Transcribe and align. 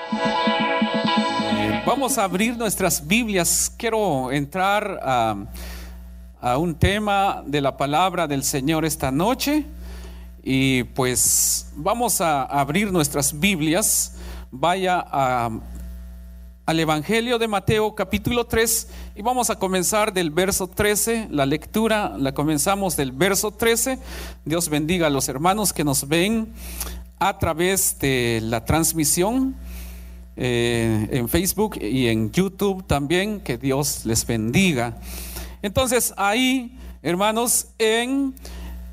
Eh, 0.00 1.82
vamos 1.84 2.18
a 2.18 2.24
abrir 2.24 2.56
nuestras 2.56 3.06
Biblias. 3.06 3.72
Quiero 3.76 4.30
entrar 4.30 5.00
a, 5.02 6.56
un 6.56 6.74
tema 6.76 7.42
de 7.44 7.60
la 7.60 7.76
palabra 7.76 8.28
del 8.28 8.44
Señor 8.44 8.84
esta 8.84 9.10
noche. 9.10 9.64
Y 10.42 10.84
pues 10.84 11.72
vamos 11.74 12.20
a 12.20 12.44
abrir 12.44 12.92
nuestras 12.92 13.38
Biblias. 13.38 14.14
Vaya 14.50 15.04
al 16.64 16.80
Evangelio 16.80 17.38
de 17.38 17.48
Mateo 17.48 17.94
capítulo 17.94 18.46
3 18.46 18.88
y 19.16 19.22
vamos 19.22 19.50
a 19.50 19.58
comenzar 19.58 20.12
del 20.12 20.30
verso 20.30 20.68
13. 20.68 21.28
La 21.30 21.44
lectura 21.44 22.14
la 22.16 22.32
comenzamos 22.32 22.96
del 22.96 23.10
verso 23.10 23.50
13. 23.50 23.98
Dios 24.44 24.68
bendiga 24.68 25.08
a 25.08 25.10
los 25.10 25.28
hermanos 25.28 25.72
que 25.72 25.84
nos 25.84 26.06
ven 26.06 26.52
a 27.18 27.36
través 27.38 27.98
de 27.98 28.40
la 28.42 28.64
transmisión 28.64 29.56
eh, 30.40 31.08
en 31.10 31.28
Facebook 31.28 31.78
y 31.82 32.06
en 32.06 32.30
YouTube 32.30 32.86
también. 32.86 33.40
Que 33.40 33.58
Dios 33.58 34.06
les 34.06 34.24
bendiga. 34.24 34.96
Entonces 35.62 36.14
ahí, 36.16 36.78
hermanos, 37.02 37.68
en 37.76 38.34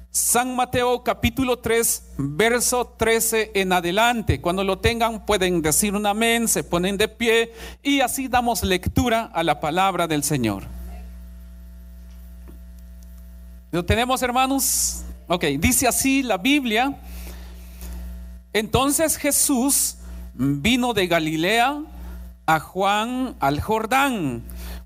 San 0.09 0.55
Mateo 0.55 1.03
capítulo 1.03 1.59
3, 1.59 2.13
verso 2.17 2.87
13 2.97 3.51
en 3.53 3.73
adelante. 3.73 4.41
Cuando 4.41 4.63
lo 4.63 4.79
tengan 4.79 5.23
pueden 5.23 5.61
decir 5.61 5.93
un 5.93 6.07
amén, 6.07 6.47
se 6.47 6.63
ponen 6.63 6.97
de 6.97 7.07
pie 7.07 7.53
y 7.83 7.99
así 7.99 8.27
damos 8.27 8.63
lectura 8.63 9.29
a 9.33 9.43
la 9.43 9.59
palabra 9.59 10.07
del 10.07 10.23
Señor. 10.23 10.63
¿Lo 13.71 13.85
tenemos, 13.85 14.23
hermanos? 14.23 15.03
Ok, 15.27 15.43
dice 15.59 15.87
así 15.87 16.23
la 16.23 16.37
Biblia. 16.37 16.97
Entonces 18.53 19.17
Jesús 19.17 19.97
vino 20.35 20.93
de 20.93 21.07
Galilea 21.07 21.81
a 22.45 22.59
Juan 22.59 23.35
al 23.39 23.61
Jordán 23.61 24.43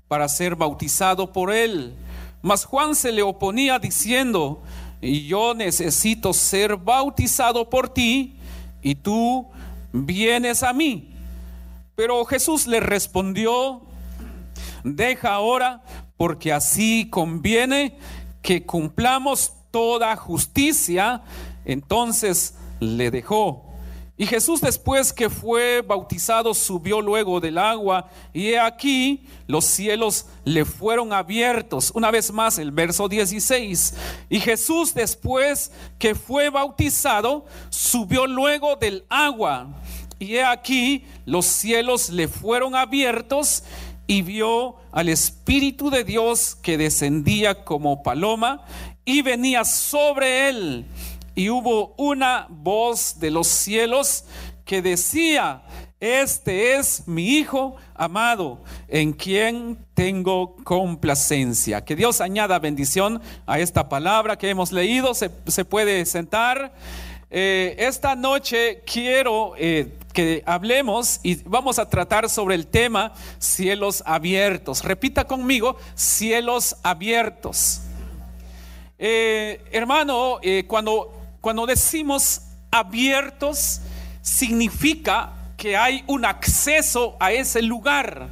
para 0.08 0.28
ser 0.28 0.56
bautizado 0.56 1.32
por 1.32 1.52
él. 1.52 1.94
Mas 2.42 2.64
Juan 2.64 2.94
se 2.94 3.12
le 3.12 3.22
oponía 3.22 3.78
diciendo, 3.78 4.62
yo 5.02 5.54
necesito 5.54 6.32
ser 6.32 6.76
bautizado 6.76 7.68
por 7.68 7.88
ti 7.88 8.36
y 8.82 8.94
tú 8.94 9.46
vienes 9.92 10.62
a 10.62 10.72
mí. 10.72 11.14
Pero 11.94 12.24
Jesús 12.24 12.66
le 12.66 12.80
respondió, 12.80 13.82
deja 14.84 15.34
ahora 15.34 15.82
porque 16.16 16.52
así 16.52 17.08
conviene 17.10 17.96
que 18.42 18.64
cumplamos 18.64 19.52
toda 19.70 20.16
justicia. 20.16 21.22
Entonces 21.64 22.54
le 22.80 23.10
dejó. 23.10 23.69
Y 24.20 24.26
Jesús 24.26 24.60
después 24.60 25.14
que 25.14 25.30
fue 25.30 25.80
bautizado 25.80 26.52
subió 26.52 27.00
luego 27.00 27.40
del 27.40 27.56
agua 27.56 28.10
y 28.34 28.48
he 28.48 28.60
aquí 28.60 29.24
los 29.46 29.64
cielos 29.64 30.26
le 30.44 30.66
fueron 30.66 31.14
abiertos. 31.14 31.90
Una 31.94 32.10
vez 32.10 32.30
más 32.30 32.58
el 32.58 32.70
verso 32.70 33.08
16. 33.08 33.94
Y 34.28 34.40
Jesús 34.40 34.92
después 34.92 35.72
que 35.98 36.14
fue 36.14 36.50
bautizado 36.50 37.46
subió 37.70 38.26
luego 38.26 38.76
del 38.76 39.06
agua 39.08 39.68
y 40.18 40.34
he 40.34 40.44
aquí 40.44 41.06
los 41.24 41.46
cielos 41.46 42.10
le 42.10 42.28
fueron 42.28 42.74
abiertos 42.74 43.64
y 44.06 44.20
vio 44.20 44.76
al 44.92 45.08
Espíritu 45.08 45.88
de 45.88 46.04
Dios 46.04 46.56
que 46.56 46.76
descendía 46.76 47.64
como 47.64 48.02
paloma 48.02 48.66
y 49.06 49.22
venía 49.22 49.64
sobre 49.64 50.50
él 50.50 50.84
y 51.40 51.48
hubo 51.48 51.94
una 51.96 52.46
voz 52.50 53.18
de 53.18 53.30
los 53.30 53.46
cielos 53.46 54.24
que 54.66 54.82
decía, 54.82 55.62
este 55.98 56.76
es 56.76 57.08
mi 57.08 57.38
Hijo 57.38 57.76
amado, 57.94 58.62
en 58.88 59.14
quien 59.14 59.78
tengo 59.94 60.54
complacencia. 60.64 61.82
Que 61.82 61.96
Dios 61.96 62.20
añada 62.20 62.58
bendición 62.58 63.22
a 63.46 63.58
esta 63.58 63.88
palabra 63.88 64.36
que 64.36 64.50
hemos 64.50 64.70
leído. 64.70 65.14
Se, 65.14 65.30
puede 65.64 66.04
sentar. 66.04 66.74
Eh, 67.30 67.74
esta 67.78 68.14
noche 68.14 68.82
quiero 68.84 69.54
eh, 69.56 69.96
que 70.12 70.42
hablemos 70.44 71.20
y 71.22 71.36
vamos 71.44 71.78
a 71.78 71.88
tratar 71.88 72.28
sobre 72.28 72.54
el 72.54 72.66
tema 72.66 73.14
cielos 73.38 74.02
abiertos. 74.04 74.84
Repita 74.84 75.26
conmigo, 75.26 75.78
cielos 75.94 76.76
abiertos. 76.82 77.80
Eh, 78.98 79.64
hermano, 79.72 80.38
cuando 80.66 81.19
cuando 81.40 81.66
decimos 81.66 82.42
abiertos, 82.70 83.80
significa 84.22 85.32
que 85.56 85.76
hay 85.76 86.04
un 86.06 86.24
acceso 86.24 87.16
a 87.20 87.32
ese 87.32 87.62
lugar. 87.62 88.28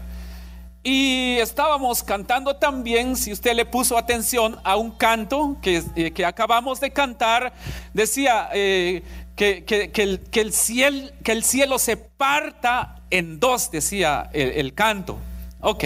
Y 0.83 1.37
estábamos 1.41 2.03
cantando 2.03 2.57
también, 2.57 3.17
si 3.17 3.33
usted 3.33 3.55
le 3.55 3.67
puso 3.67 3.99
atención 3.99 4.59
a 4.65 4.77
un 4.77 4.93
canto 4.93 5.57
que, 5.61 5.83
eh, 5.97 6.13
que 6.13 6.25
acabamos 6.25 6.81
de 6.81 6.91
cantar, 6.91 7.53
decía 7.93 8.49
eh, 8.55 9.03
que, 9.37 9.65
que, 9.65 9.91
el, 10.03 10.21
el 10.33 10.53
cielo, 10.53 11.11
que, 11.23 11.33
el, 11.33 11.45
cielo, 11.45 11.79
se 11.79 11.97
parta 11.97 13.03
en 13.11 13.39
dos, 13.39 13.71
decía 13.71 14.31
el, 14.33 14.51
el 14.51 14.75
canto. 14.75 15.19
Ok, 15.61 15.85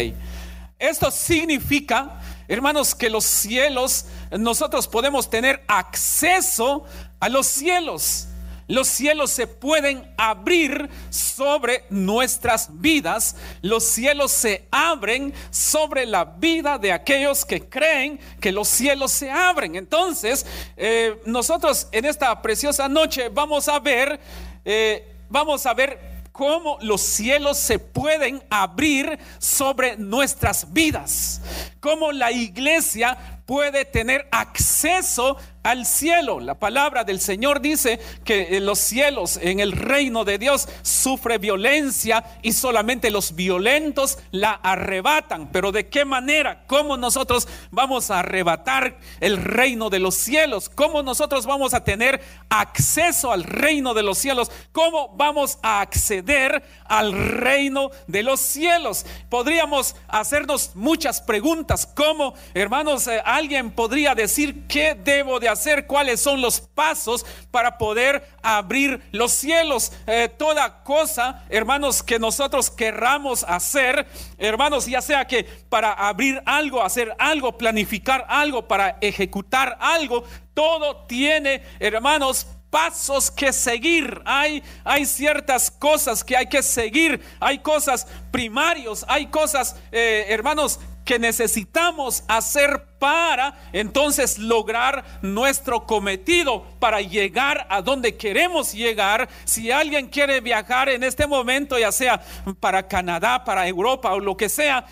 esto 0.79 1.11
significa, 1.11 2.21
hermanos, 2.47 2.95
que 2.95 3.09
los 3.09 3.25
cielos, 3.25 4.07
nosotros 4.31 4.87
podemos 4.87 5.31
tener 5.31 5.65
acceso 5.67 6.85
a 7.23 7.29
los 7.29 7.47
cielos. 7.47 8.27
los 8.67 8.89
cielos 8.89 9.31
se 9.31 9.47
pueden 9.47 10.13
abrir 10.17 10.89
sobre 11.11 11.85
nuestras 11.91 12.81
vidas. 12.81 13.37
Los 13.61 13.85
cielos 13.85 14.33
se 14.33 14.67
abren 14.71 15.33
sobre 15.51 16.07
la 16.07 16.25
vida 16.25 16.79
de 16.79 16.91
aquellos 16.91 17.45
que 17.45 17.69
creen 17.69 18.19
que 18.41 18.51
los 18.51 18.67
cielos 18.67 19.13
se 19.13 19.31
abren. 19.31 19.77
Entonces, 19.77 20.47
eh, 20.77 21.21
nosotros 21.27 21.87
en 21.93 22.07
esta 22.07 22.43
preciosa 22.43 22.89
noche 22.89 23.29
vamos 23.29 23.69
a 23.69 23.79
ver, 23.79 24.19
eh, 24.65 25.15
vamos 25.29 25.65
a 25.67 25.75
ver 25.75 26.25
cómo 26.33 26.79
los 26.81 27.03
cielos 27.03 27.59
se 27.59 27.79
pueden 27.79 28.43
abrir 28.51 29.19
sobre 29.39 29.97
nuestras 29.97 30.73
vidas, 30.73 31.41
cómo 31.79 32.11
la 32.11 32.33
iglesia 32.33 33.42
puede 33.47 33.85
tener 33.85 34.29
acceso 34.31 35.37
al 35.63 35.87
cielo. 35.87 36.41
La 36.41 36.59
palabra 36.59 37.05
del 37.05 37.21
Señor 37.21 37.61
dice 37.61 38.01
que 38.25 38.61
los 38.61 38.79
cielos 38.79 39.39
en 39.41 39.61
el 39.61 39.73
reino 39.73 40.25
de 40.25 40.39
Dios 40.39 40.69
sufre 40.83 41.39
violencia 41.39 42.25
y 42.43 42.53
solamente 42.53 43.11
los 43.11 43.35
violentos 43.35 44.19
la 44.31 44.53
arrebatan. 44.53 45.51
Pero 45.53 45.73
¿de 45.73 45.89
qué 45.89 46.05
manera? 46.05 46.65
¿Cómo 46.67 46.97
nosotros 46.97 47.49
vamos 47.71 48.11
a 48.11 48.21
arrebatar 48.21 48.99
el 49.21 49.37
reino 49.37 49.91
de 49.91 50.01
los 50.01 50.15
cielos? 50.17 50.69
¿Cómo 50.69 51.03
nosotros 51.03 51.47
vamos 51.47 51.75
a 51.75 51.85
tener 51.85 52.21
acceso 52.49 53.33
al 53.33 53.45
reino 53.45 53.95
de 53.95 54.03
los 54.03 54.19
cielos? 54.19 54.51
¿Cómo 54.73 55.15
vamos 55.17 55.59
a 55.63 55.81
acceder 55.81 56.63
al 56.87 57.13
reino 57.13 57.91
de 58.07 58.23
los 58.23 58.41
cielos? 58.41 59.07
Podríamos 59.29 59.95
hacernos 60.09 60.73
muchas 60.75 61.21
preguntas. 61.21 61.87
¿Cómo, 61.87 62.35
hermanos, 62.55 63.07
eh, 63.07 63.23
alguien 63.37 63.71
podría 63.71 64.15
decir 64.15 64.67
qué 64.67 64.95
debo 64.95 65.41
de 65.41 65.49
hacer, 65.49 65.87
cuáles 65.87 66.21
son 66.21 66.41
los 66.41 66.61
pasos 66.61 67.25
para 67.51 67.79
poder 67.79 68.27
abrir 68.43 69.03
los 69.13 69.33
cielos. 69.33 69.93
Eh, 70.07 70.29
toda 70.37 70.83
cosa, 70.85 71.45
hermanos, 71.49 72.03
que 72.03 72.19
nosotros 72.19 72.71
querramos 72.71 73.45
hacer, 73.45 74.07
hermanos, 74.39 74.87
ya 74.87 75.01
sea 75.01 75.27
que 75.27 75.45
para 75.69 75.93
abrir 75.93 76.43
algo, 76.47 76.83
hacer 76.83 77.15
algo, 77.19 77.57
planificar 77.57 78.27
algo, 78.29 78.69
para 78.69 78.99
ejecutar 79.01 79.77
algo, 79.81 80.25
todo 80.55 81.07
tiene, 81.07 81.63
hermanos, 81.81 82.47
pasos 82.73 83.31
que 83.31 83.53
seguir, 83.53 84.23
hay, 84.25 84.63
hay 84.83 85.05
ciertas 85.05 85.71
cosas 85.71 86.25
que 86.25 86.35
hay 86.35 86.47
que 86.47 86.63
seguir, 86.63 87.23
hay 87.39 87.59
cosas 87.59 88.07
primarios, 88.31 89.05
hay 89.09 89.27
cosas, 89.27 89.77
eh, 89.93 90.25
hermanos, 90.29 90.81
que 91.05 91.19
necesitamos 91.19 92.25
hacer 92.29 92.85
para 92.99 93.59
entonces 93.73 94.39
lograr 94.39 95.05
nuestro 95.23 95.87
cometido, 95.87 96.65
para 96.79 97.01
llegar 97.01 97.67
a 97.69 97.83
donde 97.83 98.17
queremos 98.17 98.73
llegar. 98.73 99.29
Si 99.45 99.71
alguien 99.71 100.09
quiere 100.09 100.41
viajar 100.41 100.89
en 100.89 101.03
este 101.03 101.27
momento, 101.27 101.79
ya 101.79 101.91
sea 101.91 102.23
para 102.61 102.87
Canadá, 102.87 103.45
para 103.45 103.67
Europa 103.67 104.13
o 104.13 104.21
lo 104.21 104.37
que 104.37 104.49
sea, 104.49 104.87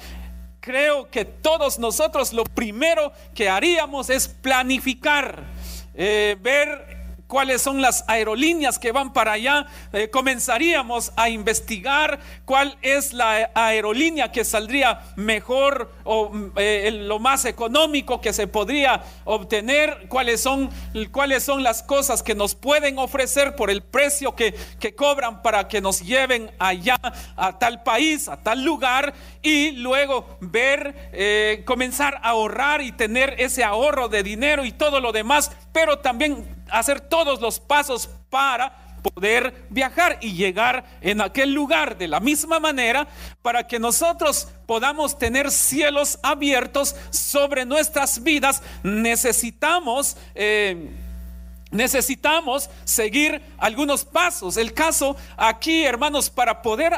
creo 0.60 1.08
que 1.10 1.24
todos 1.24 1.78
nosotros 1.78 2.32
lo 2.32 2.44
primero 2.44 3.12
que 3.34 3.48
haríamos 3.48 4.10
es 4.10 4.28
planificar, 4.28 5.44
eh, 5.94 6.36
ver 6.40 6.89
cuáles 7.30 7.62
son 7.62 7.80
las 7.80 8.04
aerolíneas 8.08 8.78
que 8.78 8.90
van 8.90 9.12
para 9.12 9.32
allá, 9.32 9.66
eh, 9.92 10.10
comenzaríamos 10.10 11.12
a 11.16 11.28
investigar 11.28 12.18
cuál 12.44 12.76
es 12.82 13.12
la 13.12 13.50
aerolínea 13.54 14.32
que 14.32 14.44
saldría 14.44 15.00
mejor 15.14 15.92
o 16.02 16.30
mm, 16.30 16.52
eh, 16.56 16.90
lo 16.92 17.20
más 17.20 17.44
económico 17.44 18.20
que 18.20 18.32
se 18.32 18.48
podría 18.48 19.04
obtener, 19.24 20.08
cuáles 20.08 20.40
son, 20.40 20.70
cuáles 21.12 21.44
son 21.44 21.62
las 21.62 21.84
cosas 21.84 22.24
que 22.24 22.34
nos 22.34 22.56
pueden 22.56 22.98
ofrecer 22.98 23.54
por 23.54 23.70
el 23.70 23.82
precio 23.82 24.34
que, 24.34 24.52
que 24.80 24.96
cobran 24.96 25.40
para 25.40 25.68
que 25.68 25.80
nos 25.80 26.00
lleven 26.00 26.50
allá 26.58 26.98
a 27.36 27.58
tal 27.60 27.84
país, 27.84 28.28
a 28.28 28.42
tal 28.42 28.64
lugar 28.64 29.14
y 29.40 29.70
luego 29.72 30.26
ver, 30.40 31.10
eh, 31.12 31.62
comenzar 31.64 32.16
a 32.22 32.30
ahorrar 32.30 32.82
y 32.82 32.92
tener 32.92 33.36
ese 33.38 33.62
ahorro 33.62 34.08
de 34.08 34.22
dinero 34.22 34.64
y 34.64 34.72
todo 34.72 35.00
lo 35.00 35.12
demás, 35.12 35.52
pero 35.72 35.98
también 35.98 36.46
hacer 36.70 37.00
todos 37.00 37.40
los 37.40 37.60
pasos 37.60 38.08
para 38.28 38.76
poder 39.00 39.66
viajar 39.70 40.18
y 40.20 40.34
llegar 40.34 40.84
en 41.00 41.20
aquel 41.20 41.52
lugar 41.52 41.96
de 41.96 42.08
la 42.08 42.20
misma 42.20 42.60
manera 42.60 43.08
para 43.42 43.66
que 43.66 43.78
nosotros 43.78 44.48
podamos 44.66 45.18
tener 45.18 45.50
cielos 45.50 46.18
abiertos 46.22 46.94
sobre 47.10 47.64
nuestras 47.64 48.22
vidas 48.22 48.62
necesitamos 48.82 50.16
eh, 50.34 50.90
necesitamos 51.70 52.68
seguir 52.84 53.40
algunos 53.58 54.04
pasos. 54.04 54.56
El 54.56 54.74
caso 54.74 55.16
aquí, 55.36 55.84
hermanos, 55.84 56.28
para 56.28 56.62
poder 56.62 56.92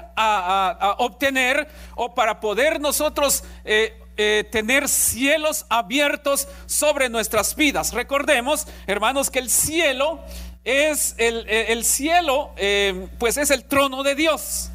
obtener 0.98 1.68
o 1.94 2.14
para 2.14 2.40
poder 2.40 2.80
nosotros 2.80 3.44
eh, 3.64 4.01
eh, 4.18 4.44
tener 4.52 4.90
cielos 4.90 5.64
abiertos 5.70 6.46
sobre 6.66 7.08
nuestras 7.08 7.56
vidas. 7.56 7.94
Recordemos, 7.94 8.66
hermanos, 8.86 9.30
que 9.30 9.38
el 9.38 9.48
cielo 9.48 10.20
es 10.64 11.14
el, 11.16 11.46
eh, 11.48 11.82
cielo, 11.82 12.52
eh, 12.58 13.08
pues 13.18 13.38
es 13.38 13.50
el 13.50 13.64
trono 13.64 14.02
de 14.02 14.14
Dios. 14.14 14.68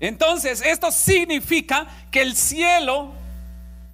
Entonces, 0.00 0.62
esto 0.66 0.90
significa 0.90 1.86
que 2.10 2.22
el 2.22 2.34
cielo 2.34 3.12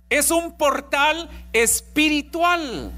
es 0.08 0.30
un 0.30 0.52
portal 0.52 1.28
espiritual. 1.52 2.92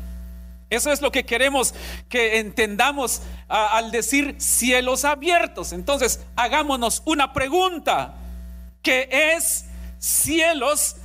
Eso 0.71 0.93
es 0.93 1.03
lo 1.03 1.11
que 1.11 1.27
queremos 1.27 1.75
que 2.09 2.39
entendamos 2.39 3.21
al 3.49 3.91
decir 3.91 4.37
cielos 4.39 5.05
abiertos. 5.05 5.73
Entonces, 5.73 6.21
hagámonos 6.37 7.03
una 7.05 7.33
pregunta. 7.33 8.15
¿Qué 8.81 9.09
es 9.11 9.67
cielos 9.99 10.95
abiertos 10.95 11.02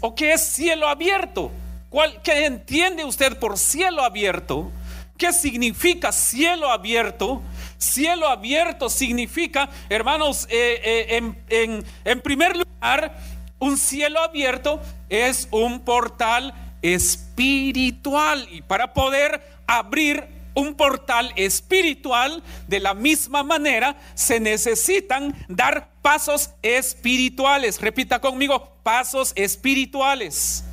o 0.00 0.14
qué 0.14 0.32
es 0.32 0.42
cielo 0.42 0.88
abierto. 0.88 1.50
¿Cuál, 1.90 2.20
¿Qué 2.22 2.46
entiende 2.46 3.04
usted 3.04 3.38
por 3.38 3.58
cielo 3.58 4.04
abierto? 4.04 4.70
¿Qué 5.18 5.32
significa 5.32 6.12
cielo 6.12 6.70
abierto? 6.70 7.42
Cielo 7.78 8.28
abierto 8.28 8.88
significa, 8.88 9.68
hermanos, 9.88 10.46
eh, 10.50 11.22
eh, 11.48 11.82
en 12.04 12.20
primer 12.20 12.56
lugar, 12.56 13.16
un 13.58 13.76
cielo 13.78 14.20
abierto 14.20 14.80
es 15.08 15.48
un 15.50 15.80
portal 15.80 16.54
espiritual 16.82 18.46
y 18.50 18.62
para 18.62 18.92
poder 18.92 19.42
abrir 19.66 20.35
un 20.56 20.74
portal 20.74 21.32
espiritual, 21.36 22.42
de 22.66 22.80
la 22.80 22.94
misma 22.94 23.44
manera 23.44 23.96
se 24.14 24.40
necesitan 24.40 25.36
dar 25.48 25.92
pasos 26.02 26.50
espirituales. 26.62 27.80
Repita 27.80 28.20
conmigo, 28.20 28.76
pasos 28.82 29.32
espirituales. 29.36 30.64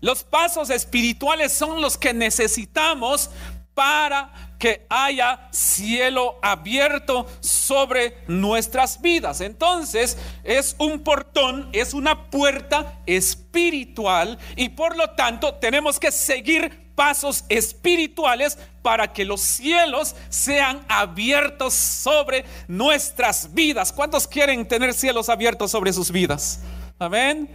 Los 0.00 0.24
pasos 0.24 0.68
espirituales 0.70 1.52
son 1.52 1.80
los 1.80 1.96
que 1.96 2.12
necesitamos 2.12 3.30
para 3.74 4.32
que 4.58 4.86
haya 4.88 5.48
cielo 5.52 6.38
abierto 6.42 7.26
sobre 7.40 8.18
nuestras 8.26 9.00
vidas. 9.00 9.40
Entonces 9.40 10.16
es 10.44 10.74
un 10.78 11.00
portón, 11.00 11.68
es 11.72 11.94
una 11.94 12.30
puerta 12.30 13.00
espiritual 13.06 14.38
y 14.56 14.70
por 14.70 14.96
lo 14.96 15.10
tanto 15.10 15.54
tenemos 15.54 16.00
que 16.00 16.10
seguir 16.10 16.85
pasos 16.96 17.44
espirituales 17.48 18.58
para 18.82 19.12
que 19.12 19.24
los 19.24 19.40
cielos 19.40 20.16
sean 20.28 20.84
abiertos 20.88 21.74
sobre 21.74 22.44
nuestras 22.66 23.54
vidas. 23.54 23.92
¿Cuántos 23.92 24.26
quieren 24.26 24.66
tener 24.66 24.92
cielos 24.94 25.28
abiertos 25.28 25.70
sobre 25.70 25.92
sus 25.92 26.10
vidas? 26.10 26.60
Amén. 26.98 27.48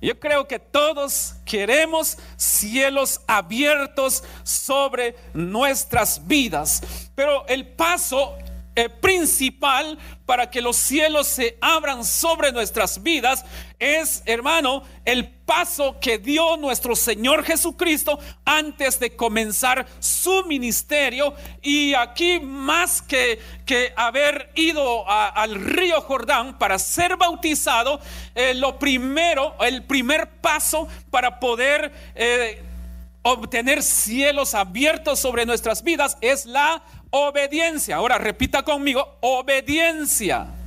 Yo 0.00 0.18
creo 0.18 0.46
que 0.46 0.58
todos 0.58 1.34
queremos 1.44 2.18
cielos 2.36 3.20
abiertos 3.26 4.22
sobre 4.44 5.16
nuestras 5.34 6.26
vidas, 6.26 6.82
pero 7.16 7.46
el 7.48 7.66
paso 7.66 8.36
eh, 8.78 8.88
principal 8.88 9.98
para 10.24 10.48
que 10.48 10.62
los 10.62 10.76
cielos 10.76 11.26
se 11.26 11.58
abran 11.60 12.04
sobre 12.04 12.52
nuestras 12.52 13.02
vidas 13.02 13.44
es, 13.80 14.22
hermano, 14.24 14.84
el 15.04 15.26
paso 15.28 15.98
que 16.00 16.18
dio 16.18 16.56
nuestro 16.56 16.94
Señor 16.94 17.42
Jesucristo 17.42 18.20
antes 18.44 19.00
de 19.00 19.16
comenzar 19.16 19.84
su 19.98 20.44
ministerio. 20.44 21.34
Y 21.60 21.92
aquí 21.94 22.38
más 22.38 23.02
que, 23.02 23.40
que 23.66 23.92
haber 23.96 24.52
ido 24.54 25.10
al 25.10 25.56
río 25.56 26.00
Jordán 26.02 26.56
para 26.56 26.78
ser 26.78 27.16
bautizado, 27.16 27.98
eh, 28.36 28.54
lo 28.54 28.78
primero, 28.78 29.56
el 29.58 29.82
primer 29.82 30.30
paso 30.40 30.86
para 31.10 31.40
poder... 31.40 31.92
Eh, 32.14 32.62
obtener 33.22 33.82
cielos 33.82 34.54
abiertos 34.54 35.18
sobre 35.18 35.44
nuestras 35.44 35.82
vidas 35.82 36.16
es 36.20 36.46
la 36.46 36.82
obediencia. 37.10 37.96
Ahora 37.96 38.18
repita 38.18 38.62
conmigo, 38.62 39.18
obediencia. 39.20 40.57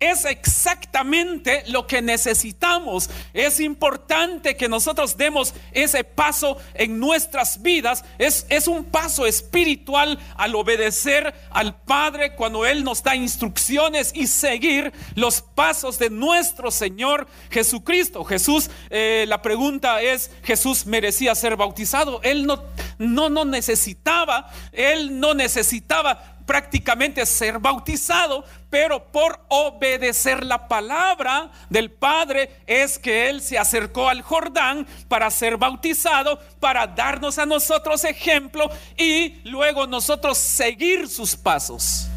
Es 0.00 0.24
exactamente 0.24 1.62
lo 1.68 1.86
que 1.86 2.02
necesitamos. 2.02 3.08
Es 3.32 3.60
importante 3.60 4.56
que 4.56 4.68
nosotros 4.68 5.16
demos 5.16 5.54
ese 5.72 6.04
paso 6.04 6.58
en 6.74 6.98
nuestras 6.98 7.62
vidas. 7.62 8.04
Es, 8.18 8.46
es, 8.48 8.68
un 8.68 8.84
paso 8.84 9.26
espiritual 9.26 10.18
al 10.36 10.54
obedecer 10.54 11.34
al 11.50 11.80
Padre 11.82 12.34
cuando 12.34 12.66
Él 12.66 12.84
nos 12.84 13.02
da 13.02 13.14
instrucciones 13.14 14.12
y 14.14 14.26
seguir 14.26 14.92
los 15.14 15.40
pasos 15.40 15.98
de 15.98 16.10
nuestro 16.10 16.70
Señor 16.70 17.26
Jesucristo. 17.50 18.24
Jesús, 18.24 18.70
eh, 18.90 19.24
la 19.28 19.42
pregunta 19.42 20.02
es, 20.02 20.30
¿Jesús 20.42 20.86
merecía 20.86 21.34
ser 21.34 21.56
bautizado? 21.56 22.20
Él 22.22 22.46
no, 22.46 22.62
no, 22.98 23.30
no 23.30 23.44
necesitaba, 23.44 24.50
Él 24.72 25.18
no 25.18 25.34
necesitaba 25.34 26.34
prácticamente 26.46 27.24
ser 27.26 27.58
bautizado, 27.58 28.44
pero 28.74 29.04
por 29.12 29.38
obedecer 29.50 30.44
la 30.44 30.66
palabra 30.66 31.48
del 31.70 31.92
Padre 31.92 32.50
es 32.66 32.98
que 32.98 33.28
Él 33.28 33.40
se 33.40 33.56
acercó 33.56 34.08
al 34.08 34.20
Jordán 34.20 34.84
para 35.06 35.30
ser 35.30 35.56
bautizado, 35.56 36.40
para 36.58 36.88
darnos 36.88 37.38
a 37.38 37.46
nosotros 37.46 38.02
ejemplo 38.02 38.68
y 38.96 39.36
luego 39.48 39.86
nosotros 39.86 40.38
seguir 40.38 41.08
sus 41.08 41.36
pasos 41.36 42.08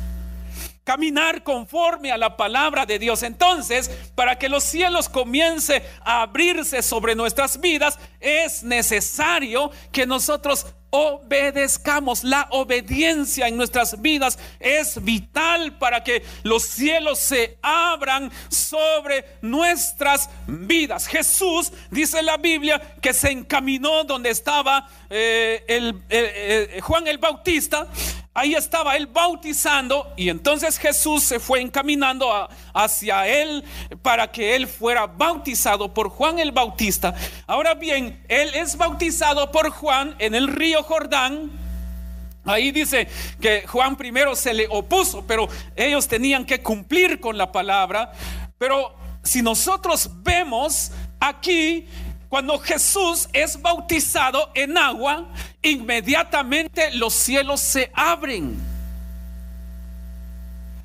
caminar 0.87 1.43
conforme 1.43 2.13
a 2.13 2.17
la 2.17 2.37
palabra 2.37 2.85
de 2.85 2.97
Dios. 2.97 3.21
Entonces, 3.21 3.91
para 4.15 4.39
que 4.39 4.47
los 4.47 4.63
cielos 4.63 5.09
comience 5.09 5.83
a 6.05 6.21
abrirse 6.21 6.81
sobre 6.81 7.13
nuestras 7.13 7.59
vidas, 7.59 7.99
es 8.21 8.63
necesario 8.63 9.69
que 9.91 10.05
nosotros 10.05 10.65
obedezcamos. 10.89 12.23
La 12.23 12.47
obediencia 12.51 13.49
en 13.49 13.57
nuestras 13.57 14.01
vidas 14.01 14.39
es 14.61 15.03
vital 15.03 15.77
para 15.77 16.05
que 16.05 16.23
los 16.43 16.63
cielos 16.63 17.19
se 17.19 17.57
abran 17.61 18.31
sobre 18.47 19.25
nuestras 19.41 20.29
vidas. 20.47 21.05
Jesús 21.05 21.73
dice 21.91 22.23
la 22.23 22.37
Biblia 22.37 22.79
que 23.01 23.13
se 23.13 23.29
encaminó 23.29 24.05
donde 24.05 24.29
estaba 24.29 24.87
eh, 25.09 25.65
el, 25.67 26.01
eh, 26.09 26.79
Juan 26.81 27.09
el 27.09 27.17
Bautista 27.17 27.89
ahí 28.37 28.53
estaba 28.53 28.95
él 28.95 29.07
bautizando 29.07 30.13
y 30.15 30.29
entonces 30.29 30.77
Jesús 30.77 31.23
se 31.23 31.39
fue 31.39 31.59
encaminando 31.59 32.47
hacia 32.71 33.27
él 33.27 33.63
para 34.03 34.31
que 34.31 34.55
él 34.55 34.67
fuera 34.67 35.07
bautizado 35.07 35.91
por 35.91 36.09
Juan 36.09 36.37
el 36.37 36.51
Bautista. 36.51 37.15
Ahora 37.47 37.73
bien, 37.73 38.23
él 38.27 38.53
es 38.53 38.77
bautizado 38.77 39.51
por 39.51 39.71
Juan 39.71 40.15
en 40.19 40.35
el 40.35 40.49
río 40.49 40.83
Jordán. 40.83 41.49
Ahí 42.45 42.71
dice 42.71 43.07
que 43.41 43.65
Juan 43.65 43.95
primero 43.95 44.35
se 44.35 44.53
le 44.53 44.67
opuso, 44.69 45.25
pero 45.25 45.49
ellos 45.75 46.07
tenían 46.07 46.45
que 46.45 46.61
cumplir 46.61 47.19
con 47.19 47.39
la 47.39 47.51
palabra. 47.51 48.11
Pero 48.59 48.93
si 49.23 49.41
nosotros 49.41 50.11
vemos 50.21 50.91
aquí 51.19 51.87
cuando 52.29 52.59
Jesús 52.59 53.29
es 53.31 53.61
bautizado 53.61 54.51
en 54.53 54.77
agua, 54.77 55.27
inmediatamente 55.61 56.91
los 56.95 57.13
cielos 57.13 57.61
se 57.61 57.89
abren. 57.93 58.57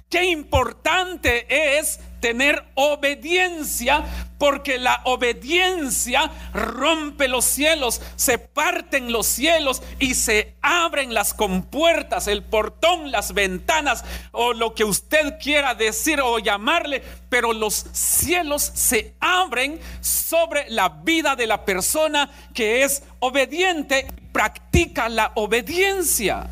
Qué 0.09 0.25
importante 0.25 1.79
es 1.79 1.99
tener 2.23 2.65
obediencia, 2.77 4.05
porque 4.39 4.79
la 4.79 5.03
obediencia 5.05 6.31
rompe 6.55 7.27
los 7.27 7.45
cielos, 7.45 8.01
se 8.17 8.39
parten 8.39 9.13
los 9.13 9.27
cielos 9.27 9.83
y 9.99 10.15
se 10.15 10.55
abren 10.63 11.13
las 11.15 11.35
compuertas, 11.35 12.29
el 12.29 12.45
portón, 12.45 13.11
las 13.11 13.35
ventanas 13.35 14.05
o 14.31 14.53
lo 14.53 14.73
que 14.75 14.85
usted 14.85 15.39
quiera 15.41 15.75
decir 15.75 16.21
o 16.21 16.39
llamarle, 16.39 17.03
pero 17.29 17.53
los 17.53 17.87
cielos 17.93 18.71
se 18.73 19.15
abren 19.19 19.81
sobre 20.01 20.71
la 20.71 20.89
vida 20.89 21.35
de 21.35 21.49
la 21.49 21.65
persona 21.65 22.31
que 22.55 22.85
es 22.85 23.03
obediente 23.19 24.07
practica 24.33 25.09
la 25.09 25.33
obediencia. 25.35 26.49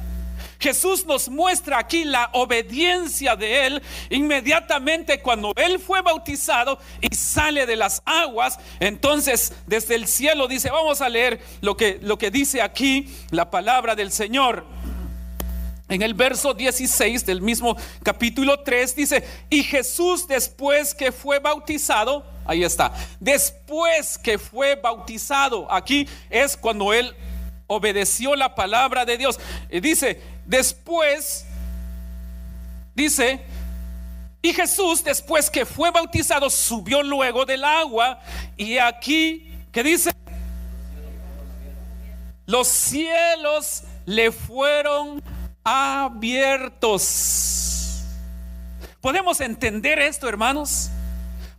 Jesús 0.61 1.07
nos 1.07 1.29
muestra 1.31 1.79
aquí 1.79 2.05
la 2.05 2.29
obediencia 2.35 3.35
de 3.35 3.67
Él 3.67 3.83
inmediatamente 4.11 5.21
cuando 5.21 5.53
Él 5.57 5.79
fue 5.79 6.03
bautizado 6.03 6.79
y 7.01 7.15
sale 7.15 7.65
de 7.65 7.77
las 7.77 8.03
aguas. 8.05 8.59
Entonces 8.79 9.55
desde 9.67 9.95
el 9.95 10.07
cielo 10.07 10.47
dice, 10.47 10.71
vamos 10.71 11.01
a 11.01 11.09
leer 11.09 11.41
lo 11.63 11.77
que, 11.77 11.99
lo 12.03 12.19
que 12.19 12.31
dice 12.31 12.61
aquí 12.61 13.09
la 13.31 13.51
palabra 13.51 13.97
del 13.97 14.13
Señor. 14.13 14.67
En 15.89 16.03
el 16.03 16.15
verso 16.15 16.55
16 16.55 17.27
del 17.27 17.41
mismo 17.41 17.77
capítulo 18.05 18.61
3 18.61 18.95
dice, 18.95 19.25
y 19.49 19.65
Jesús 19.65 20.29
después 20.29 20.95
que 20.95 21.11
fue 21.11 21.41
bautizado, 21.41 22.25
ahí 22.45 22.63
está, 22.63 22.93
después 23.19 24.17
que 24.17 24.39
fue 24.39 24.77
bautizado, 24.77 25.67
aquí 25.73 26.07
es 26.29 26.57
cuando 26.57 26.93
él 26.93 27.13
obedeció 27.71 28.35
la 28.35 28.55
palabra 28.55 29.05
de 29.05 29.17
Dios. 29.17 29.39
Y 29.71 29.81
dice, 29.81 30.21
Después, 30.51 31.47
dice, 32.93 33.41
y 34.43 34.53
Jesús, 34.53 35.05
después 35.05 35.49
que 35.49 35.65
fue 35.65 35.93
bautizado, 35.93 36.51
subió 36.51 37.05
luego 37.05 37.47
del 37.47 37.63
agua. 37.63 38.19
Y 38.57 38.79
aquí, 38.79 39.49
¿qué 39.71 39.85
dice? 39.85 40.11
Los 42.47 42.67
cielos 42.67 43.85
le 44.07 44.33
fueron 44.33 45.23
abiertos. 45.63 46.97
¿Podemos 49.01 49.41
entender 49.41 50.01
esto, 50.01 50.29
hermanos? 50.29 50.91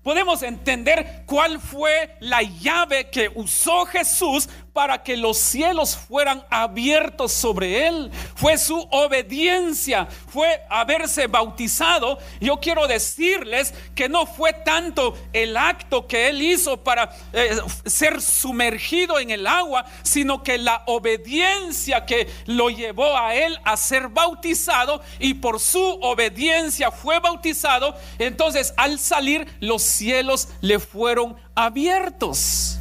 Podemos 0.04 0.44
entender 0.44 1.24
cuál 1.28 1.62
fue 1.62 2.18
la 2.20 2.42
llave 2.42 3.10
que 3.10 3.32
usó 3.34 3.86
Jesús 3.86 4.50
para 4.74 5.04
que 5.04 5.18
los 5.18 5.38
cielos 5.38 5.98
fueran 5.98 6.44
abiertos 6.50 7.34
sobre 7.34 7.88
él. 7.88 8.12
Fue 8.36 8.58
su 8.58 8.88
obediencia, 8.92 10.08
fue 10.28 10.62
haberse 10.70 11.28
bautizado. 11.28 12.18
Yo 12.40 12.60
quiero 12.60 12.88
decirles 12.88 13.74
que 13.96 14.08
no 14.08 14.26
fue 14.26 14.54
tanto 14.54 15.18
el 15.34 15.58
acto 15.58 16.08
que 16.08 16.30
él 16.30 16.42
hizo 16.42 16.78
para 16.78 17.14
eh, 17.34 17.58
ser 17.86 18.22
sumergido 18.22 19.20
en 19.20 19.32
el 19.32 19.46
agua, 19.46 19.86
sino 20.04 20.42
que 20.42 20.58
la 20.58 20.84
obediencia 20.86 22.06
que 22.06 22.30
lo 22.46 22.70
llevó 22.70 23.18
a 23.18 23.36
él 23.36 23.60
a 23.66 23.76
ser 23.76 24.08
bautizado 24.08 25.02
y 25.20 25.34
por 25.34 25.60
su 25.60 25.84
obediencia 26.02 26.92
fue 26.92 27.20
bautizado. 27.20 27.96
Entonces 28.20 28.74
al 28.78 29.00
salir 29.00 29.48
los 29.60 29.82
cielos 29.84 30.48
le 30.62 30.80
fueron 30.80 31.36
abiertos. 31.56 32.81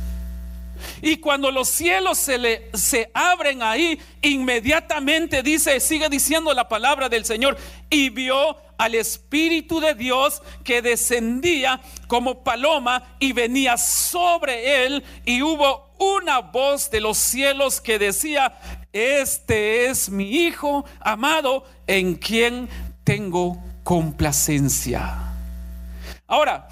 Y 1.02 1.16
cuando 1.16 1.50
los 1.50 1.68
cielos 1.68 2.18
se, 2.18 2.38
le, 2.38 2.70
se 2.74 3.10
abren 3.14 3.62
ahí, 3.62 4.00
inmediatamente 4.22 5.42
dice, 5.42 5.80
sigue 5.80 6.08
diciendo 6.08 6.52
la 6.52 6.68
palabra 6.68 7.08
del 7.08 7.24
Señor, 7.24 7.56
y 7.88 8.10
vio 8.10 8.56
al 8.78 8.94
Espíritu 8.94 9.80
de 9.80 9.94
Dios 9.94 10.42
que 10.64 10.82
descendía 10.82 11.80
como 12.06 12.42
paloma 12.42 13.16
y 13.18 13.32
venía 13.32 13.76
sobre 13.76 14.86
él, 14.86 15.04
y 15.24 15.42
hubo 15.42 15.90
una 15.98 16.40
voz 16.40 16.90
de 16.90 17.00
los 17.00 17.18
cielos 17.18 17.80
que 17.80 17.98
decía, 17.98 18.58
este 18.92 19.86
es 19.86 20.08
mi 20.08 20.30
Hijo 20.30 20.84
amado 21.00 21.64
en 21.86 22.14
quien 22.14 22.68
tengo 23.04 23.62
complacencia. 23.84 25.30
Ahora, 26.26 26.68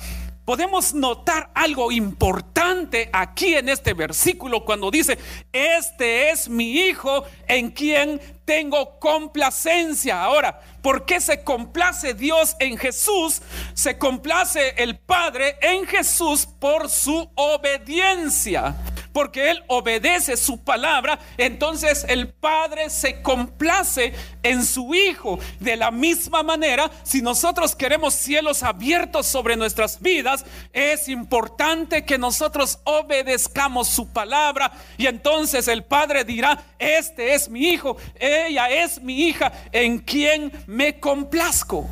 podemos 0.48 0.94
notar 0.94 1.50
algo 1.54 1.92
importante 1.92 3.10
aquí 3.12 3.54
en 3.54 3.68
este 3.68 3.92
versículo 3.92 4.64
cuando 4.64 4.90
dice, 4.90 5.18
este 5.52 6.30
es 6.30 6.48
mi 6.48 6.72
hijo 6.72 7.22
en 7.46 7.70
quien 7.70 8.18
tengo 8.46 8.98
complacencia. 8.98 10.22
Ahora, 10.22 10.58
¿por 10.80 11.04
qué 11.04 11.20
se 11.20 11.44
complace 11.44 12.14
Dios 12.14 12.56
en 12.60 12.78
Jesús? 12.78 13.42
Se 13.74 13.98
complace 13.98 14.70
el 14.78 14.96
Padre 14.96 15.58
en 15.60 15.86
Jesús 15.86 16.46
por 16.46 16.88
su 16.88 17.30
obediencia 17.34 18.74
porque 19.18 19.50
Él 19.50 19.64
obedece 19.66 20.36
su 20.36 20.62
palabra, 20.62 21.18
entonces 21.38 22.06
el 22.08 22.28
Padre 22.28 22.88
se 22.88 23.20
complace 23.20 24.14
en 24.44 24.64
su 24.64 24.94
Hijo. 24.94 25.40
De 25.58 25.74
la 25.74 25.90
misma 25.90 26.44
manera, 26.44 26.88
si 27.02 27.20
nosotros 27.20 27.74
queremos 27.74 28.14
cielos 28.14 28.62
abiertos 28.62 29.26
sobre 29.26 29.56
nuestras 29.56 30.00
vidas, 30.00 30.44
es 30.72 31.08
importante 31.08 32.04
que 32.04 32.16
nosotros 32.16 32.78
obedezcamos 32.84 33.88
su 33.88 34.06
palabra 34.06 34.70
y 34.96 35.06
entonces 35.06 35.66
el 35.66 35.82
Padre 35.82 36.22
dirá, 36.22 36.62
este 36.78 37.34
es 37.34 37.48
mi 37.48 37.70
Hijo, 37.70 37.96
ella 38.20 38.68
es 38.68 39.02
mi 39.02 39.26
hija 39.26 39.50
en 39.72 39.98
quien 39.98 40.52
me 40.68 41.00
complazco. 41.00 41.88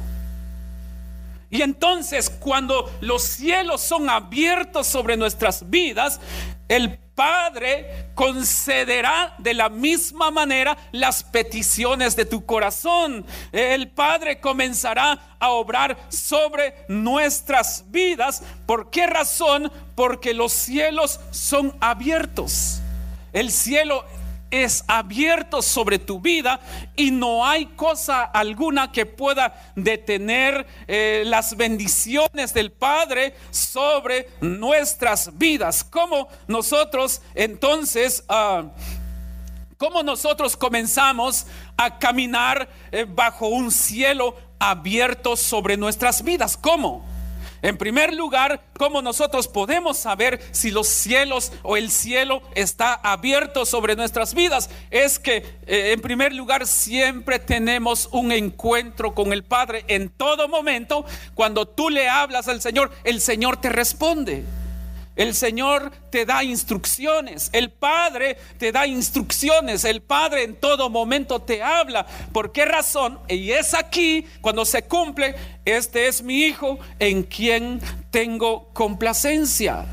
Y 1.51 1.63
entonces 1.63 2.31
cuando 2.31 2.89
los 3.01 3.25
cielos 3.25 3.81
son 3.81 4.11
abiertos 4.11 4.87
sobre 4.87 5.17
nuestras 5.17 5.69
vidas, 5.69 6.21
el 6.69 7.01
Padre 7.17 8.11
concederá 8.15 9.35
de 9.39 9.55
la 9.55 9.71
misma 9.71 10.31
manera 10.31 10.77
las 10.93 11.25
peticiones 11.25 12.15
de 12.15 12.27
tu 12.27 12.45
corazón. 12.45 13.25
El 13.53 13.89
Padre 13.89 14.39
comenzará 14.39 15.37
a 15.41 15.49
obrar 15.49 15.97
sobre 16.11 16.75
nuestras 16.89 17.87
vidas. 17.89 18.43
¿Por 18.67 18.91
qué 18.91 19.07
razón? 19.07 19.73
Porque 19.95 20.35
los 20.35 20.53
cielos 20.53 21.19
son 21.31 21.75
abiertos. 21.81 22.83
El 23.33 23.51
cielo 23.51 24.05
es 24.51 24.85
abierto 24.87 25.63
sobre 25.63 25.99
tu 25.99 26.21
vida 26.21 26.61
y 26.95 27.11
no 27.11 27.47
hay 27.47 27.67
cosa 27.67 28.23
alguna 28.25 28.93
que 28.93 29.07
pueda 29.07 29.73
detener 29.75 30.67
eh, 30.87 31.23
las 31.27 31.57
bendiciones 31.57 32.55
del 32.55 32.73
Padre 32.73 33.35
sobre 33.51 34.29
nuestras 34.41 35.37
vidas. 35.37 35.85
¿Cómo 35.85 36.29
nosotros 36.47 37.23
entonces... 37.35 38.25
Uh, 38.29 38.69
¿Cómo 39.79 40.03
nosotros 40.03 40.57
comenzamos 40.57 41.47
a 41.77 41.99
caminar 41.99 42.67
eh, 42.91 43.05
bajo 43.07 43.49
un 43.49 43.71
cielo 43.71 44.35
abierto 44.59 45.37
sobre 45.37 45.77
nuestras 45.77 46.25
vidas? 46.25 46.57
¿Cómo? 46.57 47.05
En 47.63 47.77
primer 47.77 48.15
lugar, 48.15 48.63
¿cómo 48.79 49.03
nosotros 49.03 49.49
podemos 49.49 49.97
saber 49.97 50.41
si 50.53 50.71
los 50.71 50.89
cielos 50.89 51.53
o 51.63 51.77
el 51.77 51.91
cielo 51.91 52.43
está 52.55 52.95
abierto 52.95 53.65
sobre 53.67 53.97
nuestras 53.97 54.35
vidas? 54.35 54.71
Es 54.91 55.19
que, 55.19 55.37
eh, 55.67 55.93
en 55.93 56.01
primer 56.01 56.33
lugar, 56.33 56.67
siempre 56.67 57.39
tenemos 57.39 58.09
un 58.13 58.33
encuentro 58.33 59.15
con 59.15 59.33
el 59.33 59.45
Padre 59.45 59.85
en 59.89 60.09
todo 60.11 60.49
momento. 60.49 61.05
Cuando 61.35 61.67
tú 61.67 61.91
le 61.91 62.09
hablas 62.09 62.49
al 62.49 62.61
Señor, 62.61 62.93
el 63.05 63.21
Señor 63.21 63.57
te 63.59 63.69
responde. 63.69 64.45
El 65.17 65.35
Señor 65.35 65.93
te 66.11 66.27
da 66.27 66.45
instrucciones, 66.45 67.49
el 67.55 67.71
Padre 67.71 68.37
te 68.59 68.71
da 68.71 68.87
instrucciones, 68.87 69.87
el 69.87 70.03
Padre 70.03 70.45
en 70.45 70.55
todo 70.55 70.91
momento 70.91 71.41
te 71.41 71.63
habla. 71.63 72.07
¿Por 72.35 72.53
qué 72.53 72.67
razón? 72.67 73.19
Y 73.27 73.51
es 73.53 73.73
aquí 73.73 74.27
cuando 74.43 74.67
se 74.67 74.83
cumple, 74.83 75.35
este 75.65 76.07
es 76.07 76.23
mi 76.23 76.45
Hijo 76.45 76.79
en 76.99 77.23
quien 77.23 77.81
tengo 78.11 78.69
complacencia. 78.75 79.87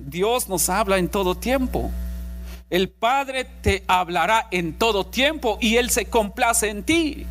Dios 0.00 0.48
nos 0.48 0.68
habla 0.68 0.98
en 0.98 1.08
todo 1.08 1.36
tiempo. 1.36 1.92
El 2.68 2.88
Padre 2.88 3.44
te 3.44 3.84
hablará 3.86 4.48
en 4.50 4.72
todo 4.72 5.06
tiempo 5.06 5.56
y 5.60 5.76
Él 5.76 5.90
se 5.90 6.06
complace 6.06 6.68
en 6.68 6.82
ti. 6.82 7.26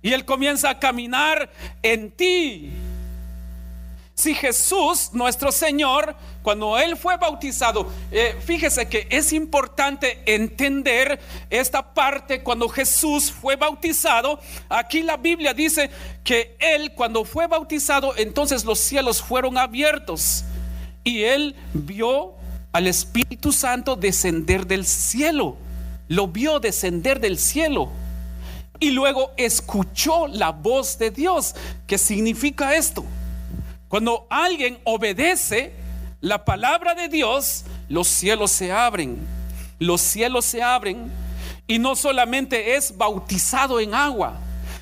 Y 0.00 0.12
Él 0.14 0.24
comienza 0.24 0.70
a 0.70 0.78
caminar 0.78 1.50
en 1.82 2.10
ti. 2.12 2.72
Si 4.20 4.34
Jesús, 4.34 5.14
nuestro 5.14 5.50
Señor, 5.50 6.14
cuando 6.42 6.78
Él 6.78 6.98
fue 6.98 7.16
bautizado, 7.16 7.90
eh, 8.12 8.36
fíjese 8.44 8.86
que 8.86 9.06
es 9.08 9.32
importante 9.32 10.20
entender 10.26 11.18
esta 11.48 11.94
parte 11.94 12.42
cuando 12.42 12.68
Jesús 12.68 13.32
fue 13.32 13.56
bautizado. 13.56 14.38
Aquí 14.68 15.02
la 15.02 15.16
Biblia 15.16 15.54
dice 15.54 15.88
que 16.22 16.54
Él 16.58 16.92
cuando 16.92 17.24
fue 17.24 17.46
bautizado, 17.46 18.14
entonces 18.14 18.66
los 18.66 18.78
cielos 18.78 19.22
fueron 19.22 19.56
abiertos 19.56 20.44
y 21.02 21.22
Él 21.22 21.56
vio 21.72 22.34
al 22.72 22.88
Espíritu 22.88 23.52
Santo 23.52 23.96
descender 23.96 24.66
del 24.66 24.84
cielo. 24.84 25.56
Lo 26.08 26.28
vio 26.28 26.60
descender 26.60 27.20
del 27.20 27.38
cielo. 27.38 27.88
Y 28.80 28.90
luego 28.90 29.32
escuchó 29.38 30.26
la 30.26 30.50
voz 30.50 30.98
de 30.98 31.10
Dios. 31.10 31.54
¿Qué 31.86 31.96
significa 31.96 32.74
esto? 32.76 33.02
Cuando 33.90 34.28
alguien 34.30 34.78
obedece 34.84 35.72
la 36.20 36.44
palabra 36.44 36.94
de 36.94 37.08
Dios, 37.08 37.64
los 37.88 38.06
cielos 38.06 38.52
se 38.52 38.70
abren. 38.70 39.18
Los 39.80 40.00
cielos 40.00 40.44
se 40.44 40.62
abren 40.62 41.10
y 41.66 41.80
no 41.80 41.96
solamente 41.96 42.76
es 42.76 42.96
bautizado 42.96 43.80
en 43.80 43.92
agua, 43.92 44.38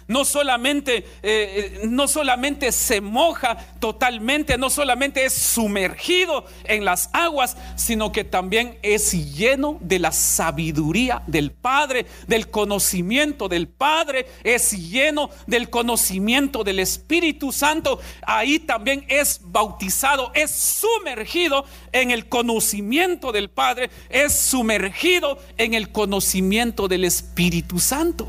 no 0.08 0.24
solamente, 0.24 0.96
eh, 0.96 1.04
eh, 1.22 1.80
no 1.86 2.08
solamente 2.08 2.72
se 2.72 3.00
moja 3.00 3.56
totalmente, 3.78 4.56
no 4.56 4.70
solamente 4.70 5.24
es 5.24 5.34
sumergido 5.34 6.46
en 6.64 6.84
las 6.84 7.10
aguas, 7.12 7.56
sino 7.76 8.10
que 8.10 8.24
también 8.24 8.78
es 8.82 9.12
lleno 9.36 9.78
de 9.80 9.98
la 9.98 10.10
sabiduría 10.10 11.22
del 11.26 11.52
Padre, 11.52 12.06
del 12.26 12.48
conocimiento 12.48 13.48
del 13.48 13.68
Padre, 13.68 14.26
es 14.42 14.72
lleno 14.72 15.28
del 15.46 15.68
conocimiento 15.68 16.64
del 16.64 16.80
Espíritu 16.80 17.52
Santo. 17.52 18.00
Ahí 18.22 18.58
también 18.58 19.04
es 19.08 19.40
bautizado, 19.44 20.32
es 20.34 20.50
sumergido 20.50 21.66
en 21.92 22.10
el 22.10 22.28
conocimiento 22.30 23.30
del 23.30 23.50
Padre, 23.50 23.90
es 24.08 24.32
sumergido 24.32 25.38
en 25.58 25.74
el 25.74 25.90
conocimiento 25.92 26.88
del 26.88 27.04
Espíritu 27.04 27.78
Santo. 27.78 28.26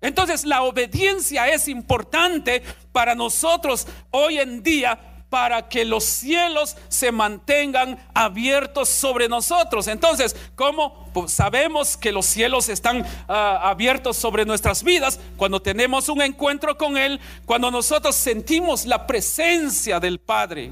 Entonces 0.00 0.44
la 0.44 0.62
obediencia 0.62 1.48
es 1.48 1.68
importante 1.68 2.62
para 2.92 3.14
nosotros 3.14 3.86
hoy 4.10 4.38
en 4.38 4.62
día 4.62 4.98
para 5.30 5.68
que 5.68 5.84
los 5.84 6.04
cielos 6.04 6.76
se 6.88 7.12
mantengan 7.12 7.98
abiertos 8.14 8.88
sobre 8.88 9.28
nosotros. 9.28 9.86
Entonces, 9.86 10.34
¿cómo 10.54 11.10
pues 11.12 11.32
sabemos 11.32 11.96
que 11.96 12.12
los 12.12 12.24
cielos 12.24 12.68
están 12.68 13.04
ah, 13.28 13.60
abiertos 13.64 14.16
sobre 14.16 14.46
nuestras 14.46 14.82
vidas? 14.82 15.20
Cuando 15.36 15.60
tenemos 15.60 16.08
un 16.08 16.22
encuentro 16.22 16.78
con 16.78 16.96
Él, 16.96 17.20
cuando 17.44 17.70
nosotros 17.70 18.16
sentimos 18.16 18.86
la 18.86 19.06
presencia 19.06 20.00
del 20.00 20.18
Padre. 20.18 20.70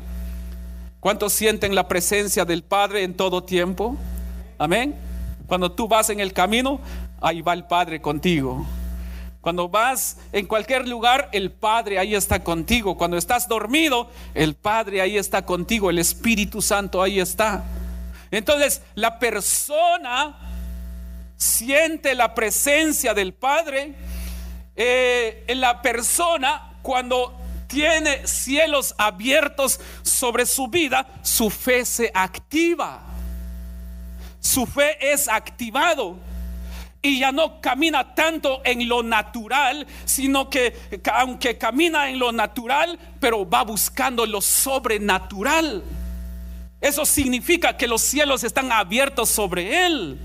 ¿Cuántos 1.00 1.34
sienten 1.34 1.74
la 1.74 1.86
presencia 1.86 2.44
del 2.44 2.64
Padre 2.64 3.02
en 3.02 3.14
todo 3.14 3.44
tiempo? 3.44 3.96
Amén. 4.58 4.96
Cuando 5.46 5.70
tú 5.70 5.86
vas 5.86 6.10
en 6.10 6.18
el 6.18 6.32
camino, 6.32 6.80
ahí 7.20 7.42
va 7.42 7.52
el 7.52 7.64
Padre 7.64 8.00
contigo. 8.00 8.66
Cuando 9.46 9.68
vas 9.68 10.16
en 10.32 10.44
cualquier 10.44 10.88
lugar, 10.88 11.28
el 11.30 11.52
Padre 11.52 12.00
ahí 12.00 12.16
está 12.16 12.42
contigo. 12.42 12.96
Cuando 12.96 13.16
estás 13.16 13.46
dormido, 13.46 14.10
el 14.34 14.56
Padre 14.56 15.00
ahí 15.00 15.16
está 15.16 15.46
contigo. 15.46 15.88
El 15.88 16.00
Espíritu 16.00 16.60
Santo 16.60 17.00
ahí 17.00 17.20
está. 17.20 17.62
Entonces, 18.32 18.82
la 18.96 19.20
persona 19.20 20.36
siente 21.36 22.16
la 22.16 22.34
presencia 22.34 23.14
del 23.14 23.34
Padre. 23.34 23.94
Eh, 24.74 25.44
en 25.46 25.60
la 25.60 25.80
persona, 25.80 26.80
cuando 26.82 27.32
tiene 27.68 28.26
cielos 28.26 28.96
abiertos 28.98 29.78
sobre 30.02 30.44
su 30.44 30.66
vida, 30.66 31.06
su 31.22 31.50
fe 31.50 31.84
se 31.84 32.10
activa. 32.12 33.00
Su 34.40 34.66
fe 34.66 35.12
es 35.12 35.28
activado 35.28 36.25
y 37.06 37.20
ya 37.20 37.32
no 37.32 37.60
camina 37.60 38.14
tanto 38.14 38.60
en 38.64 38.88
lo 38.88 39.02
natural, 39.02 39.86
sino 40.04 40.50
que 40.50 40.74
aunque 41.12 41.56
camina 41.56 42.10
en 42.10 42.18
lo 42.18 42.32
natural, 42.32 42.98
pero 43.20 43.48
va 43.48 43.62
buscando 43.62 44.26
lo 44.26 44.40
sobrenatural. 44.40 45.84
Eso 46.80 47.06
significa 47.06 47.76
que 47.76 47.86
los 47.86 48.02
cielos 48.02 48.44
están 48.44 48.72
abiertos 48.72 49.28
sobre 49.28 49.86
él. 49.86 50.18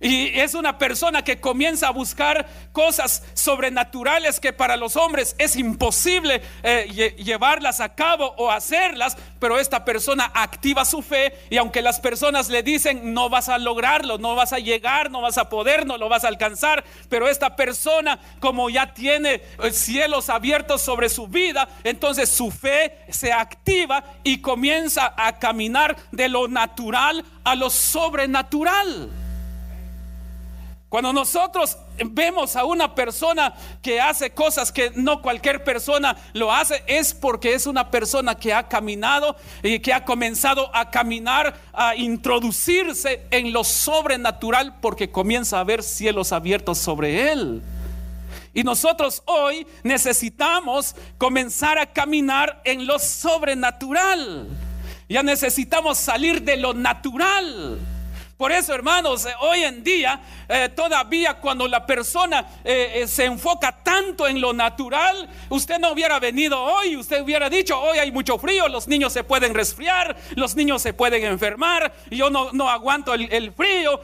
Y 0.00 0.38
es 0.38 0.54
una 0.54 0.78
persona 0.78 1.24
que 1.24 1.40
comienza 1.40 1.88
a 1.88 1.90
buscar 1.90 2.46
cosas 2.70 3.24
sobrenaturales 3.34 4.38
que 4.38 4.52
para 4.52 4.76
los 4.76 4.94
hombres 4.94 5.34
es 5.38 5.56
imposible 5.56 6.40
eh, 6.62 7.16
llevarlas 7.18 7.80
a 7.80 7.96
cabo 7.96 8.32
o 8.36 8.48
hacerlas, 8.48 9.16
pero 9.40 9.58
esta 9.58 9.84
persona 9.84 10.30
activa 10.34 10.84
su 10.84 11.02
fe 11.02 11.34
y 11.50 11.56
aunque 11.56 11.82
las 11.82 11.98
personas 11.98 12.48
le 12.48 12.62
dicen 12.62 13.12
no 13.12 13.28
vas 13.28 13.48
a 13.48 13.58
lograrlo, 13.58 14.18
no 14.18 14.36
vas 14.36 14.52
a 14.52 14.60
llegar, 14.60 15.10
no 15.10 15.20
vas 15.20 15.36
a 15.36 15.48
poder, 15.48 15.84
no 15.84 15.98
lo 15.98 16.08
vas 16.08 16.22
a 16.24 16.28
alcanzar, 16.28 16.84
pero 17.08 17.28
esta 17.28 17.56
persona 17.56 18.20
como 18.38 18.70
ya 18.70 18.94
tiene 18.94 19.42
eh, 19.64 19.72
cielos 19.72 20.30
abiertos 20.30 20.80
sobre 20.80 21.08
su 21.08 21.26
vida, 21.26 21.68
entonces 21.82 22.28
su 22.28 22.52
fe 22.52 23.00
se 23.08 23.32
activa 23.32 24.04
y 24.22 24.42
comienza 24.42 25.12
a 25.16 25.40
caminar 25.40 25.96
de 26.12 26.28
lo 26.28 26.46
natural 26.46 27.24
a 27.42 27.56
lo 27.56 27.68
sobrenatural. 27.68 29.27
Cuando 30.88 31.12
nosotros 31.12 31.76
vemos 31.98 32.56
a 32.56 32.64
una 32.64 32.94
persona 32.94 33.52
que 33.82 34.00
hace 34.00 34.30
cosas 34.30 34.72
que 34.72 34.90
no 34.94 35.20
cualquier 35.20 35.62
persona 35.62 36.16
lo 36.32 36.50
hace, 36.50 36.82
es 36.86 37.12
porque 37.12 37.52
es 37.52 37.66
una 37.66 37.90
persona 37.90 38.34
que 38.34 38.54
ha 38.54 38.68
caminado 38.68 39.36
y 39.62 39.80
que 39.80 39.92
ha 39.92 40.06
comenzado 40.06 40.74
a 40.74 40.90
caminar, 40.90 41.54
a 41.74 41.94
introducirse 41.94 43.26
en 43.30 43.52
lo 43.52 43.64
sobrenatural 43.64 44.76
porque 44.80 45.10
comienza 45.10 45.60
a 45.60 45.64
ver 45.64 45.82
cielos 45.82 46.32
abiertos 46.32 46.78
sobre 46.78 47.32
él. 47.32 47.62
Y 48.54 48.64
nosotros 48.64 49.22
hoy 49.26 49.66
necesitamos 49.82 50.96
comenzar 51.18 51.78
a 51.78 51.92
caminar 51.92 52.62
en 52.64 52.86
lo 52.86 52.98
sobrenatural. 52.98 54.48
Ya 55.06 55.22
necesitamos 55.22 55.98
salir 55.98 56.42
de 56.42 56.56
lo 56.56 56.72
natural 56.72 57.78
Por 58.38 58.52
eso, 58.52 58.72
hermanos, 58.72 59.26
eh, 59.26 59.32
hoy 59.40 59.64
en 59.64 59.82
día, 59.82 60.20
eh, 60.48 60.68
todavía 60.68 61.40
cuando 61.40 61.66
la 61.66 61.84
persona 61.84 62.46
eh, 62.62 63.04
se 63.08 63.24
enfoca 63.24 63.82
tanto 63.82 64.28
en 64.28 64.40
lo 64.40 64.52
natural, 64.52 65.28
usted 65.48 65.80
no 65.80 65.90
hubiera 65.90 66.20
venido 66.20 66.56
hoy, 66.62 66.96
usted 66.96 67.20
hubiera 67.20 67.50
dicho, 67.50 67.76
hoy 67.76 67.98
hay 67.98 68.12
mucho 68.12 68.38
frío, 68.38 68.68
los 68.68 68.86
niños 68.86 69.12
se 69.12 69.24
pueden 69.24 69.54
resfriar, 69.54 70.16
los 70.36 70.54
niños 70.54 70.80
se 70.82 70.92
pueden 70.92 71.24
enfermar, 71.24 71.92
yo 72.12 72.30
no, 72.30 72.70
aguanto 72.70 73.12
el, 73.12 73.28
el 73.32 73.50
frío. 73.50 74.00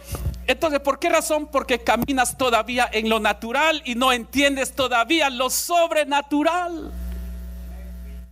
Entonces, 0.48 0.80
¿por 0.80 0.98
qué 0.98 1.10
razón? 1.10 1.46
Porque 1.46 1.78
caminas 1.84 2.36
todavía 2.36 2.90
en 2.92 3.08
lo 3.08 3.20
natural 3.20 3.82
y 3.84 3.94
no 3.94 4.12
entiendes 4.12 4.74
todavía 4.74 5.30
lo 5.30 5.48
sobrenatural. 5.48 6.90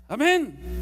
Amén. 0.08 0.81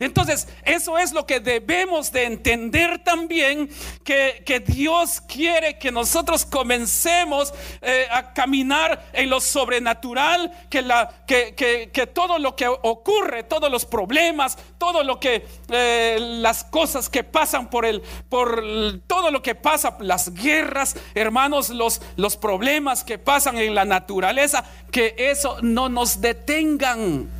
Entonces, 0.00 0.46
eso 0.64 0.96
es 0.96 1.12
lo 1.12 1.26
que 1.26 1.40
debemos 1.40 2.12
de 2.12 2.24
entender 2.24 3.02
también, 3.02 3.68
que, 4.04 4.42
que 4.46 4.60
Dios 4.60 5.20
quiere 5.20 5.78
que 5.78 5.90
nosotros 5.90 6.46
comencemos 6.46 7.52
eh, 7.82 8.06
a 8.10 8.32
caminar 8.32 9.08
en 9.12 9.28
lo 9.28 9.40
sobrenatural, 9.40 10.52
que, 10.70 10.82
la, 10.82 11.24
que, 11.26 11.54
que, 11.54 11.90
que, 11.92 12.06
todo 12.06 12.38
lo 12.38 12.54
que 12.54 12.68
ocurre, 12.68 13.42
todos 13.42 13.70
los 13.70 13.84
problemas, 13.84 14.56
todo 14.78 15.02
lo 15.02 15.18
que, 15.18 15.46
eh, 15.68 16.18
las 16.20 16.62
cosas 16.62 17.08
que 17.08 17.24
pasan 17.24 17.68
por 17.68 17.84
el, 17.84 18.02
por 18.28 18.62
todo 19.08 19.32
lo 19.32 19.42
que 19.42 19.56
pasa, 19.56 19.96
las 20.00 20.32
guerras, 20.32 20.96
hermanos, 21.14 21.70
los, 21.70 22.00
los 22.16 22.36
problemas 22.36 23.02
que 23.02 23.18
pasan 23.18 23.58
en 23.58 23.74
la 23.74 23.84
naturaleza, 23.84 24.64
que 24.92 25.14
eso 25.18 25.56
no 25.62 25.88
nos 25.88 26.20
detengan. 26.20 27.37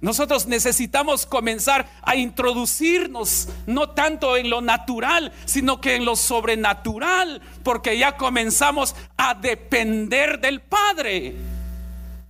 Nosotros 0.00 0.46
necesitamos 0.46 1.26
comenzar 1.26 1.88
a 2.02 2.14
introducirnos 2.14 3.48
no 3.66 3.90
tanto 3.90 4.36
en 4.36 4.48
lo 4.48 4.60
natural, 4.60 5.32
sino 5.44 5.80
que 5.80 5.96
en 5.96 6.04
lo 6.04 6.14
sobrenatural, 6.14 7.42
porque 7.64 7.98
ya 7.98 8.16
comenzamos 8.16 8.94
a 9.16 9.34
depender 9.34 10.38
del 10.40 10.60
Padre. 10.60 11.34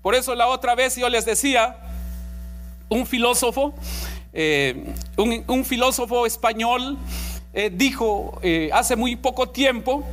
Por 0.00 0.14
eso 0.14 0.34
la 0.34 0.46
otra 0.46 0.74
vez 0.74 0.96
yo 0.96 1.10
les 1.10 1.26
decía, 1.26 1.76
un 2.88 3.06
filósofo, 3.06 3.74
eh, 4.32 4.94
un, 5.16 5.64
filósofo 5.66 6.24
español 6.24 6.96
eh, 7.52 7.70
dijo 7.70 8.38
eh, 8.42 8.70
hace 8.72 8.96
muy 8.96 9.16
poco 9.16 9.50
tiempo, 9.50 10.06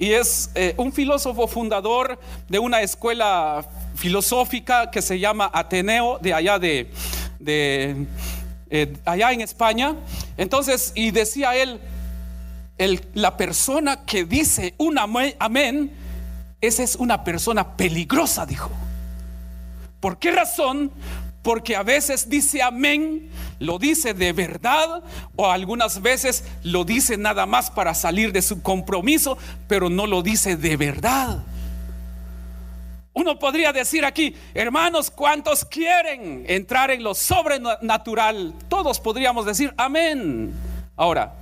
y 0.00 0.12
es 0.12 0.50
un 0.76 0.92
filósofo 0.92 1.48
fundador 1.48 2.20
de 2.48 2.60
una 2.60 2.82
escuela 2.82 3.66
filosófica 3.98 4.90
que 4.90 5.02
se 5.02 5.18
llama 5.18 5.50
Ateneo, 5.52 6.18
de 6.20 6.32
allá 6.32 6.58
de, 6.58 6.90
de 7.40 8.06
eh, 8.70 8.96
allá 9.04 9.32
en 9.32 9.40
España. 9.40 9.96
Entonces, 10.36 10.92
y 10.94 11.10
decía 11.10 11.56
él, 11.56 11.80
el, 12.78 13.04
la 13.14 13.36
persona 13.36 14.04
que 14.04 14.24
dice 14.24 14.74
un 14.78 14.98
amén, 14.98 15.90
esa 16.60 16.82
es 16.84 16.94
una 16.94 17.24
persona 17.24 17.76
peligrosa, 17.76 18.46
dijo. 18.46 18.70
¿Por 19.98 20.18
qué 20.18 20.30
razón? 20.30 20.92
Porque 21.42 21.74
a 21.74 21.82
veces 21.82 22.28
dice 22.28 22.62
amén, 22.62 23.30
lo 23.58 23.80
dice 23.80 24.14
de 24.14 24.32
verdad 24.32 25.02
o 25.34 25.50
algunas 25.50 26.02
veces 26.02 26.44
lo 26.62 26.84
dice 26.84 27.16
nada 27.16 27.46
más 27.46 27.70
para 27.70 27.94
salir 27.94 28.32
de 28.32 28.42
su 28.42 28.62
compromiso, 28.62 29.38
pero 29.66 29.90
no 29.90 30.06
lo 30.06 30.22
dice 30.22 30.56
de 30.56 30.76
verdad. 30.76 31.42
Uno 33.18 33.36
podría 33.36 33.72
decir 33.72 34.04
aquí, 34.04 34.32
hermanos, 34.54 35.10
¿cuántos 35.10 35.64
quieren 35.64 36.44
entrar 36.46 36.92
en 36.92 37.02
lo 37.02 37.16
sobrenatural? 37.16 38.54
Todos 38.68 39.00
podríamos 39.00 39.44
decir 39.44 39.74
amén. 39.76 40.54
Ahora, 40.94 41.34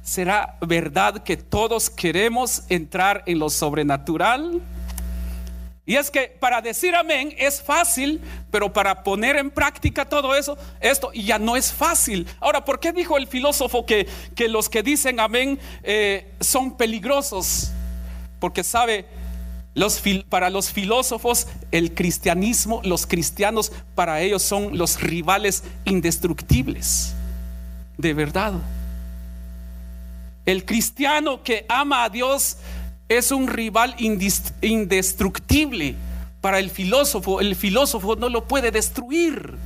¿será 0.00 0.56
verdad 0.60 1.24
que 1.24 1.36
todos 1.36 1.90
queremos 1.90 2.62
entrar 2.68 3.24
en 3.26 3.40
lo 3.40 3.50
sobrenatural? 3.50 4.62
Y 5.84 5.96
es 5.96 6.08
que 6.08 6.28
para 6.38 6.60
decir 6.60 6.94
amén 6.94 7.34
es 7.36 7.60
fácil, 7.60 8.20
pero 8.52 8.72
para 8.72 9.02
poner 9.02 9.34
en 9.34 9.50
práctica 9.50 10.04
todo 10.04 10.36
eso, 10.36 10.56
esto 10.80 11.10
ya 11.12 11.40
no 11.40 11.56
es 11.56 11.72
fácil. 11.72 12.28
Ahora, 12.38 12.64
¿por 12.64 12.78
qué 12.78 12.92
dijo 12.92 13.16
el 13.16 13.26
filósofo 13.26 13.84
que, 13.84 14.06
que 14.36 14.48
los 14.48 14.68
que 14.68 14.84
dicen 14.84 15.18
amén 15.18 15.58
eh, 15.82 16.30
son 16.38 16.76
peligrosos? 16.76 17.72
Porque 18.38 18.62
sabe, 18.62 19.04
para 20.28 20.50
los 20.50 20.70
filósofos, 20.70 21.46
el 21.70 21.94
cristianismo, 21.94 22.80
los 22.84 23.06
cristianos, 23.06 23.72
para 23.94 24.20
ellos 24.20 24.42
son 24.42 24.76
los 24.76 25.00
rivales 25.00 25.62
indestructibles. 25.84 27.14
De 27.96 28.14
verdad. 28.14 28.54
El 30.46 30.64
cristiano 30.64 31.42
que 31.42 31.66
ama 31.68 32.04
a 32.04 32.08
Dios 32.08 32.56
es 33.08 33.32
un 33.32 33.48
rival 33.48 33.94
indestructible 33.98 35.94
para 36.40 36.58
el 36.58 36.70
filósofo. 36.70 37.40
El 37.40 37.54
filósofo 37.56 38.16
no 38.16 38.28
lo 38.28 38.44
puede 38.44 38.70
destruir. 38.70 39.56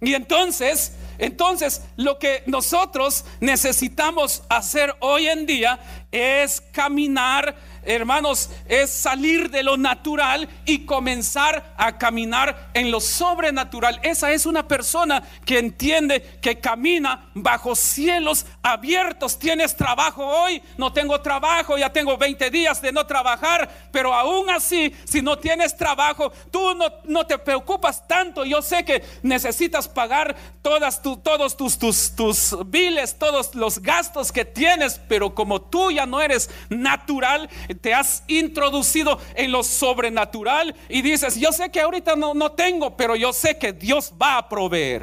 Y 0.00 0.14
entonces, 0.14 0.92
entonces 1.18 1.82
lo 1.96 2.18
que 2.18 2.42
nosotros 2.46 3.24
necesitamos 3.40 4.42
hacer 4.48 4.94
hoy 5.00 5.28
en 5.28 5.46
día 5.46 5.78
es 6.14 6.62
caminar 6.72 7.56
hermanos, 7.86 8.50
es 8.68 8.90
salir 8.90 9.50
de 9.50 9.62
lo 9.62 9.76
natural 9.76 10.48
y 10.64 10.84
comenzar 10.86 11.74
a 11.76 11.98
caminar 11.98 12.70
en 12.74 12.90
lo 12.90 13.00
sobrenatural. 13.00 14.00
Esa 14.02 14.32
es 14.32 14.46
una 14.46 14.66
persona 14.66 15.22
que 15.44 15.58
entiende 15.58 16.38
que 16.40 16.58
camina 16.58 17.30
bajo 17.34 17.74
cielos 17.74 18.46
abiertos. 18.62 19.38
Tienes 19.38 19.76
trabajo 19.76 20.26
hoy, 20.26 20.62
no 20.76 20.92
tengo 20.92 21.20
trabajo, 21.20 21.76
ya 21.76 21.92
tengo 21.92 22.16
20 22.16 22.50
días 22.50 22.80
de 22.80 22.92
no 22.92 23.06
trabajar, 23.06 23.68
pero 23.92 24.14
aún 24.14 24.50
así, 24.50 24.94
si 25.04 25.22
no 25.22 25.38
tienes 25.38 25.76
trabajo, 25.76 26.32
tú 26.50 26.74
no, 26.74 26.86
no 27.04 27.26
te 27.26 27.38
preocupas 27.38 28.06
tanto. 28.06 28.44
Yo 28.44 28.62
sé 28.62 28.84
que 28.84 29.02
necesitas 29.22 29.88
pagar 29.88 30.36
todas 30.62 31.02
tu, 31.02 31.16
todos 31.16 31.56
tus, 31.56 31.78
tus, 31.78 32.14
tus 32.14 32.56
biles, 32.66 33.18
todos 33.18 33.54
los 33.54 33.80
gastos 33.80 34.32
que 34.32 34.44
tienes, 34.44 35.00
pero 35.08 35.34
como 35.34 35.60
tú 35.60 35.90
ya 35.90 36.06
no 36.06 36.20
eres 36.20 36.50
natural, 36.68 37.48
te 37.80 37.94
has 37.94 38.22
introducido 38.26 39.20
en 39.34 39.52
lo 39.52 39.62
sobrenatural 39.62 40.74
y 40.88 41.02
dices, 41.02 41.36
yo 41.36 41.52
sé 41.52 41.70
que 41.70 41.80
ahorita 41.80 42.16
no, 42.16 42.34
no 42.34 42.52
tengo, 42.52 42.96
pero 42.96 43.16
yo 43.16 43.32
sé 43.32 43.58
que 43.58 43.72
Dios 43.72 44.12
va 44.20 44.38
a 44.38 44.48
proveer. 44.48 45.02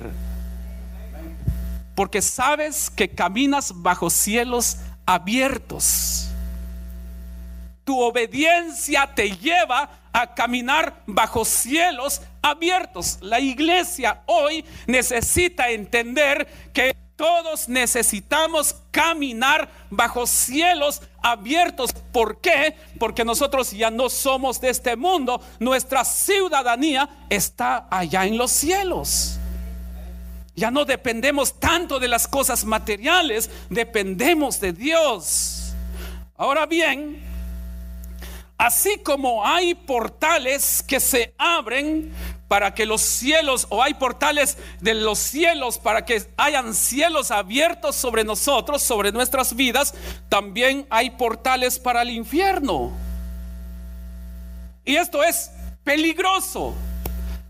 Porque 1.96 2.22
sabes 2.22 2.90
que 2.90 3.10
caminas 3.10 3.72
bajo 3.76 4.10
cielos 4.10 4.78
abiertos. 5.06 6.28
Tu 7.84 8.00
obediencia 8.00 9.10
te 9.14 9.36
lleva 9.36 9.90
a 10.14 10.34
caminar 10.34 11.02
bajo 11.06 11.46
cielos 11.46 12.22
abiertos. 12.42 13.18
La 13.22 13.40
iglesia 13.40 14.22
hoy 14.26 14.66
necesita 14.88 15.70
entender 15.70 16.48
que 16.74 16.91
todos 17.22 17.70
necesitamos 17.70 18.78
caminar 18.90 19.70
bajo 19.92 20.26
cielos 20.26 21.04
abiertos. 21.22 21.94
¿Por 22.12 22.42
qué? 22.42 22.76
Porque 22.98 23.24
nosotros 23.24 23.70
ya 23.70 23.92
no 23.92 24.10
somos 24.10 24.60
de 24.60 24.72
este 24.72 24.96
mundo. 24.96 25.40
Nuestra 25.60 26.04
ciudadanía 26.04 27.08
está 27.30 27.86
allá 27.92 28.26
en 28.26 28.40
los 28.40 28.50
cielos. 28.50 29.38
Ya 30.56 30.72
no 30.72 30.84
dependemos 30.84 31.60
tanto 31.60 32.00
de 32.00 32.08
las 32.08 32.28
cosas 32.28 32.66
materiales, 32.66 33.52
dependemos 33.70 34.60
de 34.60 34.74
Dios. 34.74 35.74
Ahora 36.36 36.66
bien, 36.66 37.22
así 38.58 38.98
como 38.98 39.46
hay 39.46 39.76
portales 39.76 40.82
que 40.88 41.00
se 41.00 41.36
abren 41.38 42.12
para 42.52 42.74
que 42.74 42.86
los 42.86 43.02
cielos, 43.02 43.66
o 43.70 43.82
hay 43.82 43.94
portales 43.94 44.58
de 44.82 44.94
los 44.94 45.20
cielos 45.20 45.78
para 45.78 46.04
que 46.04 46.22
hayan 46.36 46.74
cielos 46.74 47.32
abiertos 47.32 47.96
sobre 47.96 48.26
nosotros, 48.26 48.84
sobre 48.84 49.14
nuestras 49.14 49.56
vidas, 49.56 49.94
también 50.28 50.86
hay 50.90 51.12
portales 51.12 51.80
para 51.80 52.02
el 52.02 52.10
infierno. 52.10 52.92
Y 54.84 54.98
esto 54.98 55.24
es 55.24 55.50
peligroso. 55.86 56.76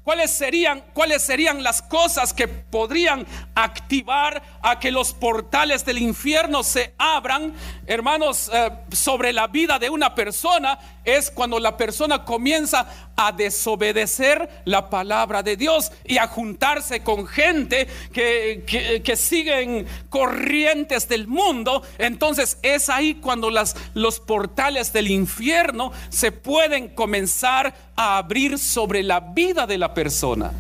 ¿Cuáles 0.04 0.30
serían, 0.30 0.84
¿Cuáles 0.94 1.24
serían 1.24 1.64
las 1.64 1.82
cosas 1.82 2.32
que 2.32 2.48
podrían 2.48 3.26
activar 3.56 4.44
a 4.62 4.80
que 4.80 4.92
los 4.92 5.14
portales 5.14 5.84
del 5.84 5.98
infierno 5.98 6.62
se 6.62 6.94
abran, 7.00 7.54
hermanos, 7.92 8.50
eh, 8.54 8.70
sobre 8.94 9.34
la 9.34 9.48
vida 9.48 9.78
de 9.78 9.90
una 9.90 10.16
persona? 10.16 10.80
Es 11.04 11.30
cuando 11.30 11.60
la 11.60 11.76
persona 11.76 12.24
comienza 12.24 12.88
a 13.18 13.32
desobedecer 13.34 14.50
la 14.64 14.90
palabra 14.90 15.44
de 15.44 15.58
Dios 15.58 15.92
y 16.06 16.18
a 16.18 16.28
juntarse 16.28 17.04
con 17.04 17.28
gente 17.28 17.88
que, 18.14 18.64
que, 18.66 19.04
que 19.04 19.16
siguen 19.18 19.86
corrientes 20.10 21.10
del 21.10 21.28
mundo. 21.28 21.84
Entonces 21.98 22.58
es 22.62 22.90
ahí 22.90 23.16
cuando 23.16 23.50
las, 23.50 23.76
los 23.94 24.20
portales 24.20 24.94
del 24.94 25.12
infierno 25.12 25.92
se 26.10 26.32
pueden 26.32 26.90
comenzar 26.90 27.74
a 27.98 28.18
abrir 28.18 28.58
sobre 28.58 29.04
la 29.04 29.20
vida 29.20 29.68
de 29.68 29.78
la 29.78 29.94
persona. 29.94 30.52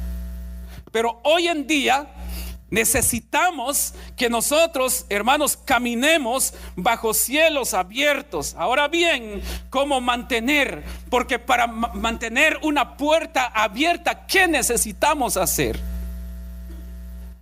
Pero 0.92 1.22
hoy 1.24 1.48
en 1.48 1.66
día 1.66 2.08
Necesitamos 2.72 3.94
que 4.16 4.30
nosotros, 4.30 5.06
hermanos, 5.10 5.58
caminemos 5.58 6.54
bajo 6.78 7.14
cielos 7.14 7.74
abiertos. 7.74 8.56
Ahora 8.58 8.88
bien, 8.88 9.42
¿cómo 9.70 10.00
mantener? 10.00 10.84
Porque 11.10 11.38
para 11.38 11.68
mantener 11.68 12.58
una 12.64 12.96
puerta 12.96 13.46
abierta, 13.46 14.26
¿qué 14.26 14.48
necesitamos 14.48 15.36
hacer? 15.36 15.91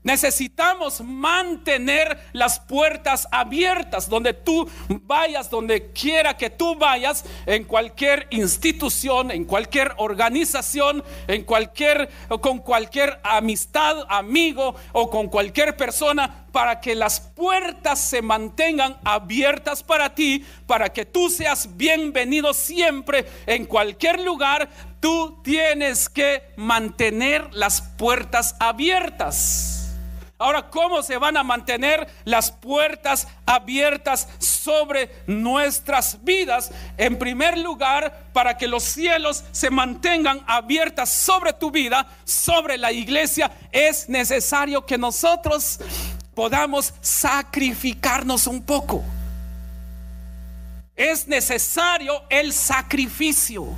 Necesitamos 0.10 1.02
mantener 1.02 2.18
las 2.34 2.60
puertas 2.60 3.28
abiertas 3.30 4.10
donde 4.10 4.34
tú 4.34 4.68
vayas, 5.04 5.52
donde 5.52 5.92
quiera 5.92 6.36
que 6.36 6.50
tú 6.50 6.74
vayas, 6.74 7.24
en 7.46 7.64
cualquier 7.64 8.26
institución, 8.32 9.30
en 9.30 9.46
cualquier 9.46 9.94
organización, 9.98 11.04
en 11.28 11.44
cualquier 11.44 12.10
con 12.42 12.58
cualquier 12.58 13.20
amistad, 13.22 13.98
amigo 14.10 14.74
o 14.94 15.12
con 15.12 15.28
cualquier 15.28 15.78
persona 15.78 16.48
para 16.52 16.82
que 16.82 16.96
las 16.96 17.20
puertas 17.20 18.02
se 18.02 18.24
mantengan 18.24 18.98
abiertas 19.04 19.84
para 19.84 20.16
ti, 20.16 20.44
para 20.66 20.90
que 20.90 21.06
tú 21.06 21.30
seas 21.30 21.78
bienvenido 21.78 22.56
siempre 22.56 23.28
en 23.46 23.68
cualquier 23.68 24.22
lugar, 24.22 24.70
tú 25.00 25.40
tienes 25.44 26.10
que 26.10 26.42
mantener 26.56 27.54
las 27.54 27.84
puertas 27.84 28.56
abiertas. 28.60 29.79
Ahora, 30.42 30.70
¿cómo 30.70 31.04
se 31.04 31.18
van 31.18 31.36
a 31.36 31.44
mantener 31.44 32.08
las 32.24 32.50
puertas 32.50 33.28
abiertas 33.46 34.30
sobre 34.40 35.12
nuestras 35.28 36.24
vidas? 36.24 36.72
En 36.98 37.20
primer 37.20 37.58
lugar, 37.58 38.28
para 38.32 38.58
que 38.58 38.66
los 38.66 38.84
cielos 38.84 39.44
se 39.52 39.70
mantengan 39.70 40.42
abiertas 40.48 41.10
sobre 41.10 41.52
tu 41.52 41.72
vida, 41.72 42.08
sobre 42.24 42.78
la 42.78 42.94
iglesia, 42.94 43.52
es 43.74 44.08
necesario 44.08 44.86
que 44.86 44.98
nosotros 44.98 45.82
podamos 46.34 46.94
sacrificarnos 47.02 48.48
un 48.48 48.62
poco. 48.62 49.04
Es 50.96 51.28
necesario 51.28 52.24
el 52.30 52.54
sacrificio. 52.54 53.76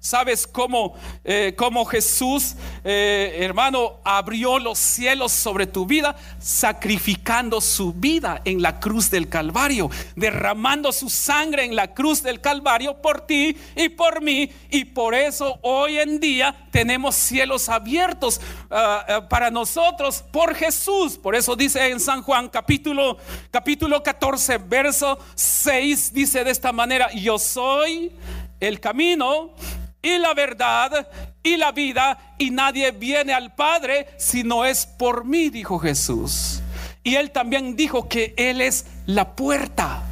¿Sabes 0.00 0.46
cómo, 0.46 0.94
eh, 1.24 1.54
cómo 1.56 1.84
Jesús, 1.84 2.54
eh, 2.84 3.38
hermano, 3.40 3.98
abrió 4.04 4.60
los 4.60 4.78
cielos 4.78 5.32
sobre 5.32 5.66
tu 5.66 5.86
vida? 5.86 6.14
Sacrificando 6.38 7.60
su 7.60 7.92
vida 7.92 8.40
en 8.44 8.62
la 8.62 8.78
cruz 8.78 9.10
del 9.10 9.28
Calvario, 9.28 9.90
derramando 10.14 10.92
su 10.92 11.10
sangre 11.10 11.64
en 11.64 11.74
la 11.74 11.94
cruz 11.94 12.22
del 12.22 12.40
Calvario 12.40 13.02
por 13.02 13.26
ti 13.26 13.56
y 13.74 13.88
por 13.88 14.22
mí. 14.22 14.48
Y 14.70 14.84
por 14.84 15.16
eso 15.16 15.58
hoy 15.62 15.98
en 15.98 16.20
día 16.20 16.54
tenemos 16.70 17.16
cielos 17.16 17.68
abiertos 17.68 18.40
ah, 18.70 19.04
ah, 19.08 19.28
para 19.28 19.50
nosotros 19.50 20.22
por 20.30 20.54
Jesús. 20.54 21.18
Por 21.18 21.34
eso 21.34 21.56
dice 21.56 21.88
en 21.88 21.98
San 21.98 22.22
Juan 22.22 22.48
capítulo, 22.48 23.18
capítulo 23.50 24.00
14, 24.00 24.58
verso 24.58 25.18
6, 25.34 26.12
dice 26.12 26.44
de 26.44 26.52
esta 26.52 26.70
manera, 26.70 27.12
yo 27.12 27.36
soy 27.36 28.12
el 28.60 28.80
camino 28.80 29.54
y 30.02 30.18
la 30.18 30.34
verdad 30.34 31.08
y 31.42 31.56
la 31.56 31.72
vida, 31.72 32.34
y 32.38 32.50
nadie 32.50 32.90
viene 32.90 33.32
al 33.32 33.54
Padre 33.54 34.06
si 34.18 34.44
no 34.44 34.64
es 34.64 34.86
por 34.86 35.24
mí, 35.24 35.50
dijo 35.50 35.78
Jesús. 35.78 36.60
Y 37.02 37.16
él 37.16 37.30
también 37.30 37.74
dijo 37.74 38.08
que 38.08 38.34
Él 38.36 38.60
es 38.60 38.86
la 39.06 39.34
puerta. 39.34 40.04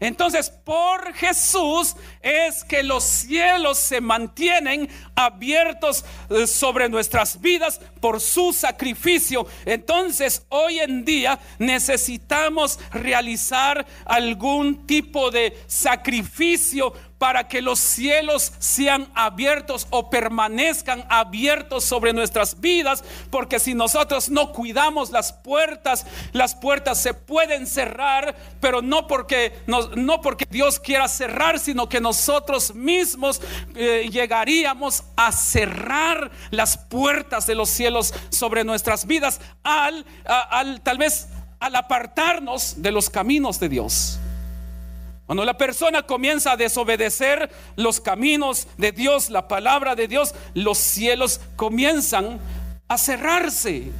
Entonces, 0.00 0.50
por 0.50 1.14
Jesús 1.14 1.96
es 2.20 2.64
que 2.64 2.82
los 2.82 3.04
cielos 3.04 3.78
se 3.78 4.02
mantienen 4.02 4.88
abiertos 5.14 6.04
eh, 6.28 6.46
sobre 6.46 6.90
nuestras 6.90 7.40
vidas 7.40 7.80
por 8.00 8.20
su 8.20 8.52
sacrificio. 8.52 9.46
Entonces, 9.64 10.44
hoy 10.50 10.80
en 10.80 11.06
día 11.06 11.38
necesitamos 11.58 12.78
realizar 12.92 13.86
algún 14.04 14.86
tipo 14.86 15.30
de 15.30 15.56
sacrificio 15.68 16.92
para 17.24 17.48
que 17.48 17.62
los 17.62 17.78
cielos 17.78 18.52
sean 18.58 19.10
abiertos 19.14 19.86
o 19.88 20.10
permanezcan 20.10 21.06
abiertos 21.08 21.82
sobre 21.82 22.12
nuestras 22.12 22.60
vidas, 22.60 23.02
porque 23.30 23.58
si 23.58 23.72
nosotros 23.72 24.28
no 24.28 24.52
cuidamos 24.52 25.10
las 25.10 25.32
puertas, 25.32 26.04
las 26.32 26.54
puertas 26.54 27.00
se 27.00 27.14
pueden 27.14 27.66
cerrar, 27.66 28.36
pero 28.60 28.82
no 28.82 29.06
porque, 29.06 29.58
no, 29.66 30.20
porque 30.20 30.44
Dios 30.50 30.78
quiera 30.78 31.08
cerrar, 31.08 31.58
sino 31.58 31.88
que 31.88 31.98
nosotros 31.98 32.74
mismos 32.74 33.40
eh, 33.74 34.06
llegaríamos 34.12 35.04
a 35.16 35.32
cerrar 35.32 36.30
las 36.50 36.76
puertas 36.76 37.46
de 37.46 37.54
los 37.54 37.70
cielos 37.70 38.12
sobre 38.28 38.64
nuestras 38.64 39.06
vidas 39.06 39.40
al, 39.62 40.04
al 40.26 40.82
tal 40.82 40.98
vez 40.98 41.28
al 41.58 41.74
apartarnos 41.74 42.82
de 42.82 42.92
los 42.92 43.08
caminos 43.08 43.58
de 43.60 43.70
Dios. 43.70 44.18
Cuando 45.26 45.44
la 45.44 45.56
persona 45.56 46.02
comienza 46.02 46.52
a 46.52 46.56
desobedecer 46.56 47.50
los 47.76 48.00
caminos 48.00 48.68
de 48.76 48.92
Dios, 48.92 49.30
la 49.30 49.48
palabra 49.48 49.94
de 49.94 50.06
Dios, 50.06 50.34
los 50.52 50.76
cielos 50.76 51.40
comienzan 51.56 52.38
a 52.88 52.98
cerrarse. 52.98 53.90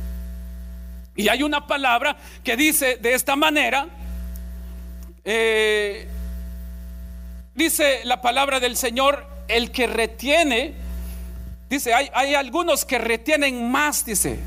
Y 1.16 1.28
hay 1.28 1.42
una 1.42 1.66
palabra 1.66 2.16
que 2.42 2.56
dice 2.56 2.96
de 2.96 3.14
esta 3.14 3.36
manera, 3.36 3.86
eh, 5.24 6.06
dice 7.54 8.00
la 8.04 8.20
palabra 8.20 8.60
del 8.60 8.76
Señor, 8.76 9.26
el 9.48 9.70
que 9.70 9.86
retiene, 9.86 10.74
dice, 11.70 11.94
hay, 11.94 12.10
hay 12.12 12.34
algunos 12.34 12.84
que 12.84 12.98
retienen 12.98 13.70
más, 13.70 14.04
dice, 14.04 14.40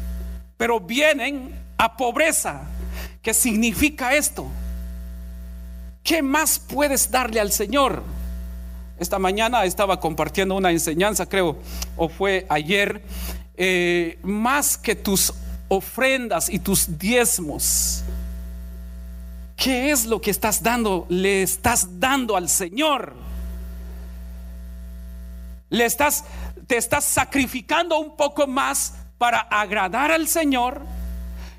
pero 0.58 0.80
vienen 0.80 1.56
a 1.78 1.98
pobreza. 1.98 2.64
¿Qué 3.24 3.34
significa 3.34 4.14
esto? 4.14 4.48
¿Qué 6.08 6.22
más 6.22 6.58
puedes 6.58 7.12
darle 7.12 7.42
al 7.42 7.52
Señor? 7.52 8.02
Esta 8.98 9.20
mañana 9.20 9.66
estaba 9.66 10.00
compartiendo 10.00 10.56
una 10.56 10.72
enseñanza, 10.72 11.26
creo, 11.26 11.58
o 11.98 12.08
fue 12.08 12.46
ayer, 12.48 13.04
eh, 13.58 14.18
más 14.24 14.78
que 14.78 14.96
tus 14.96 15.34
ofrendas 15.68 16.48
y 16.48 16.60
tus 16.60 16.98
diezmos. 16.98 18.06
¿Qué 19.58 19.92
es 19.92 20.06
lo 20.06 20.22
que 20.22 20.32
estás 20.32 20.64
dando? 20.64 21.06
Le 21.10 21.42
estás 21.42 22.00
dando 22.00 22.38
al 22.38 22.48
Señor. 22.48 23.14
Le 25.70 25.84
estás, 25.84 26.24
te 26.68 26.78
estás 26.78 27.04
sacrificando 27.04 28.00
un 28.00 28.16
poco 28.16 28.48
más 28.48 28.94
para 29.18 29.40
agradar 29.40 30.14
al 30.14 30.30
Señor 30.30 30.84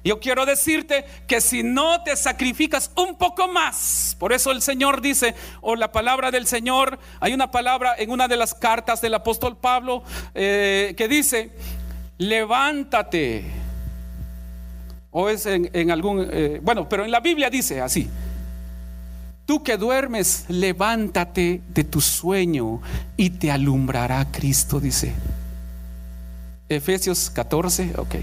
yo 0.04 0.20
quiero 0.20 0.46
decirte 0.46 1.04
que 1.26 1.40
si 1.40 1.62
no 1.62 2.02
te 2.02 2.16
sacrificas 2.16 2.90
un 2.96 3.16
poco 3.16 3.48
más, 3.48 4.16
por 4.18 4.32
eso 4.32 4.50
el 4.52 4.62
Señor 4.62 5.00
dice, 5.00 5.34
o 5.61 5.76
la 5.76 5.92
palabra 5.92 6.30
del 6.30 6.46
Señor, 6.46 6.98
hay 7.20 7.34
una 7.34 7.50
palabra 7.50 7.94
en 7.98 8.11
una 8.11 8.28
de 8.28 8.37
las 8.37 8.54
cartas 8.54 9.00
del 9.00 9.14
apóstol 9.14 9.56
Pablo 9.56 10.02
eh, 10.34 10.94
que 10.96 11.08
dice, 11.08 11.52
levántate. 12.18 13.44
O 15.11 15.28
es 15.28 15.46
en, 15.46 15.90
algún, 15.90 16.28
eh, 16.30 16.61
bueno, 16.62 16.88
pero 16.88 17.04
en 17.04 17.11
la 17.11 17.20
Biblia 17.20 17.50
dice 17.50 17.80
así, 17.80 18.08
tú 19.46 19.62
que 19.62 19.76
duermes, 19.76 20.44
levántate 20.48 21.62
de 21.68 21.84
tu 21.84 22.00
sueño 22.00 22.80
y 23.16 23.30
te 23.30 23.50
alumbrará 23.50 24.30
Cristo, 24.30 24.78
dice. 24.78 25.14
Efesios 26.68 27.30
14, 27.30 27.94
ok. 27.96 28.16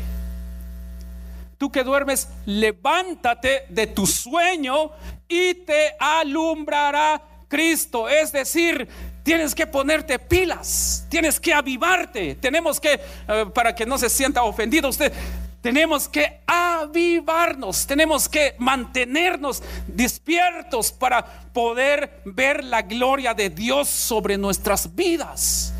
Tú 1.57 1.71
que 1.71 1.83
duermes, 1.83 2.27
levántate 2.45 3.65
de 3.69 3.87
tu 3.87 4.05
sueño 4.05 4.91
y 5.27 5.53
te 5.53 5.95
alumbrará 5.99 7.21
Cristo. 7.47 8.09
Es 8.09 8.31
decir, 8.31 8.87
tienes 9.23 9.55
que 9.55 9.65
ponerte 9.65 10.19
pilas, 10.19 11.05
tienes 11.09 11.39
que 11.39 11.53
avivarte. 11.53 12.35
Tenemos 12.35 12.79
que, 12.79 12.99
eh, 13.27 13.45
para 13.53 13.73
que 13.73 13.85
no 13.85 13.97
se 13.97 14.09
sienta 14.09 14.43
ofendido 14.43 14.89
usted, 14.89 15.13
tenemos 15.61 16.07
que 16.07 16.41
avivarnos, 16.45 17.87
tenemos 17.87 18.29
que 18.29 18.53
mantenernos 18.59 19.63
despiertos 19.87 20.91
para 20.91 21.25
poder 21.53 22.21
ver 22.23 22.63
la 22.63 22.83
gloria 22.83 23.33
de 23.33 23.49
Dios 23.49 23.89
sobre 23.89 24.37
nuestras 24.37 24.93
vidas. 24.93 25.74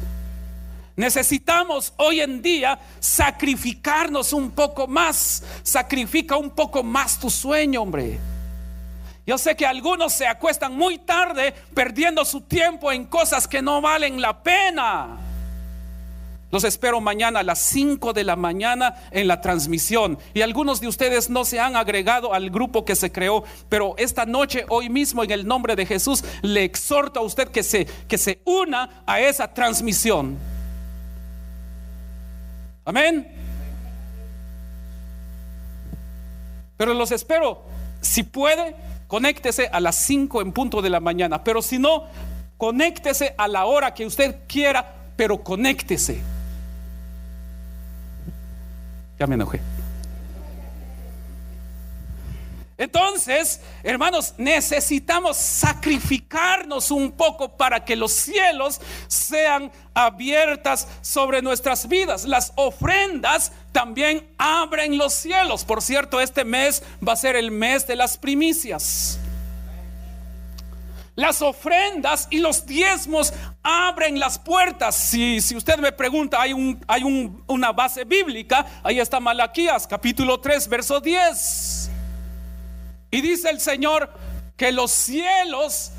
Necesitamos 0.96 1.94
hoy 1.98 2.22
en 2.22 2.42
día 2.42 2.80
sacrificarnos 3.00 4.32
un 4.32 4.52
poco 4.52 4.88
más. 4.88 5.44
Sacrifica 5.62 6.38
un 6.38 6.52
poco 6.52 6.84
más 6.84 7.20
tu 7.20 7.30
sueño, 7.30 7.82
hombre. 7.82 8.20
Yo 9.28 9.38
sé 9.38 9.56
que 9.56 9.66
algunos 9.66 10.14
se 10.14 10.28
acuestan 10.28 10.76
muy 10.76 11.00
tarde 11.00 11.54
perdiendo 11.74 12.24
su 12.24 12.42
tiempo 12.42 12.92
en 12.92 13.06
cosas 13.06 13.48
que 13.48 13.62
no 13.62 13.82
valen 13.82 14.22
la 14.22 14.42
pena. 14.42 15.18
Los 16.52 16.64
espero 16.64 17.02
mañana 17.02 17.40
a 17.40 17.44
las 17.44 17.60
5 17.60 18.14
de 18.14 18.24
la 18.24 18.38
mañana 18.38 18.96
en 19.12 19.28
la 19.28 19.42
transmisión. 19.42 20.18
Y 20.34 20.42
algunos 20.42 20.80
de 20.80 20.88
ustedes 20.88 21.30
no 21.30 21.44
se 21.44 21.60
han 21.60 21.76
agregado 21.76 22.34
al 22.34 22.52
grupo 22.52 22.86
que 22.86 22.96
se 22.96 23.12
creó, 23.12 23.44
pero 23.68 23.96
esta 23.98 24.26
noche, 24.26 24.64
hoy 24.70 24.88
mismo, 24.88 25.24
en 25.24 25.32
el 25.32 25.46
nombre 25.46 25.76
de 25.76 25.86
Jesús, 25.86 26.24
le 26.44 26.64
exhorto 26.64 27.20
a 27.20 27.24
usted 27.24 27.50
que 27.50 27.64
se, 27.64 27.86
que 28.08 28.18
se 28.18 28.40
una 28.46 29.04
a 29.06 29.20
esa 29.20 29.54
transmisión. 29.54 30.55
Amén. 32.86 33.28
Pero 36.78 36.94
los 36.94 37.12
espero, 37.12 37.64
si 38.02 38.24
puede, 38.24 38.76
conéctese 39.08 39.70
a 39.72 39.80
las 39.80 39.96
5 39.96 40.42
en 40.42 40.52
punto 40.52 40.82
de 40.82 40.90
la 40.90 41.00
mañana. 41.00 41.44
Pero 41.44 41.62
si 41.62 41.80
no, 41.80 42.06
conéctese 42.58 43.34
a 43.38 43.48
la 43.48 43.66
hora 43.66 43.94
que 43.94 44.06
usted 44.06 44.40
quiera, 44.48 44.94
pero 45.16 45.44
conéctese. 45.44 46.22
Ya 49.18 49.26
me 49.26 49.36
enojé. 49.36 49.62
Entonces, 52.78 53.62
hermanos, 53.84 54.34
necesitamos 54.38 55.38
sacrificarnos 55.38 56.92
un 56.92 57.14
poco 57.14 57.56
para 57.56 57.86
que 57.86 57.96
los 57.96 58.12
cielos 58.12 58.82
sean 59.08 59.72
abiertas 59.96 60.88
sobre 61.02 61.42
nuestras 61.42 61.88
vidas. 61.88 62.26
Las 62.26 62.54
ofrendas 62.56 63.52
también 63.72 64.28
abren 64.38 64.98
los 64.98 65.14
cielos. 65.14 65.64
Por 65.64 65.82
cierto, 65.82 66.22
este 66.22 66.44
mes 66.46 66.84
va 67.06 67.14
a 67.14 67.16
ser 67.16 67.36
el 67.36 67.50
mes 67.50 67.88
de 67.88 67.96
las 67.96 68.18
primicias. 68.18 69.18
Las 71.16 71.42
ofrendas 71.42 72.28
y 72.30 72.40
los 72.40 72.66
diezmos 72.66 73.34
abren 73.64 74.20
las 74.20 74.38
puertas. 74.38 74.96
Si, 74.96 75.40
si 75.40 75.56
usted 75.56 75.78
me 75.78 75.94
pregunta, 75.94 76.42
hay, 76.42 76.52
un, 76.52 76.84
hay 76.88 77.04
un, 77.04 77.42
una 77.48 77.72
base 77.72 78.04
bíblica, 78.04 78.66
ahí 78.84 79.00
está 79.00 79.22
Malaquías 79.22 79.88
capítulo 79.88 80.42
3, 80.42 80.68
verso 80.68 81.00
10. 81.00 81.90
Y 83.12 83.22
dice 83.22 83.50
el 83.50 83.62
Señor 83.62 84.12
que 84.58 84.74
los 84.74 84.92
cielos 84.92 85.94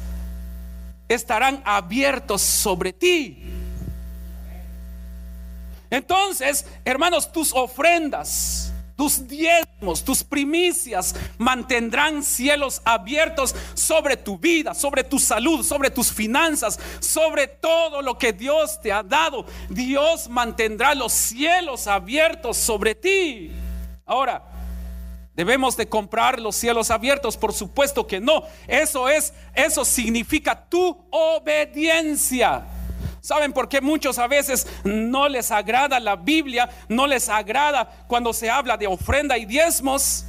estarán 1.09 1.62
abiertos 1.64 2.42
sobre 2.42 2.92
ti. 2.92 3.56
Entonces, 5.90 6.66
hermanos, 6.85 7.33
tus 7.33 7.53
ofrendas, 7.53 8.72
tus 8.96 9.29
diezmos, 9.29 10.03
tus 10.03 10.25
primicias 10.25 11.14
mantendrán 11.37 12.22
cielos 12.22 12.81
abiertos 12.85 13.55
sobre 13.75 14.16
tu 14.16 14.38
vida, 14.38 14.75
sobre 14.75 15.05
tu 15.05 15.18
salud, 15.18 15.64
sobre 15.64 15.90
tus 15.90 16.11
finanzas, 16.11 16.81
sobre 16.99 17.46
todo 17.46 18.01
lo 18.01 18.16
que 18.16 18.33
Dios 18.33 18.81
te 18.81 18.90
ha 18.90 19.03
dado. 19.03 19.44
Dios 19.68 20.29
mantendrá 20.29 20.94
los 20.94 21.12
cielos 21.12 21.87
abiertos 21.87 22.57
sobre 22.57 22.94
ti. 22.94 23.53
Ahora, 24.07 24.42
Debemos 25.37 25.77
de 25.77 25.87
comprar 25.87 26.40
los 26.40 26.57
cielos 26.57 26.90
abiertos, 26.90 27.37
por 27.37 27.53
supuesto 27.53 28.07
que 28.07 28.20
no. 28.20 28.44
Eso 28.66 29.07
es, 29.07 29.35
eso 29.55 29.85
significa 29.85 30.64
tu 30.66 31.07
obediencia. 31.11 32.64
¿Saben 33.26 33.52
por 33.52 33.68
qué 33.68 33.80
muchos 33.80 34.20
a 34.20 34.28
veces 34.28 34.68
no 34.84 35.28
les 35.28 35.50
agrada 35.50 35.98
la 35.98 36.14
Biblia? 36.14 36.70
No 36.88 37.08
les 37.08 37.28
agrada 37.28 37.90
cuando 38.06 38.32
se 38.32 38.48
habla 38.48 38.76
de 38.76 38.86
ofrenda 38.86 39.36
y 39.36 39.44
diezmos. 39.44 40.24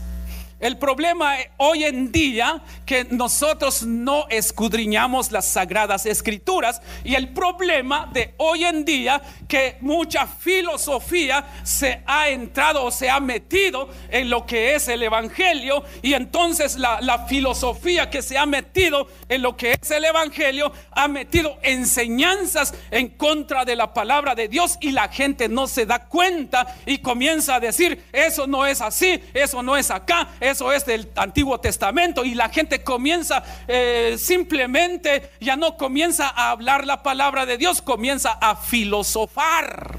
El 0.60 0.80
problema 0.80 1.36
hoy 1.58 1.84
en 1.84 2.12
día 2.12 2.64
que 2.84 3.06
nosotros 3.12 3.84
no 3.84 4.26
escudriñamos 4.28 5.32
las 5.32 5.46
sagradas 5.46 6.08
escrituras 6.08 6.82
y 7.04 7.14
el 7.14 7.30
problema 7.30 8.10
de 8.12 8.34
hoy 8.38 8.64
en 8.64 8.84
día 8.84 9.22
que 9.48 9.78
mucha 9.82 10.26
filosofía 10.26 11.46
se 11.62 12.02
ha 12.08 12.30
entrado 12.30 12.86
o 12.86 12.90
se 12.90 13.08
ha 13.08 13.20
metido 13.20 13.88
en 14.10 14.32
lo 14.32 14.48
que 14.48 14.74
es 14.74 14.88
el 14.88 15.04
evangelio 15.04 15.84
y 16.02 16.16
entonces 16.16 16.76
la, 16.78 17.02
la 17.02 17.28
filosofía 17.28 18.10
que 18.10 18.24
se 18.24 18.40
ha 18.40 18.48
metido 18.48 19.08
en 19.30 19.44
lo 19.44 19.56
que 19.56 19.78
es 19.80 19.92
el 19.92 20.06
evangelio 20.06 20.72
ha 20.90 21.08
metido 21.08 21.60
enseñanzas 21.62 22.74
en 22.90 23.10
contra 23.10 23.64
de 23.64 23.76
la 23.76 23.94
palabra 23.94 24.34
de 24.34 24.48
Dios 24.48 24.80
y 24.82 24.90
la 24.90 25.08
gente 25.10 25.50
no 25.50 25.68
se 25.68 25.86
da 25.86 26.08
cuenta 26.08 26.76
y 26.88 26.98
comienza 26.98 27.56
a 27.56 27.60
decir 27.60 28.06
eso 28.12 28.48
no 28.48 28.66
es 28.66 28.82
así, 28.82 29.22
eso 29.36 29.62
no 29.62 29.78
es 29.78 29.92
acá 29.92 30.30
eso 30.48 30.72
es 30.72 30.86
del 30.86 31.10
Antiguo 31.16 31.60
Testamento 31.60 32.26
y 32.26 32.34
la 32.34 32.50
gente 32.50 32.84
comienza 32.84 33.44
eh, 33.68 34.16
simplemente, 34.18 35.32
ya 35.40 35.56
no 35.56 35.78
comienza 35.78 36.28
a 36.28 36.52
hablar 36.52 36.86
la 36.86 37.04
palabra 37.04 37.46
de 37.46 37.58
Dios, 37.58 37.82
comienza 37.82 38.32
a 38.32 38.56
filosofar. 38.56 39.98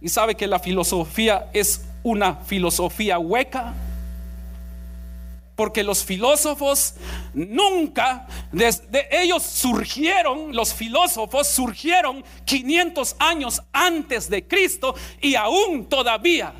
Y 0.00 0.08
sabe 0.08 0.34
que 0.34 0.46
la 0.46 0.58
filosofía 0.58 1.48
es 1.52 1.84
una 2.02 2.36
filosofía 2.36 3.18
hueca. 3.18 3.74
Porque 5.56 5.84
los 5.84 6.02
filósofos 6.02 6.94
nunca, 7.34 8.26
desde 8.50 9.06
ellos 9.22 9.42
surgieron, 9.42 10.56
los 10.56 10.72
filósofos 10.72 11.48
surgieron 11.48 12.24
500 12.46 13.16
años 13.18 13.62
antes 13.70 14.30
de 14.30 14.48
Cristo 14.48 14.94
y 15.20 15.34
aún 15.34 15.86
todavía 15.86 16.54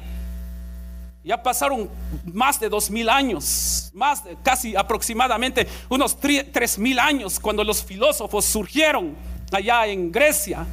ya 1.23 1.43
pasaron 1.43 1.91
más 2.25 2.59
de 2.59 2.69
dos 2.69 2.91
mil 2.91 3.09
años, 3.09 3.91
más 3.95 4.25
de, 4.25 4.37
casi 4.43 4.75
aproximadamente 4.75 5.67
unos 5.89 6.19
tres 6.19 6.79
mil 6.79 6.99
años 6.99 7.39
cuando 7.39 7.63
los 7.63 7.85
filósofos 7.85 8.45
surgieron 8.47 9.15
allá 9.53 9.87
en 9.87 10.11
Grecia. 10.11 10.67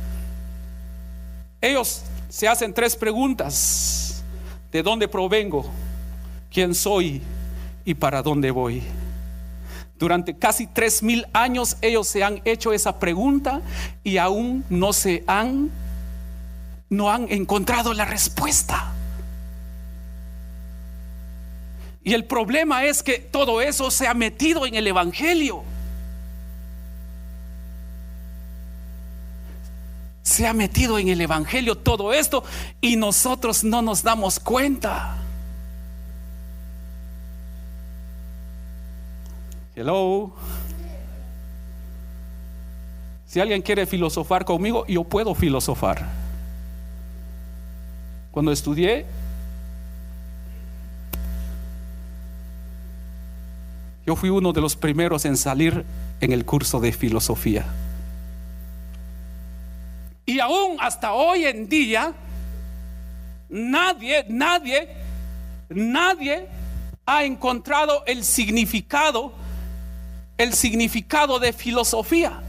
Ellos 1.60 2.04
se 2.30 2.48
hacen 2.48 2.74
tres 2.74 2.96
preguntas. 2.96 4.24
¿De 4.72 4.84
dónde 4.84 5.08
provengo? 5.08 5.66
¿Quién 6.52 6.76
soy? 6.76 7.22
¿Y 7.84 7.94
para 7.94 8.22
dónde 8.22 8.52
voy? 8.52 8.84
Durante 9.98 10.38
casi 10.38 10.68
tres 10.68 11.02
mil 11.02 11.26
años 11.34 11.78
ellos 11.82 12.08
se 12.08 12.24
han 12.24 12.42
hecho 12.46 12.72
esa 12.72 13.00
pregunta 13.00 13.62
y 14.04 14.18
aún 14.18 14.64
no 14.70 14.94
se 14.94 15.24
han, 15.26 15.72
no 16.90 17.10
han 17.10 17.32
encontrado 17.32 17.94
la 17.94 18.06
respuesta. 18.06 18.94
Y 22.08 22.14
el 22.14 22.24
problema 22.24 22.86
es 22.86 23.04
que 23.04 23.20
todo 23.20 23.60
eso 23.60 23.92
se 23.92 24.08
ha 24.08 24.14
metido 24.14 24.66
en 24.66 24.76
el 24.76 24.88
Evangelio. 24.88 25.62
Se 30.24 30.48
ha 30.48 30.54
metido 30.54 31.00
en 31.00 31.10
el 31.10 31.20
Evangelio 31.20 31.76
todo 31.76 32.14
esto 32.14 32.46
y 32.80 32.96
nosotros 32.96 33.66
no 33.66 33.82
nos 33.82 34.04
damos 34.04 34.40
cuenta. 34.40 35.18
Hello. 39.76 40.32
Si 43.26 43.42
alguien 43.42 43.62
quiere 43.62 43.86
filosofar 43.86 44.46
conmigo, 44.46 44.86
yo 44.88 45.04
puedo 45.04 45.36
filosofar. 45.36 46.08
Cuando 48.32 48.54
estudié 48.54 49.06
Yo 54.08 54.16
fui 54.16 54.30
uno 54.30 54.54
de 54.54 54.62
los 54.62 54.78
primeros 54.78 55.26
en 55.26 55.36
salir 55.36 55.84
en 56.22 56.32
el 56.32 56.46
curso 56.46 56.80
de 56.80 56.94
filosofía. 56.94 57.66
Y 60.26 60.40
aún 60.40 60.78
hasta 60.80 61.12
hoy 61.12 61.44
en 61.44 61.68
día, 61.68 62.14
nadie, 63.50 64.26
nadie, 64.30 64.96
nadie 65.68 66.48
ha 67.06 67.26
encontrado 67.26 68.06
el 68.06 68.24
significado, 68.24 69.34
el 70.38 70.54
significado 70.54 71.38
de 71.40 71.52
filosofía. 71.52 72.42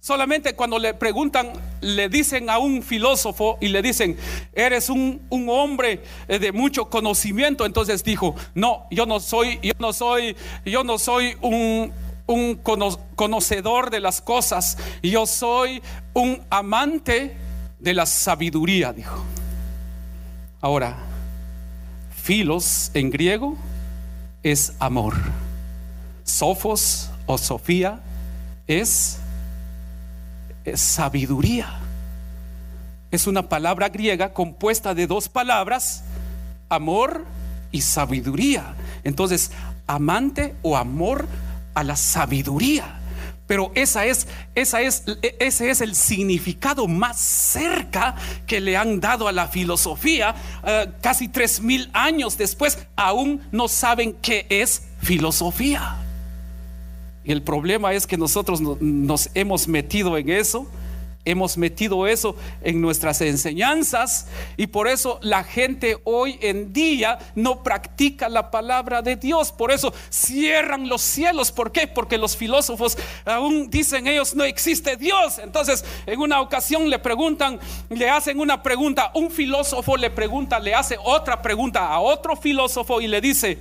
Solamente 0.00 0.54
cuando 0.54 0.78
le 0.78 0.94
preguntan, 0.94 1.52
le 1.82 2.08
dicen 2.08 2.48
a 2.48 2.58
un 2.58 2.82
filósofo 2.82 3.58
y 3.60 3.68
le 3.68 3.82
dicen, 3.82 4.16
eres 4.54 4.88
un, 4.88 5.20
hombre 5.30 6.02
eh, 6.26 6.38
de 6.38 6.52
mucho 6.52 6.88
conocimiento. 6.88 7.66
Entonces 7.66 8.02
dijo, 8.02 8.34
no, 8.54 8.86
yo 8.90 9.04
no 9.04 9.20
soy, 9.20 9.58
yo 9.62 9.74
no 9.78 9.92
soy, 9.92 10.36
yo 10.64 10.84
no 10.84 10.98
soy 10.98 11.36
un, 11.42 11.92
un 12.26 12.54
conocedor 13.14 13.90
de 13.90 14.00
las 14.00 14.22
cosas. 14.22 14.78
Yo 15.02 15.26
soy 15.26 15.82
un 16.14 16.40
amante 16.48 17.36
de 17.78 17.92
la 17.92 18.06
sabiduría, 18.06 18.94
dijo. 18.94 19.22
Ahora, 20.62 20.96
filos 22.22 22.90
en 22.94 23.10
griego 23.10 23.54
es 24.42 24.72
amor. 24.78 25.14
Sofos 26.24 27.10
o 27.26 27.36
Sofía 27.36 28.00
es 28.66 29.18
sabiduría. 30.74 31.80
Es 33.10 33.26
una 33.26 33.48
palabra 33.48 33.88
griega 33.88 34.32
compuesta 34.32 34.94
de 34.94 35.06
dos 35.06 35.28
palabras, 35.28 36.04
amor 36.68 37.24
y 37.72 37.80
sabiduría. 37.80 38.74
Entonces, 39.02 39.50
amante 39.86 40.54
o 40.62 40.76
amor 40.76 41.26
a 41.74 41.82
la 41.82 41.96
sabiduría. 41.96 42.96
Pero 43.50 43.72
esa 43.74 44.06
es, 44.06 44.28
esa 44.54 44.80
es, 44.80 45.02
ese 45.40 45.70
es 45.70 45.80
el 45.80 45.96
significado 45.96 46.86
más 46.86 47.18
cerca 47.18 48.14
que 48.46 48.60
le 48.60 48.76
han 48.76 49.00
dado 49.00 49.26
a 49.26 49.32
la 49.32 49.48
filosofía. 49.48 50.36
Eh, 50.64 50.92
casi 51.02 51.26
tres 51.26 51.60
mil 51.60 51.90
años 51.92 52.38
después, 52.38 52.78
aún 52.94 53.42
no 53.50 53.66
saben 53.66 54.12
qué 54.22 54.46
es 54.48 54.84
filosofía. 55.02 55.96
El 57.30 57.42
problema 57.42 57.92
es 57.94 58.06
que 58.06 58.16
nosotros 58.16 58.60
nos 58.60 59.30
hemos 59.34 59.68
metido 59.68 60.18
en 60.18 60.30
eso 60.30 60.66
Hemos 61.26 61.58
metido 61.58 62.06
eso 62.06 62.34
en 62.62 62.80
nuestras 62.80 63.20
enseñanzas 63.20 64.26
y 64.56 64.68
por 64.68 64.88
eso 64.88 65.18
la 65.20 65.44
gente 65.44 65.98
hoy 66.04 66.38
en 66.40 66.72
día 66.72 67.18
no 67.34 67.62
practica 67.62 68.30
la 68.30 68.50
palabra 68.50 69.02
de 69.02 69.16
Dios. 69.16 69.52
Por 69.52 69.70
eso 69.70 69.92
cierran 70.08 70.88
los 70.88 71.02
cielos. 71.02 71.52
¿Por 71.52 71.72
qué? 71.72 71.86
Porque 71.86 72.16
los 72.16 72.38
filósofos 72.38 72.96
aún 73.26 73.68
dicen 73.68 74.06
ellos 74.06 74.34
no 74.34 74.44
existe 74.44 74.96
Dios. 74.96 75.38
Entonces 75.38 75.84
en 76.06 76.18
una 76.20 76.40
ocasión 76.40 76.88
le 76.88 76.98
preguntan, 76.98 77.60
le 77.90 78.08
hacen 78.08 78.40
una 78.40 78.62
pregunta. 78.62 79.12
Un 79.14 79.30
filósofo 79.30 79.98
le 79.98 80.08
pregunta, 80.08 80.58
le 80.58 80.74
hace 80.74 80.96
otra 81.04 81.42
pregunta 81.42 81.86
a 81.86 82.00
otro 82.00 82.34
filósofo 82.34 82.98
y 83.02 83.08
le 83.08 83.20
dice, 83.20 83.58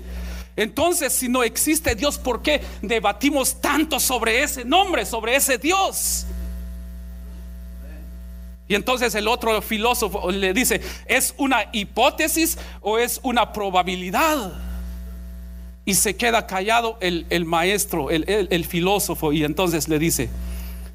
entonces, 0.60 1.14
si 1.14 1.30
no 1.30 1.42
existe 1.42 1.96
Dios, 1.96 2.18
¿por 2.18 2.42
qué 2.42 2.62
debatimos 2.82 3.62
tanto 3.62 3.98
sobre 3.98 4.44
ese 4.44 4.66
nombre, 4.66 5.06
sobre 5.06 5.38
ese 5.38 5.58
Dios? 5.58 6.26
Y 8.68 8.76
entonces 8.76 9.16
el 9.16 9.30
otro 9.30 9.62
filósofo 9.62 10.30
le 10.30 10.52
dice, 10.52 10.82
¿es 11.06 11.34
una 11.38 11.70
hipótesis 11.72 12.58
o 12.82 12.98
es 12.98 13.22
una 13.24 13.54
probabilidad? 13.54 14.52
Y 15.86 15.94
se 15.94 16.18
queda 16.18 16.46
callado 16.46 16.98
el, 17.00 17.46
maestro, 17.46 18.12
el, 18.12 18.26
el 18.28 18.66
filósofo, 18.66 19.32
y 19.32 19.46
entonces 19.46 19.88
le 19.88 19.98
dice, 19.98 20.30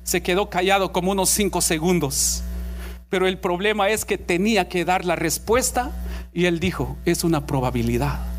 se 0.02 0.22
quedó 0.22 0.50
callado 0.50 0.92
como 0.92 1.10
unos 1.10 1.30
cinco 1.30 1.62
segundos. 1.62 2.42
Pero 3.08 3.26
el 3.26 3.38
problema 3.38 3.88
es 3.88 4.04
que 4.04 4.18
tenía 4.18 4.68
que 4.68 4.84
dar 4.84 5.06
la 5.06 5.16
respuesta 5.16 5.90
y 6.34 6.44
él 6.44 6.60
dijo, 6.60 6.98
es 7.06 7.24
una 7.24 7.46
probabilidad. 7.46 8.33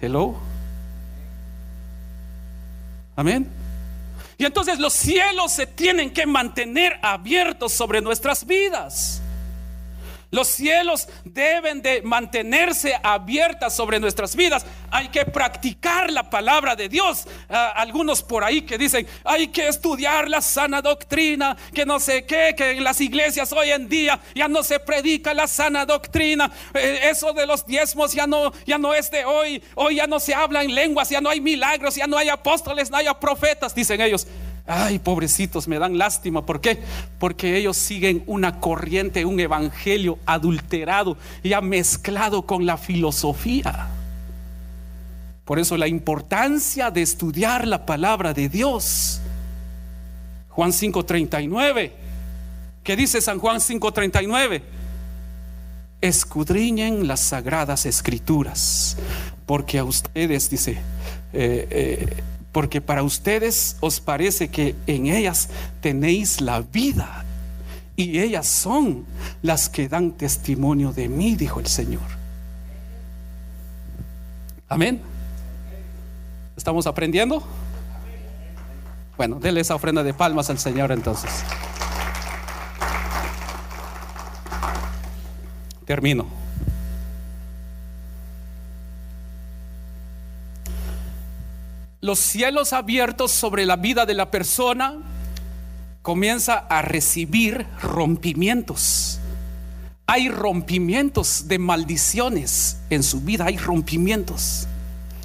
Hello. 0.00 0.36
Amén. 3.16 3.46
Y 4.38 4.44
entonces 4.46 4.78
los 4.78 4.94
cielos 4.94 5.52
se 5.52 5.66
tienen 5.66 6.10
que 6.10 6.24
mantener 6.24 6.98
abiertos 7.02 7.72
sobre 7.72 8.00
nuestras 8.00 8.46
vidas. 8.46 9.19
Los 10.30 10.46
cielos 10.46 11.08
deben 11.24 11.82
de 11.82 12.02
mantenerse 12.02 12.94
abiertas 13.02 13.74
sobre 13.74 13.98
nuestras 13.98 14.36
vidas. 14.36 14.64
Hay 14.90 15.08
que 15.08 15.24
practicar 15.24 16.10
la 16.12 16.30
palabra 16.30 16.76
de 16.76 16.88
Dios. 16.88 17.26
Ah, 17.48 17.72
algunos 17.74 18.22
por 18.22 18.44
ahí 18.44 18.62
que 18.62 18.78
dicen, 18.78 19.08
hay 19.24 19.48
que 19.48 19.66
estudiar 19.66 20.28
la 20.28 20.40
sana 20.40 20.82
doctrina, 20.82 21.56
que 21.74 21.84
no 21.84 21.98
sé 21.98 22.26
qué, 22.26 22.54
que 22.56 22.70
en 22.70 22.84
las 22.84 23.00
iglesias 23.00 23.52
hoy 23.52 23.70
en 23.70 23.88
día 23.88 24.20
ya 24.34 24.46
no 24.46 24.62
se 24.62 24.78
predica 24.78 25.34
la 25.34 25.48
sana 25.48 25.84
doctrina. 25.84 26.50
Eh, 26.74 27.00
eso 27.10 27.32
de 27.32 27.46
los 27.46 27.66
diezmos 27.66 28.12
ya 28.12 28.28
no, 28.28 28.52
ya 28.64 28.78
no 28.78 28.94
es 28.94 29.10
de 29.10 29.24
hoy. 29.24 29.60
Hoy 29.74 29.96
ya 29.96 30.06
no 30.06 30.20
se 30.20 30.32
habla 30.32 30.62
en 30.62 30.74
lenguas, 30.74 31.10
ya 31.10 31.20
no 31.20 31.28
hay 31.28 31.40
milagros, 31.40 31.96
ya 31.96 32.06
no 32.06 32.16
hay 32.16 32.28
apóstoles, 32.28 32.88
no 32.88 32.96
hay 32.96 33.06
profetas, 33.20 33.74
dicen 33.74 34.00
ellos. 34.00 34.28
Ay, 34.72 35.00
pobrecitos, 35.00 35.66
me 35.66 35.80
dan 35.80 35.98
lástima. 35.98 36.46
¿Por 36.46 36.60
qué? 36.60 36.78
Porque 37.18 37.56
ellos 37.56 37.76
siguen 37.76 38.22
una 38.28 38.60
corriente, 38.60 39.24
un 39.24 39.40
evangelio 39.40 40.20
adulterado, 40.26 41.16
ya 41.42 41.60
mezclado 41.60 42.42
con 42.42 42.64
la 42.66 42.76
filosofía. 42.76 43.88
Por 45.44 45.58
eso 45.58 45.76
la 45.76 45.88
importancia 45.88 46.92
de 46.92 47.02
estudiar 47.02 47.66
la 47.66 47.84
palabra 47.84 48.32
de 48.32 48.48
Dios. 48.48 49.20
Juan 50.50 50.72
5:39. 50.72 51.90
¿Qué 52.84 52.94
dice 52.94 53.20
San 53.20 53.40
Juan 53.40 53.60
5:39? 53.60 54.62
Escudriñen 56.00 57.08
las 57.08 57.18
sagradas 57.18 57.86
escrituras, 57.86 58.96
porque 59.46 59.78
a 59.80 59.84
ustedes, 59.84 60.48
dice, 60.48 60.78
eh, 61.32 61.66
eh, 61.70 62.22
porque 62.52 62.80
para 62.80 63.02
ustedes 63.02 63.76
os 63.80 64.00
parece 64.00 64.48
que 64.48 64.74
en 64.86 65.06
ellas 65.06 65.48
tenéis 65.80 66.40
la 66.40 66.60
vida 66.60 67.24
y 67.96 68.18
ellas 68.18 68.46
son 68.46 69.04
las 69.42 69.68
que 69.68 69.88
dan 69.88 70.12
testimonio 70.12 70.92
de 70.92 71.08
mí, 71.08 71.36
dijo 71.36 71.60
el 71.60 71.66
Señor. 71.66 72.02
Amén. 74.68 75.00
¿Estamos 76.56 76.86
aprendiendo? 76.86 77.42
Bueno, 79.16 79.38
denle 79.38 79.60
esa 79.60 79.74
ofrenda 79.74 80.02
de 80.02 80.14
palmas 80.14 80.48
al 80.50 80.58
Señor 80.58 80.92
entonces. 80.92 81.30
Termino. 85.84 86.39
Los 92.00 92.18
cielos 92.18 92.72
abiertos 92.72 93.30
sobre 93.30 93.66
la 93.66 93.76
vida 93.76 94.06
de 94.06 94.14
la 94.14 94.30
persona, 94.30 94.98
comienza 96.02 96.54
a 96.54 96.82
recibir 96.82 97.66
rompimientos. 97.82 99.20
Hay 100.06 100.28
rompimientos 100.28 101.46
de 101.46 101.58
maldiciones 101.58 102.78
en 102.90 103.02
su 103.02 103.20
vida, 103.20 103.46
hay 103.46 103.58
rompimientos 103.58 104.66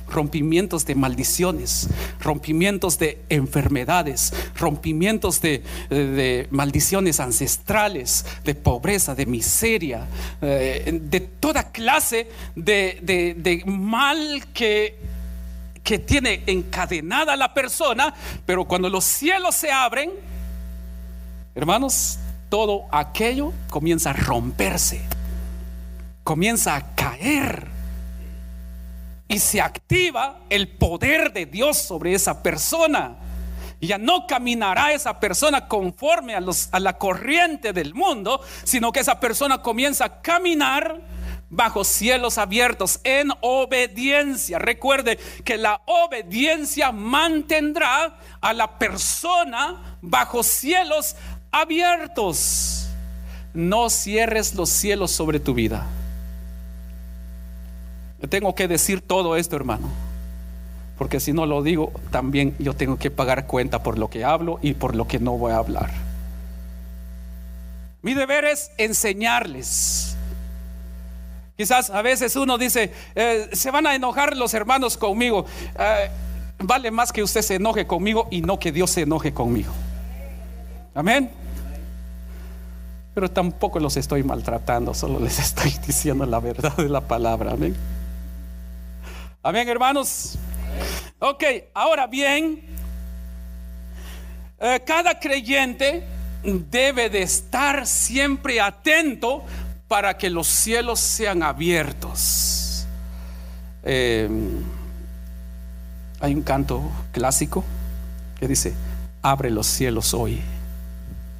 rompimientos 0.07 0.86
de 0.86 0.93
maldiciones, 0.93 1.89
rompimientos 2.21 2.99
de 2.99 3.23
enfermedades, 3.28 4.34
rompimientos 4.55 5.41
de, 5.41 6.47
maldiciones 6.51 7.19
ancestrales, 7.19 8.23
de 8.43 8.53
pobreza, 8.53 9.15
de 9.15 9.26
miseria, 9.26 10.07
eh, 10.43 10.99
de 11.01 11.19
toda 11.19 11.71
clase 11.71 12.30
de 12.55 13.63
mal 13.65 14.45
que 14.53 15.14
que 15.86 16.00
tiene 16.00 16.44
encadenada 16.48 17.36
la 17.38 17.54
persona, 17.54 18.14
pero 18.46 18.66
cuando 18.66 18.90
los 18.90 19.06
cielos 19.06 19.54
se 19.54 19.72
abren, 19.72 20.12
hermanos, 21.54 22.18
todo 22.50 22.86
aquello 22.92 23.54
comienza 23.70 24.10
a 24.10 24.14
romperse, 24.14 25.00
comienza 26.24 26.76
a 26.76 26.96
caer 26.96 27.68
y 29.28 29.38
se 29.38 29.62
activa 29.62 30.40
el 30.50 30.70
poder 30.70 31.32
de 31.34 31.46
Dios 31.46 31.78
sobre 31.78 32.16
esa 32.16 32.42
persona. 32.42 33.18
Ya 33.80 34.00
no 34.00 34.26
caminará 34.26 34.92
esa 34.92 35.20
persona 35.20 35.68
conforme 35.68 36.34
a, 36.34 36.80
la 36.80 36.98
corriente 36.98 37.74
del 37.74 37.94
mundo, 37.94 38.42
sino 38.64 38.92
que 38.92 39.02
esa 39.02 39.20
persona 39.20 39.60
comienza 39.60 40.06
a 40.06 40.22
caminar 40.24 41.00
bajo 41.56 41.86
cielos 41.86 42.38
abiertos 42.38 42.99
en 43.03 43.30
obediencia. 43.41 44.60
Recuerde 44.60 45.18
que 45.43 45.58
la 45.58 45.82
obediencia 45.86 46.91
mantendrá 46.91 48.18
a 48.41 48.53
la 48.53 48.78
persona 48.78 49.97
bajo 50.01 50.43
cielos 50.43 51.16
abiertos. 51.51 52.89
No 53.53 53.89
cierres 53.89 54.53
los 54.56 54.70
cielos 54.70 55.12
sobre 55.12 55.39
tu 55.39 55.53
vida. 55.53 55.86
tengo 58.30 58.56
que 58.56 58.68
decir 58.68 59.01
todo 59.01 59.38
esto, 59.38 59.56
hermano. 59.56 59.88
Porque 60.97 61.20
si 61.20 61.32
no 61.32 61.45
lo 61.45 61.62
digo, 61.62 61.91
también 62.12 62.56
yo 62.60 62.74
tengo 62.74 62.97
que 62.97 63.12
pagar 63.12 63.47
cuenta 63.47 63.84
por 63.84 63.97
lo 63.97 64.10
que 64.10 64.26
hablo 64.26 64.60
y 64.62 64.74
por 64.74 64.95
lo 64.95 65.08
que 65.08 65.20
no 65.20 65.38
voy 65.38 65.51
a 65.51 65.58
hablar. 65.58 65.91
Mi 68.01 68.14
deber 68.14 68.45
es 68.45 68.72
enseñarles 68.78 70.14
Quizás 71.58 71.89
a 71.89 72.01
veces 72.01 72.36
uno 72.36 72.58
dice, 72.58 72.91
eh, 73.16 73.49
se 73.53 73.72
van 73.72 73.88
a 73.88 73.95
enojar 73.95 74.36
los 74.36 74.53
hermanos 74.53 74.97
conmigo. 74.97 75.45
Eh, 75.80 76.10
vale 76.60 76.91
más 76.91 77.14
que 77.14 77.24
usted 77.24 77.41
se 77.41 77.56
enoje 77.56 77.88
conmigo 77.88 78.28
y 78.30 78.41
no 78.41 78.60
que 78.60 78.72
Dios 78.72 78.91
se 78.91 79.01
enoje 79.01 79.34
conmigo. 79.34 79.72
Amén. 80.93 81.32
Pero 83.14 83.32
tampoco 83.32 83.80
los 83.80 83.95
estoy 83.95 84.24
maltratando, 84.24 84.93
solo 84.93 85.20
les 85.20 85.39
estoy 85.47 85.72
diciendo 85.86 86.26
la 86.26 86.39
verdad 86.39 86.76
de 86.76 86.89
la 86.89 87.01
palabra. 87.01 87.51
Amén. 87.51 87.76
Amén, 89.41 89.70
hermanos. 89.70 90.38
Ok, 91.20 91.43
ahora 91.74 92.08
bien, 92.08 92.62
eh, 94.60 94.82
cada 94.86 95.18
creyente 95.20 96.03
debe 96.43 97.10
de 97.10 97.22
estar 97.22 97.88
siempre 97.88 98.60
atento 98.60 99.43
para 99.96 100.18
que 100.18 100.30
los 100.30 100.48
cielos 100.48 101.00
sean 101.00 101.41
abiertos. 101.41 102.86
Eh, 103.82 104.30
hay 106.20 106.34
un 106.34 106.41
canto 106.41 106.91
clásico 107.14 107.64
que 108.38 108.46
dice, 108.46 108.74
abre 109.22 109.50
los 109.50 109.66
cielos 109.66 110.14
hoy. 110.14 110.41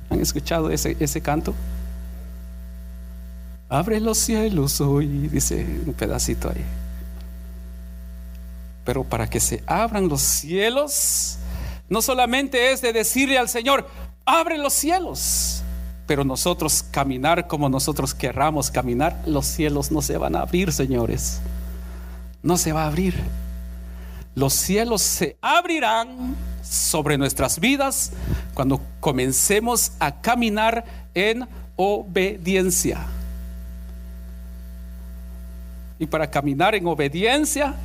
¿Han 0.10 0.22
escuchado 0.22 0.70
ese, 0.70 0.96
ese 1.02 1.20
canto? 1.20 1.54
Abre 3.68 4.00
los 4.00 4.20
cielos 4.20 4.80
hoy, 4.80 5.06
dice 5.28 5.68
un 5.86 5.92
pedacito 5.92 6.50
ahí. 6.50 6.64
Pero 8.86 9.04
para 9.04 9.30
que 9.30 9.42
se 9.42 9.66
abran 9.68 10.08
los 10.08 10.22
cielos, 10.22 11.40
no 11.90 12.02
solamente 12.02 12.72
es 12.72 12.82
de 12.82 12.94
decirle 12.94 13.38
al 13.38 13.50
Señor, 13.50 13.86
abre 14.24 14.58
los 14.58 14.72
cielos, 14.72 15.62
pero 16.08 16.24
nosotros 16.24 16.84
caminar 16.92 17.48
como 17.48 17.70
nosotros 17.70 18.14
querramos 18.14 18.70
caminar, 18.70 19.22
los 19.26 19.46
cielos 19.46 19.92
no 19.92 20.02
se 20.02 20.18
van 20.18 20.36
a 20.36 20.42
abrir, 20.42 20.72
señores. 20.72 21.42
No 22.44 22.58
se 22.58 22.72
va 22.74 22.84
a 22.84 22.88
abrir. 22.88 23.16
Los 24.36 24.54
cielos 24.54 25.02
se 25.02 25.38
abrirán 25.42 26.36
sobre 26.62 27.18
nuestras 27.18 27.60
vidas 27.60 28.12
cuando 28.54 28.82
comencemos 29.00 29.94
a 30.00 30.22
caminar 30.22 30.86
en 31.14 31.48
obediencia. 31.76 33.00
Y 35.98 36.06
para 36.06 36.30
caminar 36.30 36.76
en 36.76 36.86
obediencia 36.86 37.76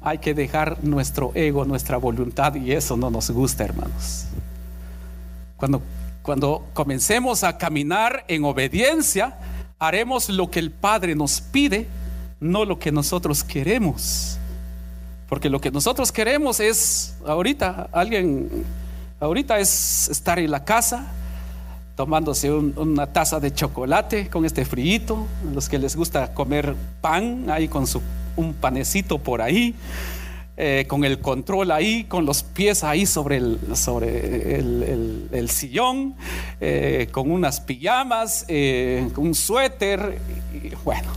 hay 0.00 0.18
que 0.18 0.34
dejar 0.34 0.82
nuestro 0.82 1.30
ego, 1.34 1.64
nuestra 1.64 1.96
voluntad, 1.96 2.54
y 2.56 2.72
eso 2.72 2.96
no 2.96 3.10
nos 3.10 3.30
gusta, 3.30 3.64
hermanos. 3.64 4.26
Cuando, 5.56 5.82
cuando 6.22 6.64
comencemos 6.72 7.42
a 7.42 7.58
caminar 7.58 8.24
en 8.28 8.44
obediencia, 8.44 9.36
haremos 9.78 10.28
lo 10.28 10.50
que 10.50 10.60
el 10.60 10.70
Padre 10.70 11.14
nos 11.16 11.40
pide, 11.40 11.88
no 12.38 12.64
lo 12.64 12.78
que 12.78 12.92
nosotros 12.92 13.42
queremos. 13.42 14.38
Porque 15.28 15.50
lo 15.50 15.60
que 15.60 15.70
nosotros 15.70 16.12
queremos 16.12 16.60
es, 16.60 17.16
ahorita, 17.26 17.88
alguien, 17.92 18.64
ahorita 19.18 19.58
es 19.58 20.08
estar 20.08 20.38
en 20.38 20.50
la 20.50 20.64
casa, 20.64 21.06
tomándose 21.96 22.52
una 22.52 23.06
taza 23.12 23.40
de 23.40 23.52
chocolate 23.52 24.28
con 24.28 24.44
este 24.44 24.64
frío, 24.64 25.26
los 25.52 25.68
que 25.68 25.78
les 25.78 25.96
gusta 25.96 26.32
comer 26.32 26.76
pan 27.00 27.50
ahí 27.50 27.66
con 27.66 27.86
su, 27.86 28.00
un 28.36 28.54
panecito 28.54 29.18
por 29.18 29.42
ahí, 29.42 29.74
eh, 30.54 30.84
con 30.86 31.02
el 31.04 31.18
control 31.18 31.70
ahí, 31.70 32.04
con 32.04 32.26
los 32.26 32.42
pies 32.42 32.84
ahí 32.84 33.06
sobre 33.06 33.38
el, 33.38 33.58
sobre 33.74 34.58
el, 34.58 35.48
sillón, 35.48 36.14
eh, 36.60 37.08
con 37.10 37.30
unas 37.30 37.60
pijamas, 37.60 38.44
eh, 38.48 39.10
un 39.16 39.34
suéter, 39.34 40.20
y 40.52 40.74
bueno, 40.84 41.10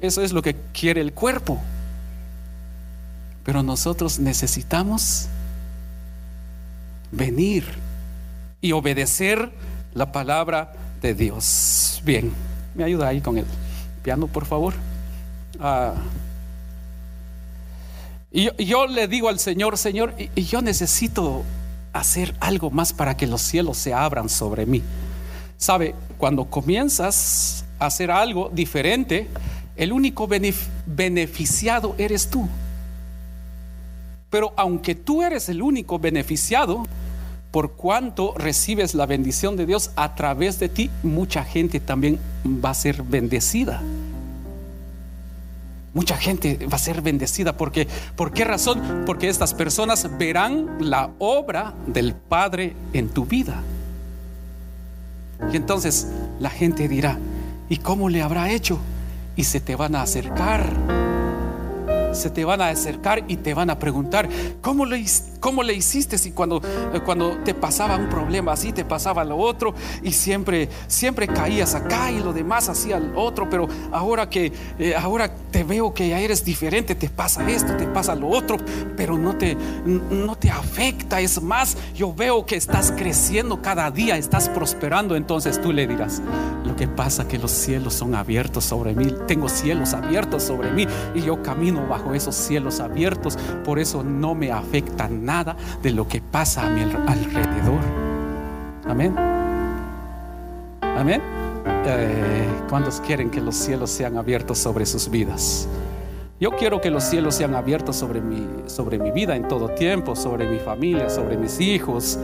eso 0.00 0.20
es 0.20 0.32
lo 0.32 0.42
que 0.42 0.56
quiere 0.72 1.00
el 1.00 1.12
cuerpo. 1.12 1.60
Pero 3.44 3.62
nosotros 3.62 4.18
necesitamos 4.18 5.28
venir 7.12 7.64
y 8.60 8.72
obedecer 8.72 9.52
la 9.94 10.10
palabra 10.10 10.72
de 11.00 11.14
Dios. 11.14 12.02
Bien, 12.04 12.32
me 12.74 12.82
ayuda 12.82 13.08
ahí 13.08 13.20
con 13.20 13.38
el 13.38 13.44
piano, 14.02 14.26
por 14.26 14.44
favor. 14.44 14.74
Ah, 15.60 15.94
y 18.36 18.64
yo, 18.64 18.88
le 18.88 19.06
digo 19.06 19.28
al 19.28 19.38
Señor, 19.38 19.78
Señor, 19.78 20.12
y 20.18 20.42
yo 20.42 20.60
necesito 20.60 21.44
hacer 21.92 22.34
algo 22.40 22.72
más 22.72 22.92
para 22.92 23.16
que 23.16 23.28
los 23.28 23.40
cielos 23.40 23.78
se 23.78 23.94
abran 23.94 24.28
sobre 24.28 24.66
mí. 24.66 24.82
Sabe, 25.56 25.94
cuando 26.18 26.44
comienzas 26.46 27.64
a 27.78 27.86
hacer 27.86 28.10
algo 28.10 28.50
diferente, 28.52 29.28
el 29.76 29.92
único 29.92 30.28
beneficiado 30.86 31.94
eres 31.96 32.28
tú. 32.28 32.48
Pero 34.30 34.52
aunque 34.56 34.96
tú 34.96 35.22
eres 35.22 35.48
el 35.48 35.62
único 35.62 36.00
beneficiado, 36.00 36.84
por 37.52 37.74
cuanto 37.74 38.34
recibes 38.36 38.96
la 38.96 39.06
bendición 39.06 39.56
de 39.56 39.64
Dios 39.64 39.92
a 39.94 40.16
través 40.16 40.58
de 40.58 40.68
ti, 40.68 40.90
mucha 41.04 41.44
gente 41.44 41.78
también 41.78 42.18
va 42.44 42.70
a 42.70 42.74
ser 42.74 43.04
bendecida. 43.04 43.80
Mucha 45.94 46.16
gente 46.16 46.66
va 46.66 46.74
a 46.74 46.78
ser 46.78 47.02
bendecida 47.02 47.56
porque 47.56 47.86
¿por 48.16 48.32
qué 48.32 48.44
razón? 48.44 49.04
Porque 49.06 49.28
estas 49.28 49.54
personas 49.54 50.18
verán 50.18 50.76
la 50.80 51.10
obra 51.18 51.72
del 51.86 52.14
Padre 52.14 52.74
en 52.92 53.08
tu 53.08 53.24
vida. 53.24 53.62
Y 55.52 55.56
entonces 55.56 56.08
la 56.40 56.50
gente 56.50 56.88
dirá, 56.88 57.18
¿y 57.68 57.76
cómo 57.76 58.08
le 58.08 58.22
habrá 58.22 58.50
hecho? 58.50 58.78
Y 59.36 59.44
se 59.44 59.60
te 59.60 59.76
van 59.76 59.94
a 59.94 60.02
acercar 60.02 61.03
se 62.14 62.30
te 62.30 62.44
van 62.44 62.60
a 62.60 62.68
acercar 62.68 63.24
y 63.28 63.36
te 63.36 63.54
van 63.54 63.70
a 63.70 63.78
preguntar, 63.78 64.28
¿cómo 64.60 64.86
le, 64.86 65.04
cómo 65.40 65.62
le 65.62 65.74
hiciste 65.74 66.16
si 66.16 66.32
cuando, 66.32 66.62
eh, 66.92 67.00
cuando 67.04 67.36
te 67.44 67.54
pasaba 67.54 67.96
un 67.96 68.08
problema 68.08 68.52
así, 68.52 68.72
te 68.72 68.84
pasaba 68.84 69.24
lo 69.24 69.36
otro 69.36 69.74
y 70.02 70.12
siempre, 70.12 70.68
siempre 70.86 71.28
caías 71.28 71.74
acá 71.74 72.10
y 72.10 72.20
lo 72.20 72.32
demás 72.32 72.68
hacía 72.68 72.96
el 72.96 73.12
otro, 73.14 73.48
pero 73.50 73.68
ahora 73.92 74.28
que 74.28 74.52
eh, 74.78 74.94
ahora 74.96 75.34
te 75.50 75.64
veo 75.64 75.92
que 75.92 76.08
ya 76.08 76.18
eres 76.18 76.44
diferente, 76.44 76.94
te 76.94 77.08
pasa 77.08 77.48
esto, 77.50 77.76
te 77.76 77.86
pasa 77.86 78.14
lo 78.14 78.28
otro, 78.28 78.56
pero 78.96 79.18
no 79.18 79.36
te, 79.36 79.56
no 79.84 80.36
te 80.36 80.50
afecta, 80.50 81.20
es 81.20 81.42
más, 81.42 81.76
yo 81.94 82.14
veo 82.14 82.46
que 82.46 82.56
estás 82.56 82.92
creciendo 82.92 83.60
cada 83.60 83.90
día, 83.90 84.16
estás 84.16 84.48
prosperando, 84.48 85.16
entonces 85.16 85.60
tú 85.60 85.72
le 85.72 85.86
dirás, 85.86 86.22
lo 86.64 86.74
que 86.76 86.88
pasa 86.88 87.28
que 87.28 87.38
los 87.38 87.50
cielos 87.50 87.94
son 87.94 88.14
abiertos 88.14 88.64
sobre 88.64 88.94
mí, 88.94 89.12
tengo 89.26 89.48
cielos 89.48 89.92
abiertos 89.92 90.42
sobre 90.42 90.70
mí 90.70 90.86
y 91.14 91.22
yo 91.22 91.42
camino 91.42 91.86
bajo 91.86 92.03
esos 92.12 92.34
cielos 92.34 92.80
abiertos. 92.80 93.38
Por 93.64 93.78
eso 93.78 94.02
no 94.02 94.34
me 94.34 94.50
afecta 94.50 95.08
nada 95.08 95.56
de 95.80 95.92
lo 95.92 96.08
que 96.08 96.20
pasa 96.20 96.66
a 96.66 96.70
mi 96.70 96.82
alrededor. 96.82 97.80
Amén. 98.86 99.14
Amén. 100.80 101.22
Eh, 101.86 102.48
¿Cuántos 102.68 103.00
quieren 103.00 103.30
que 103.30 103.40
los 103.40 103.54
cielos 103.54 103.90
sean 103.90 104.16
abiertos 104.16 104.58
sobre 104.58 104.86
sus 104.86 105.08
vidas? 105.08 105.68
Yo 106.40 106.50
quiero 106.50 106.80
que 106.80 106.90
los 106.90 107.04
cielos 107.04 107.36
sean 107.36 107.54
abiertos 107.54 107.94
sobre 107.96 108.20
mi, 108.20 108.46
sobre 108.66 108.98
mi 108.98 109.10
vida 109.12 109.36
en 109.36 109.46
todo 109.46 109.68
tiempo, 109.68 110.16
sobre 110.16 110.48
mi 110.48 110.58
familia, 110.58 111.08
sobre 111.08 111.36
mis 111.36 111.60
hijos. 111.60 112.18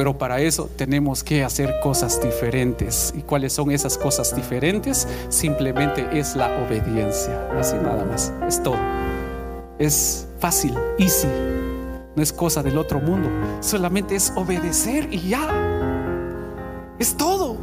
Pero 0.00 0.16
para 0.16 0.40
eso 0.40 0.70
tenemos 0.76 1.22
que 1.22 1.44
hacer 1.44 1.74
cosas 1.82 2.22
diferentes. 2.22 3.12
¿Y 3.14 3.20
cuáles 3.20 3.52
son 3.52 3.70
esas 3.70 3.98
cosas 3.98 4.34
diferentes? 4.34 5.06
Simplemente 5.28 6.08
es 6.18 6.36
la 6.36 6.46
obediencia. 6.64 7.46
Así 7.58 7.76
nada 7.76 8.02
más. 8.06 8.32
Es 8.48 8.62
todo. 8.62 8.78
Es 9.78 10.26
fácil, 10.38 10.74
easy. 10.98 11.28
No 12.16 12.22
es 12.22 12.32
cosa 12.32 12.62
del 12.62 12.78
otro 12.78 12.98
mundo. 12.98 13.28
Solamente 13.60 14.16
es 14.16 14.32
obedecer 14.36 15.06
y 15.12 15.28
ya. 15.28 15.46
Es 16.98 17.14
todo. 17.14 17.58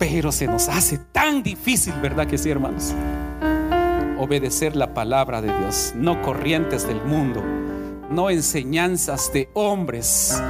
Pero 0.00 0.32
se 0.32 0.48
nos 0.48 0.68
hace 0.68 0.98
tan 1.12 1.40
difícil, 1.40 1.94
¿verdad 2.02 2.26
que 2.26 2.36
sí, 2.36 2.50
hermanos? 2.50 2.92
Obedecer 4.18 4.74
la 4.74 4.92
palabra 4.92 5.40
de 5.40 5.56
Dios, 5.56 5.92
no 5.94 6.20
corrientes 6.22 6.84
del 6.84 7.00
mundo 7.04 7.44
no 8.10 8.30
enseñanzas 8.30 9.32
de 9.32 9.48
hombres, 9.54 10.40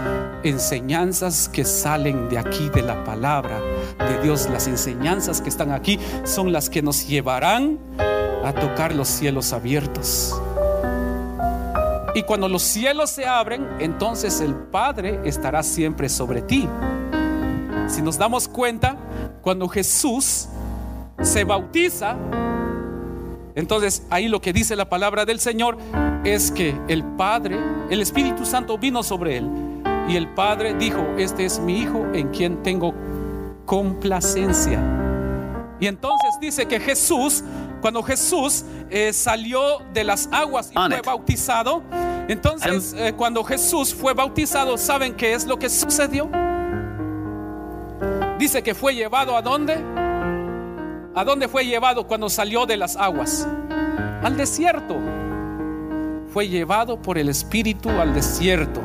enseñanzas 0.43 1.49
que 1.49 1.64
salen 1.64 2.28
de 2.28 2.39
aquí, 2.39 2.68
de 2.70 2.82
la 2.82 3.05
palabra 3.05 3.61
de 3.99 4.22
Dios. 4.22 4.49
Las 4.51 4.66
enseñanzas 4.66 5.41
que 5.41 5.49
están 5.49 5.72
aquí 5.72 5.99
son 6.24 6.53
las 6.53 6.70
que 6.70 6.82
nos 6.82 7.07
llevarán 7.07 7.78
a 8.45 8.53
tocar 8.53 8.95
los 8.95 9.09
cielos 9.09 9.53
abiertos. 9.53 10.34
Y 12.14 12.22
cuando 12.22 12.49
los 12.49 12.62
cielos 12.62 13.11
se 13.11 13.26
abren, 13.26 13.66
entonces 13.78 14.41
el 14.41 14.55
Padre 14.55 15.20
estará 15.24 15.62
siempre 15.62 16.09
sobre 16.09 16.41
ti. 16.41 16.68
Si 17.89 18.01
nos 18.01 18.16
damos 18.16 18.49
cuenta, 18.49 18.97
cuando 19.43 19.68
Jesús 19.68 20.49
se 21.20 21.45
bautiza, 21.45 22.16
entonces 23.55 24.03
ahí 24.11 24.28
lo 24.28 24.41
que 24.41 24.53
dice 24.53 24.76
la 24.76 24.89
palabra 24.89 25.24
del 25.24 25.41
Señor 25.41 25.76
es 26.24 26.51
que 26.51 26.78
el 26.89 27.05
Padre, 27.05 27.59
el 27.91 28.01
Espíritu 28.01 28.47
Santo 28.47 28.78
vino 28.78 29.03
sobre 29.03 29.39
él 29.39 29.66
y 30.09 30.17
el 30.17 30.29
Padre 30.29 30.75
dijo, 30.75 31.05
este 31.19 31.45
es 31.45 31.59
mi 31.59 31.81
Hijo 31.81 32.07
en 32.13 32.29
quien 32.29 32.63
tengo 32.63 32.95
complacencia. 33.65 34.81
Y 35.79 35.87
entonces 35.87 36.31
dice 36.41 36.67
que 36.67 36.81
Jesús, 36.81 37.45
cuando 37.81 38.03
Jesús 38.03 38.65
eh, 38.89 39.13
salió 39.13 39.81
de 39.93 40.05
las 40.05 40.29
aguas 40.33 40.71
y 40.71 40.75
fue 40.75 41.03
bautizado, 41.03 41.83
entonces 42.29 42.95
eh, 42.97 43.13
cuando 43.17 43.45
Jesús 43.45 43.95
fue 43.95 44.15
bautizado, 44.15 44.79
¿saben 44.79 45.15
qué 45.15 45.35
es 45.35 45.47
lo 45.47 45.59
que 45.59 45.69
sucedió? 45.69 46.31
Dice 48.39 48.63
que 48.63 48.75
fue 48.75 48.95
llevado 48.95 49.37
a 49.37 49.43
dónde? 49.43 49.75
¿A 51.15 51.25
dónde 51.25 51.49
fue 51.49 51.65
llevado 51.65 52.07
cuando 52.07 52.29
salió 52.29 52.67
de 52.67 52.77
las 52.77 52.97
aguas? 52.97 53.47
Al 54.23 54.37
desierto. 54.37 54.97
Fue 56.33 56.49
llevado 56.49 57.01
por 57.01 57.17
el 57.17 57.29
Espíritu 57.29 57.89
al 57.89 58.13
desierto. 58.13 58.83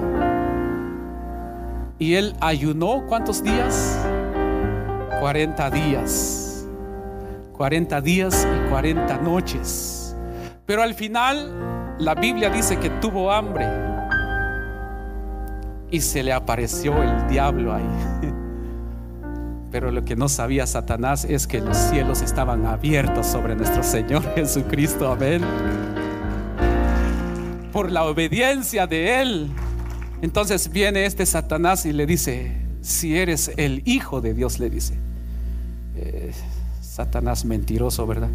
Y 2.01 2.15
él 2.15 2.35
ayunó 2.39 3.05
cuántos 3.07 3.43
días? 3.43 3.95
40 5.19 5.69
días. 5.69 6.65
40 7.53 8.01
días 8.01 8.47
y 8.51 8.69
40 8.69 9.17
noches. 9.19 10.17
Pero 10.65 10.81
al 10.81 10.95
final 10.95 11.95
la 11.99 12.15
Biblia 12.15 12.49
dice 12.49 12.77
que 12.77 12.89
tuvo 12.89 13.31
hambre. 13.31 13.67
Y 15.91 16.01
se 16.01 16.23
le 16.23 16.33
apareció 16.33 17.03
el 17.03 17.27
diablo 17.27 17.71
ahí. 17.71 17.85
Pero 19.69 19.91
lo 19.91 20.03
que 20.03 20.15
no 20.15 20.27
sabía 20.27 20.65
Satanás 20.65 21.23
es 21.23 21.45
que 21.45 21.61
los 21.61 21.77
cielos 21.77 22.23
estaban 22.23 22.65
abiertos 22.65 23.27
sobre 23.27 23.55
nuestro 23.55 23.83
Señor 23.83 24.23
Jesucristo. 24.33 25.11
Amén. 25.11 25.43
Por 27.71 27.91
la 27.91 28.05
obediencia 28.05 28.87
de 28.87 29.21
Él. 29.21 29.51
Entonces 30.22 30.72
viene 30.72 31.05
este 31.05 31.26
Satanás 31.26 31.86
y 31.86 31.93
le 31.93 32.05
dice, 32.05 32.51
si 32.82 33.17
eres 33.17 33.51
el 33.57 33.82
Hijo 33.86 34.22
de 34.22 34.34
Dios, 34.34 34.59
le 34.59 34.69
dice. 34.69 34.95
Eh, 35.95 36.32
Satanás 36.82 37.45
mentiroso, 37.45 38.05
¿verdad? 38.05 38.30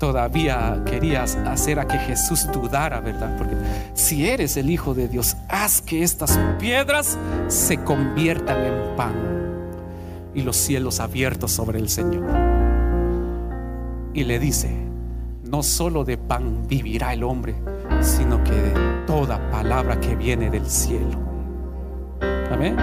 todavía 0.00 0.82
querías 0.86 1.36
hacer 1.36 1.78
a 1.78 1.86
que 1.86 1.98
Jesús 1.98 2.48
dudara, 2.50 3.00
¿verdad? 3.00 3.36
Porque 3.36 3.54
si 3.92 4.26
eres 4.26 4.56
el 4.56 4.70
Hijo 4.70 4.94
de 4.94 5.06
Dios, 5.06 5.36
haz 5.48 5.82
que 5.82 6.02
estas 6.02 6.40
piedras 6.58 7.18
se 7.48 7.76
conviertan 7.76 8.64
en 8.64 8.96
pan 8.96 9.12
y 10.34 10.40
los 10.40 10.56
cielos 10.56 11.00
abiertos 11.00 11.52
sobre 11.52 11.78
el 11.78 11.90
Señor. 11.90 12.24
Y 14.14 14.24
le 14.24 14.38
dice, 14.38 14.74
no 15.44 15.62
solo 15.62 16.04
de 16.04 16.16
pan 16.16 16.66
vivirá 16.66 17.12
el 17.12 17.22
hombre, 17.22 17.54
sino 18.00 18.42
que 18.44 18.52
de 18.52 18.72
toda 19.06 19.50
palabra 19.50 19.98
que 20.00 20.14
viene 20.16 20.50
del 20.50 20.66
cielo. 20.66 21.18
Amén. 22.50 22.76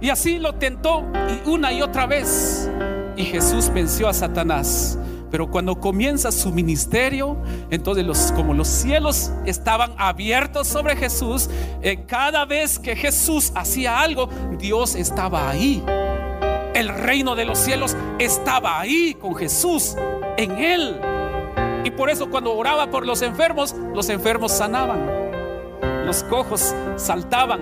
Y 0.00 0.08
así 0.08 0.38
lo 0.38 0.54
tentó 0.54 1.04
una 1.46 1.72
y 1.72 1.82
otra 1.82 2.06
vez. 2.06 2.70
Y 3.16 3.24
Jesús 3.24 3.70
venció 3.72 4.08
a 4.08 4.14
Satanás. 4.14 4.98
Pero 5.30 5.48
cuando 5.48 5.78
comienza 5.78 6.32
su 6.32 6.50
ministerio, 6.50 7.36
entonces 7.70 8.04
los, 8.04 8.32
como 8.32 8.52
los 8.52 8.66
cielos 8.66 9.30
estaban 9.46 9.92
abiertos 9.96 10.66
sobre 10.66 10.96
Jesús, 10.96 11.48
eh, 11.82 12.04
cada 12.06 12.44
vez 12.44 12.78
que 12.78 12.96
Jesús 12.96 13.52
hacía 13.54 14.00
algo, 14.00 14.28
Dios 14.58 14.96
estaba 14.96 15.48
ahí. 15.48 15.84
El 16.74 16.88
reino 16.88 17.36
de 17.36 17.44
los 17.44 17.58
cielos 17.58 17.96
estaba 18.18 18.80
ahí 18.80 19.14
con 19.14 19.36
Jesús, 19.36 19.96
en 20.36 20.52
él. 20.52 21.00
Y 21.84 21.90
por 21.90 22.10
eso 22.10 22.28
cuando 22.30 22.54
oraba 22.54 22.90
por 22.90 23.06
los 23.06 23.22
enfermos, 23.22 23.74
los 23.94 24.08
enfermos 24.08 24.52
sanaban. 24.52 25.00
Los 26.04 26.22
cojos 26.24 26.74
saltaban. 26.96 27.60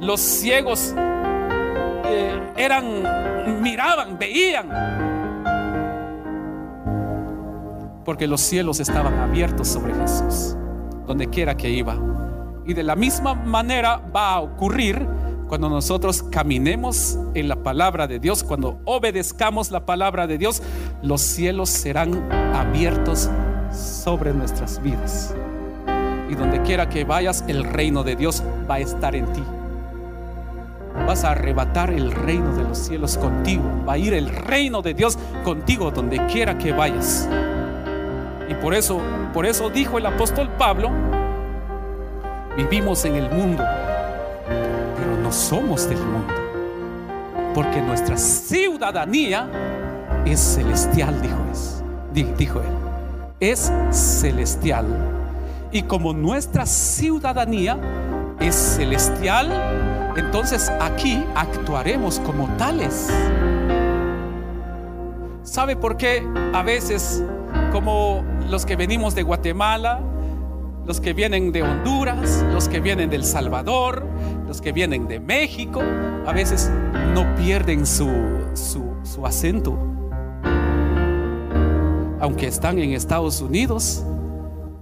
Los 0.00 0.20
ciegos 0.20 0.94
eh, 0.96 2.40
eran, 2.56 3.62
miraban, 3.62 4.18
veían 4.18 5.12
porque 8.04 8.26
los 8.26 8.40
cielos 8.40 8.80
estaban 8.80 9.18
abiertos 9.18 9.68
sobre 9.68 9.94
Jesús, 9.94 10.56
donde 11.06 11.28
quiera 11.28 11.56
que 11.56 11.70
iba. 11.70 11.96
Y 12.66 12.74
de 12.74 12.82
la 12.82 12.96
misma 12.96 13.34
manera 13.34 14.00
va 14.14 14.34
a 14.34 14.40
ocurrir 14.40 15.06
cuando 15.52 15.68
nosotros 15.68 16.22
caminemos 16.22 17.18
en 17.34 17.46
la 17.46 17.56
palabra 17.56 18.06
de 18.06 18.18
Dios, 18.18 18.42
cuando 18.42 18.80
obedezcamos 18.86 19.70
la 19.70 19.84
palabra 19.84 20.26
de 20.26 20.38
Dios, 20.38 20.62
los 21.02 21.20
cielos 21.20 21.68
serán 21.68 22.32
abiertos 22.54 23.28
sobre 23.70 24.32
nuestras 24.32 24.80
vidas. 24.80 25.34
Y 26.30 26.36
donde 26.36 26.62
quiera 26.62 26.88
que 26.88 27.04
vayas, 27.04 27.44
el 27.48 27.64
reino 27.64 28.02
de 28.02 28.16
Dios 28.16 28.42
va 28.66 28.76
a 28.76 28.78
estar 28.78 29.14
en 29.14 29.30
ti. 29.30 29.42
Vas 31.06 31.22
a 31.22 31.32
arrebatar 31.32 31.90
el 31.90 32.12
reino 32.12 32.54
de 32.54 32.62
los 32.62 32.78
cielos 32.78 33.18
contigo. 33.18 33.62
Va 33.86 33.92
a 33.92 33.98
ir 33.98 34.14
el 34.14 34.30
reino 34.30 34.80
de 34.80 34.94
Dios 34.94 35.18
contigo 35.44 35.90
donde 35.90 36.24
quiera 36.28 36.56
que 36.56 36.72
vayas. 36.72 37.28
Y 38.48 38.54
por 38.54 38.72
eso, 38.72 39.02
por 39.34 39.44
eso 39.44 39.68
dijo 39.68 39.98
el 39.98 40.06
apóstol 40.06 40.48
Pablo, 40.56 40.90
vivimos 42.56 43.04
en 43.04 43.16
el 43.16 43.30
mundo, 43.30 43.62
somos 45.32 45.88
del 45.88 45.98
mundo, 45.98 46.34
porque 47.54 47.80
nuestra 47.80 48.16
ciudadanía 48.16 49.48
es 50.24 50.40
celestial, 50.40 51.20
dijo, 51.22 51.38
es, 51.50 51.82
dijo 52.36 52.60
él, 52.60 52.68
es 53.40 53.72
celestial. 53.90 54.86
Y 55.70 55.82
como 55.82 56.12
nuestra 56.12 56.66
ciudadanía 56.66 57.78
es 58.40 58.54
celestial, 58.54 59.50
entonces 60.16 60.70
aquí 60.80 61.24
actuaremos 61.34 62.20
como 62.20 62.46
tales. 62.56 63.10
¿Sabe 65.42 65.76
por 65.76 65.96
qué 65.96 66.26
a 66.52 66.62
veces 66.62 67.22
como 67.72 68.24
los 68.48 68.66
que 68.66 68.76
venimos 68.76 69.14
de 69.14 69.22
Guatemala, 69.22 70.00
los 70.84 71.00
que 71.00 71.12
vienen 71.12 71.52
de 71.52 71.62
Honduras, 71.62 72.44
los 72.52 72.68
que 72.68 72.80
vienen 72.80 73.08
del 73.08 73.24
Salvador, 73.24 74.04
los 74.46 74.60
que 74.60 74.72
vienen 74.72 75.06
de 75.06 75.20
México, 75.20 75.80
a 76.26 76.32
veces 76.32 76.70
no 77.14 77.34
pierden 77.36 77.86
su, 77.86 78.10
su, 78.54 79.26
acento. 79.26 79.78
Aunque 82.20 82.48
están 82.48 82.78
en 82.78 82.92
Estados 82.92 83.40
Unidos, 83.40 84.04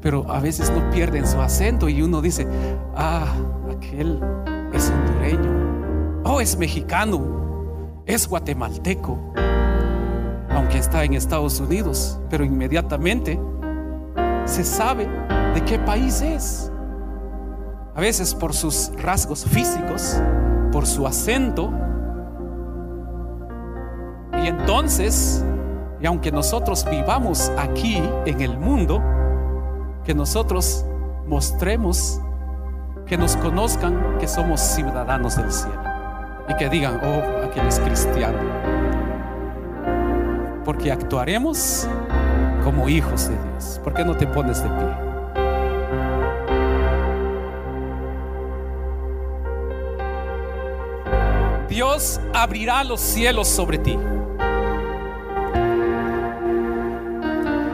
pero 0.00 0.30
a 0.30 0.40
veces 0.40 0.70
no 0.70 0.90
pierden 0.90 1.26
su 1.26 1.40
acento 1.40 1.88
y 1.88 2.00
uno 2.02 2.22
dice, 2.22 2.46
ah, 2.96 3.26
aquel 3.70 4.20
es 4.72 4.90
hondureño, 4.90 6.22
oh, 6.24 6.40
es 6.40 6.56
mexicano, 6.56 8.02
es 8.06 8.26
guatemalteco. 8.26 9.18
Aunque 10.50 10.78
está 10.78 11.04
en 11.04 11.14
Estados 11.14 11.60
Unidos, 11.60 12.18
pero 12.28 12.44
inmediatamente 12.44 13.38
se 14.46 14.64
sabe 14.64 15.06
de 15.54 15.64
qué 15.64 15.78
país 15.78 16.22
es. 16.22 16.72
A 17.94 18.00
veces 18.00 18.34
por 18.34 18.54
sus 18.54 18.92
rasgos 19.02 19.44
físicos, 19.44 20.20
por 20.72 20.86
su 20.86 21.06
acento. 21.06 21.72
Y 24.42 24.46
entonces, 24.46 25.44
y 26.00 26.06
aunque 26.06 26.32
nosotros 26.32 26.86
vivamos 26.90 27.50
aquí 27.58 28.02
en 28.26 28.40
el 28.40 28.58
mundo, 28.58 29.02
que 30.04 30.14
nosotros 30.14 30.84
mostremos, 31.26 32.20
que 33.06 33.18
nos 33.18 33.36
conozcan 33.36 34.18
que 34.18 34.28
somos 34.28 34.60
ciudadanos 34.60 35.36
del 35.36 35.52
cielo. 35.52 35.82
Y 36.48 36.54
que 36.54 36.68
digan, 36.68 37.00
oh, 37.02 37.46
aquel 37.46 37.66
es 37.66 37.78
cristiano 37.80 38.38
porque 40.70 40.92
actuaremos 40.92 41.88
como 42.62 42.88
hijos 42.88 43.28
de 43.28 43.34
Dios. 43.34 43.80
¿Por 43.82 43.92
qué 43.92 44.04
no 44.04 44.16
te 44.16 44.24
pones 44.26 44.62
de 44.62 44.68
pie? 44.68 45.09
Dios 51.80 52.20
abrirá 52.34 52.84
los 52.84 53.00
cielos 53.00 53.48
sobre 53.48 53.78
ti. 53.78 53.98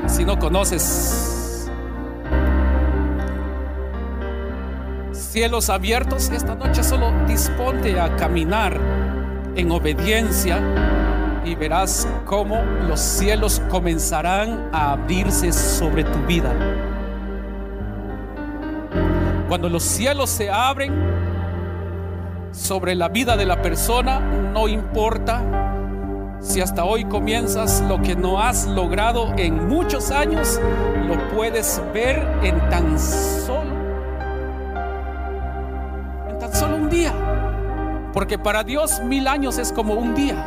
Si 0.07 0.25
no 0.25 0.39
conoces 0.39 1.69
cielos 5.11 5.69
abiertos, 5.71 6.31
esta 6.31 6.55
noche 6.55 6.85
solo 6.85 7.11
disponte 7.27 7.99
a 7.99 8.15
caminar 8.15 8.79
en 9.57 9.73
obediencia 9.73 10.61
y 11.45 11.57
verás 11.57 12.07
cómo 12.27 12.63
los 12.87 13.01
cielos 13.01 13.61
comenzarán 13.69 14.69
a 14.73 14.93
abrirse 14.93 15.53
sobre 15.53 16.05
tu 16.05 16.19
vida. 16.29 16.55
Cuando 19.49 19.69
los 19.69 19.83
cielos 19.83 20.31
se 20.31 20.49
abren 20.49 21.26
sobre 22.57 22.95
la 22.95 23.09
vida 23.09 23.37
de 23.37 23.45
la 23.45 23.61
persona, 23.61 24.19
no 24.19 24.67
importa 24.67 25.43
si 26.41 26.61
hasta 26.61 26.85
hoy 26.85 27.05
comienzas 27.05 27.83
lo 27.83 28.01
que 28.01 28.17
no 28.17 28.41
has 28.41 28.67
logrado 28.67 29.33
en 29.37 29.69
muchos 29.69 30.11
años, 30.11 30.61
lo 31.07 31.29
puedes 31.29 31.83
ver 31.93 32.27
en 32.43 32.59
tan 32.71 32.99
solo, 32.99 33.71
en 36.31 36.39
tan 36.39 36.55
solo 36.55 36.77
un 36.77 36.89
día. 36.89 37.13
Porque 38.13 38.39
para 38.39 38.65
Dios 38.65 39.03
mil 39.05 39.29
años 39.29 39.59
es 39.59 39.73
como 39.73 39.95
un 39.95 40.15
día. 40.15 40.47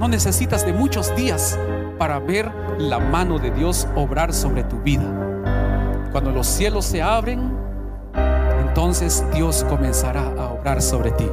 No 0.00 0.08
necesitas 0.08 0.66
de 0.66 0.72
muchos 0.72 1.14
días 1.14 1.58
para 1.98 2.18
ver 2.18 2.50
la 2.78 2.98
mano 2.98 3.38
de 3.38 3.52
Dios 3.52 3.86
obrar 3.94 4.34
sobre 4.34 4.64
tu 4.64 4.80
vida. 4.80 5.04
Cuando 6.10 6.30
los 6.32 6.46
cielos 6.46 6.84
se 6.84 7.02
abren, 7.02 7.53
entonces 8.84 9.24
Dios 9.32 9.64
comenzará 9.66 10.26
a 10.38 10.52
obrar 10.52 10.82
sobre 10.82 11.10
ti. 11.12 11.24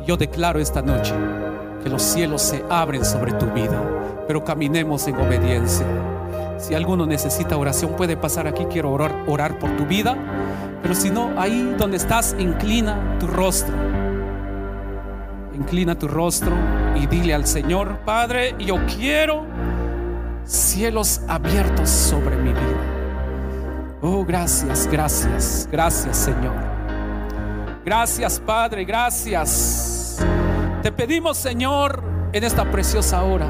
Y 0.00 0.06
yo 0.06 0.16
declaro 0.16 0.60
esta 0.60 0.80
noche 0.80 1.12
que 1.82 1.90
los 1.90 2.02
cielos 2.02 2.40
se 2.40 2.64
abren 2.70 3.04
sobre 3.04 3.32
tu 3.32 3.46
vida, 3.46 3.82
pero 4.28 4.44
caminemos 4.44 5.08
en 5.08 5.16
obediencia. 5.16 5.84
Si 6.56 6.72
alguno 6.72 7.06
necesita 7.06 7.56
oración, 7.56 7.96
puede 7.96 8.16
pasar 8.16 8.46
aquí. 8.46 8.64
Quiero 8.66 8.92
orar, 8.92 9.12
orar 9.26 9.58
por 9.58 9.76
tu 9.76 9.86
vida. 9.86 10.16
Pero 10.82 10.94
si 10.94 11.10
no, 11.10 11.32
ahí 11.36 11.74
donde 11.76 11.96
estás, 11.96 12.36
inclina 12.38 13.18
tu 13.18 13.26
rostro. 13.26 13.74
Inclina 15.52 15.98
tu 15.98 16.06
rostro 16.06 16.52
y 16.94 17.08
dile 17.08 17.34
al 17.34 17.44
Señor, 17.44 18.04
Padre, 18.04 18.54
yo 18.60 18.76
quiero 18.86 19.46
cielos 20.44 21.22
abiertos 21.26 21.90
sobre 21.90 22.36
mi 22.36 22.52
vida. 22.52 23.98
Oh, 24.00 24.24
gracias, 24.24 24.86
gracias, 24.86 25.68
gracias 25.72 26.16
Señor. 26.16 26.69
Gracias 27.84 28.40
Padre, 28.40 28.84
gracias. 28.84 30.18
Te 30.82 30.92
pedimos 30.92 31.36
Señor 31.36 32.02
en 32.32 32.44
esta 32.44 32.70
preciosa 32.70 33.22
hora 33.22 33.48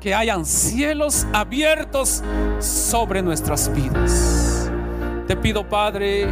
que 0.00 0.14
hayan 0.14 0.44
cielos 0.44 1.26
abiertos 1.32 2.22
sobre 2.58 3.22
nuestras 3.22 3.72
vidas. 3.72 4.70
Te 5.28 5.36
pido 5.36 5.68
Padre 5.68 6.26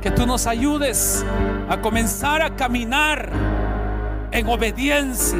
que 0.00 0.10
tú 0.10 0.26
nos 0.26 0.46
ayudes 0.46 1.24
a 1.68 1.80
comenzar 1.80 2.42
a 2.42 2.56
caminar 2.56 3.30
en 4.30 4.48
obediencia 4.48 5.38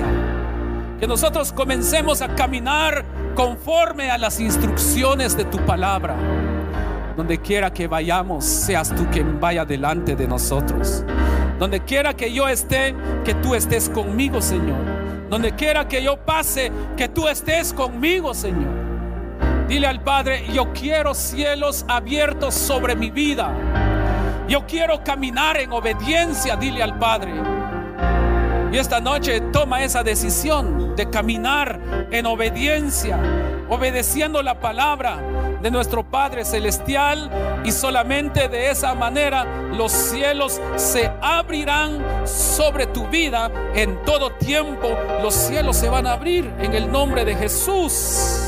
Que 1.01 1.07
nosotros 1.07 1.53
comencemos 1.53 2.22
a 2.22 2.35
caminar 2.35 3.05
conforme 3.35 4.11
a 4.11 4.16
las 4.16 4.39
instrucciones 4.39 5.37
de 5.37 5.45
tu 5.45 5.59
palabra. 5.66 6.14
Donde 7.16 7.38
quiera 7.38 7.72
que 7.72 7.86
vayamos, 7.86 8.44
seas 8.44 8.94
tú 8.94 9.06
quien 9.12 9.38
vaya 9.40 9.64
delante 9.64 10.16
de 10.16 10.26
nosotros. 10.26 11.04
Donde 11.58 11.80
quiera 11.80 12.14
que 12.14 12.32
yo 12.32 12.48
esté, 12.48 12.94
que 13.24 13.34
tú 13.34 13.54
estés 13.54 13.88
conmigo, 13.88 14.42
Señor. 14.42 14.78
Donde 15.30 15.52
quiera 15.52 15.86
que 15.86 16.02
yo 16.02 16.16
pase, 16.16 16.72
que 16.96 17.08
tú 17.08 17.28
estés 17.28 17.72
conmigo, 17.72 18.34
Señor. 18.34 18.72
Dile 19.68 19.86
al 19.86 20.02
Padre, 20.02 20.44
yo 20.52 20.72
quiero 20.72 21.14
cielos 21.14 21.84
abiertos 21.88 22.54
sobre 22.54 22.96
mi 22.96 23.10
vida. 23.10 23.52
Yo 24.48 24.66
quiero 24.66 25.02
caminar 25.04 25.56
en 25.56 25.72
obediencia, 25.72 26.56
dile 26.56 26.82
al 26.82 26.98
Padre. 26.98 27.32
Y 28.72 28.76
esta 28.76 29.00
noche 29.00 29.40
toma 29.52 29.84
esa 29.84 30.02
decisión 30.02 30.96
de 30.96 31.08
caminar 31.08 31.80
en 32.10 32.26
obediencia, 32.26 33.18
obedeciendo 33.68 34.42
la 34.42 34.58
palabra 34.58 35.18
de 35.64 35.70
nuestro 35.70 36.04
Padre 36.04 36.44
Celestial 36.44 37.62
y 37.64 37.72
solamente 37.72 38.50
de 38.50 38.70
esa 38.70 38.94
manera 38.94 39.46
los 39.72 39.90
cielos 39.90 40.60
se 40.76 41.10
abrirán 41.22 42.04
sobre 42.26 42.86
tu 42.88 43.08
vida 43.08 43.50
en 43.74 44.02
todo 44.04 44.32
tiempo. 44.32 44.90
Los 45.22 45.32
cielos 45.32 45.78
se 45.78 45.88
van 45.88 46.06
a 46.06 46.12
abrir 46.12 46.52
en 46.60 46.74
el 46.74 46.92
nombre 46.92 47.24
de 47.24 47.34
Jesús. 47.34 48.42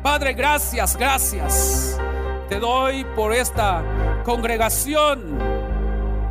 Padre, 0.00 0.34
gracias, 0.34 0.96
gracias. 0.96 2.00
Te 2.48 2.60
doy 2.60 3.04
por 3.16 3.32
esta 3.32 3.82
congregación. 4.22 5.40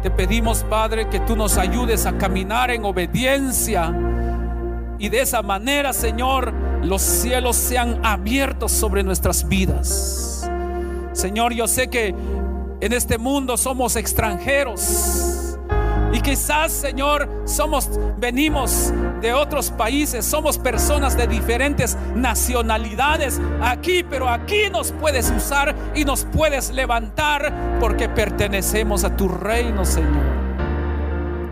Te 0.01 0.09
pedimos, 0.09 0.63
Padre, 0.63 1.09
que 1.09 1.19
tú 1.19 1.35
nos 1.35 1.57
ayudes 1.57 2.05
a 2.05 2.17
caminar 2.17 2.71
en 2.71 2.85
obediencia. 2.85 3.93
Y 4.99 5.09
de 5.09 5.19
esa 5.19 5.41
manera, 5.41 5.91
Señor, 5.91 6.62
los 6.84 7.01
cielos 7.01 7.55
sean 7.55 7.99
abiertos 8.03 8.71
sobre 8.71 9.03
nuestras 9.03 9.47
vidas. 9.47 10.49
Señor, 11.13 11.53
yo 11.53 11.67
sé 11.67 11.89
que 11.89 12.15
en 12.81 12.93
este 12.93 13.17
mundo 13.17 13.55
somos 13.57 13.95
extranjeros. 13.95 15.57
Y 16.11 16.21
quizás, 16.21 16.71
Señor, 16.71 17.27
somos 17.45 17.89
venimos 18.19 18.93
de 19.21 19.34
otros 19.34 19.71
países, 19.71 20.23
somos 20.23 20.59
personas 20.59 21.17
de 21.17 21.25
diferentes 21.25 21.97
nacionalidades 22.15 23.41
aquí, 23.61 24.03
pero 24.03 24.29
aquí 24.29 24.69
nos 24.71 24.91
puedes 24.91 25.31
usar 25.31 25.75
y 25.95 26.05
nos 26.05 26.25
puedes 26.25 26.71
levantar 26.71 27.79
porque 27.79 28.09
pertenecemos 28.09 29.03
a 29.03 29.15
tu 29.15 29.27
reino, 29.27 29.86
Señor. 29.86 30.23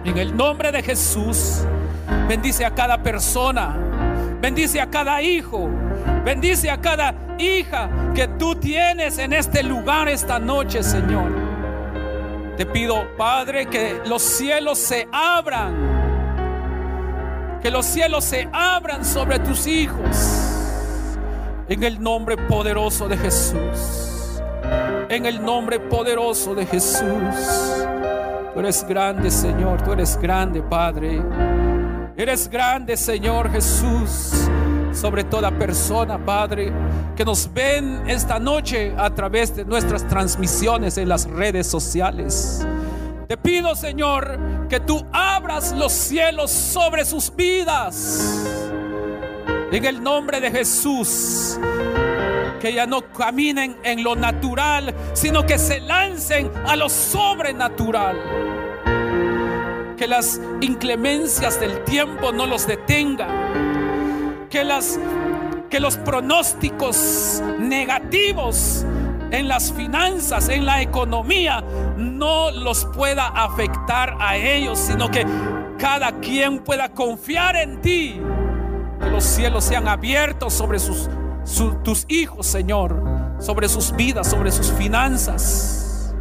En 0.06 0.18
el 0.18 0.36
nombre 0.36 0.72
de 0.72 0.84
Jesús, 0.84 1.64
bendice 2.28 2.64
a 2.64 2.76
cada 2.76 3.02
persona, 3.02 3.78
bendice 4.42 4.82
a 4.82 4.90
cada 4.90 5.22
hijo, 5.22 5.70
bendice 6.26 6.70
a 6.70 6.82
cada 6.82 7.14
hija 7.38 7.90
que 8.14 8.28
tú 8.28 8.56
tienes 8.56 9.18
en 9.20 9.34
este 9.34 9.64
lugar 9.64 10.10
esta 10.10 10.40
noche, 10.40 10.84
Señor. 10.84 11.32
Te 12.58 12.66
pido, 12.66 13.16
Padre, 13.18 13.68
que 13.68 14.02
los 14.06 14.22
cielos 14.22 14.78
se 14.78 15.08
abran. 15.12 16.00
Que 17.62 17.72
los 17.72 17.86
cielos 17.86 18.26
se 18.26 18.50
abran 18.52 19.06
sobre 19.06 19.40
tus 19.40 19.68
hijos. 19.68 20.18
En 21.70 21.84
el 21.84 22.02
nombre 22.02 22.36
poderoso 22.38 23.08
de 23.08 23.18
Jesús. 23.18 24.42
En 25.10 25.26
el 25.26 25.44
nombre 25.44 25.80
poderoso 25.80 26.54
de 26.54 26.66
Jesús. 26.66 27.86
Tú 28.54 28.60
eres 28.60 28.86
grande, 28.88 29.32
Señor. 29.32 29.82
Tú 29.82 29.94
eres 29.94 30.18
grande, 30.18 30.62
Padre. 30.62 31.22
Eres 32.18 32.50
grande, 32.50 32.98
Señor 32.98 33.52
Jesús 33.52 34.50
sobre 34.94 35.24
toda 35.24 35.52
persona, 35.52 36.24
Padre, 36.24 36.72
que 37.16 37.24
nos 37.26 37.52
ven 37.54 38.04
esta 38.08 38.40
noche 38.40 38.94
a 38.98 39.10
través 39.10 39.56
de 39.56 39.66
nuestras 39.66 40.08
transmisiones 40.08 40.98
en 40.98 41.10
las 41.10 41.30
redes 41.30 41.68
sociales. 41.68 42.66
Te 43.28 43.38
pido, 43.38 43.76
Señor, 43.76 44.68
que 44.68 44.80
tú 44.80 45.06
abras 45.12 45.72
los 45.72 45.92
cielos 45.92 46.52
sobre 46.52 47.06
sus 47.06 47.34
vidas. 47.34 48.46
En 49.72 49.86
el 49.86 50.04
nombre 50.04 50.42
de 50.42 50.52
Jesús. 50.52 51.58
Que 52.60 52.74
ya 52.74 52.86
no 52.86 53.02
caminen 53.12 53.78
en 53.84 54.04
lo 54.04 54.16
natural, 54.16 54.94
sino 55.14 55.46
que 55.46 55.58
se 55.58 55.80
lancen 55.80 56.52
a 56.68 56.76
lo 56.76 56.90
sobrenatural. 56.90 58.51
Que 60.02 60.08
las 60.08 60.42
inclemencias 60.62 61.60
del 61.60 61.84
tiempo 61.84 62.32
no 62.32 62.48
los 62.48 62.66
detengan 62.66 64.48
que, 64.50 64.64
las, 64.64 65.00
que 65.70 65.80
los 65.80 65.98
pronósticos 65.98 67.44
negativos 67.60 68.84
en 69.30 69.48
las 69.48 69.72
finanzas, 69.72 70.50
en 70.50 70.66
la 70.66 70.82
economía, 70.82 71.64
no 71.98 72.50
los 72.50 72.86
pueda 72.86 73.28
afectar 73.28 74.18
a 74.20 74.38
ellos, 74.38 74.80
sino 74.80 75.12
que 75.12 75.24
cada 75.78 76.20
quien 76.20 76.64
pueda 76.64 76.90
confiar 76.90 77.56
en 77.58 77.80
ti. 77.82 78.20
Que 79.00 79.10
los 79.12 79.24
cielos 79.24 79.66
sean 79.66 79.88
abiertos 79.88 80.52
sobre 80.52 80.80
sus, 80.80 81.12
tus 81.84 82.06
hijos, 82.08 82.48
Señor, 82.48 83.36
sobre 83.40 83.70
sus 83.70 83.96
vidas, 83.96 84.28
sobre 84.28 84.52
sus 84.52 84.72
finanzas. 84.72 86.16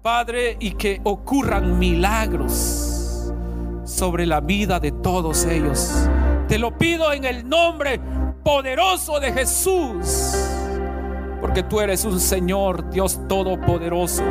Padre, 0.00 0.56
y 0.58 0.70
que 0.70 1.02
ocurran 1.04 1.78
milagros 1.78 2.92
sobre 3.84 4.26
la 4.26 4.40
vida 4.40 4.80
de 4.80 4.92
todos 4.92 5.44
ellos. 5.44 6.08
Te 6.48 6.58
lo 6.58 6.76
pido 6.76 7.12
en 7.12 7.24
el 7.24 7.48
nombre 7.48 8.00
poderoso 8.42 9.20
de 9.20 9.32
Jesús. 9.32 10.34
Porque 11.40 11.62
tú 11.62 11.80
eres 11.80 12.04
un 12.04 12.20
Señor, 12.20 12.88
Dios 12.90 13.20
Todopoderoso. 13.28 14.22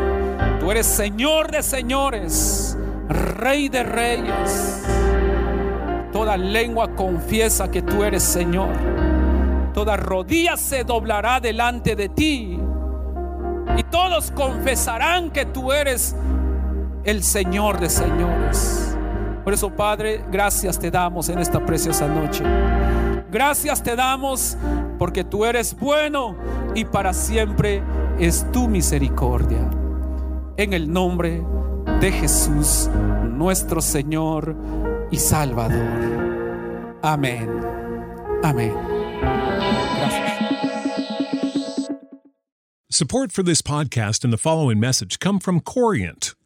Tú 0.60 0.72
eres 0.72 0.88
Señor 0.88 1.52
de 1.52 1.62
señores, 1.62 2.78
Rey 3.10 3.70
de 3.70 3.84
reyes. 3.84 4.84
Toda 6.12 6.38
lengua 6.38 6.96
confiesa 6.96 7.70
que 7.70 7.82
tú 7.82 8.04
eres 8.04 8.24
Señor. 8.24 8.70
Toda 9.74 9.98
rodilla 9.98 10.58
se 10.58 10.84
doblará 10.84 11.40
delante 11.40 11.96
de 11.96 12.10
ti. 12.10 12.60
Y 13.78 13.84
todos 13.84 14.32
confesarán 14.32 15.32
que 15.32 15.46
tú 15.46 15.72
eres 15.72 16.16
el 17.04 17.24
Señor 17.24 17.80
de 17.80 17.90
señores. 17.90 18.93
Por 19.44 19.54
eso, 19.54 19.70
Padre, 19.70 20.24
gracias 20.32 20.80
te 20.80 20.90
damos 20.90 21.30
en 21.30 21.40
esta 21.40 21.64
preciosa 21.66 22.08
noche. 22.08 22.44
Gracias 23.32 23.84
te 23.84 23.96
damos 23.96 24.58
porque 24.98 25.24
tú 25.24 25.44
eres 25.44 25.76
bueno 25.78 26.38
y 26.76 26.86
para 26.86 27.14
siempre 27.14 27.84
es 28.20 28.50
tu 28.52 28.68
misericordia. 28.68 29.70
En 30.56 30.74
el 30.74 30.92
nombre 30.92 31.44
de 32.00 32.12
Jesús, 32.12 32.90
nuestro 33.26 33.82
Señor 33.82 34.56
y 35.12 35.18
Salvador. 35.18 37.00
Amén. 37.02 37.50
Amén. 38.44 38.74
Gracias. 39.98 40.34
Support 42.90 43.32
for 43.32 43.44
this 43.44 43.64
podcast 43.64 44.24
and 44.24 44.32
the 44.32 44.38
following 44.38 44.80
message 44.80 45.20
come 45.20 45.40
from 45.40 45.60
Corient 45.60 46.36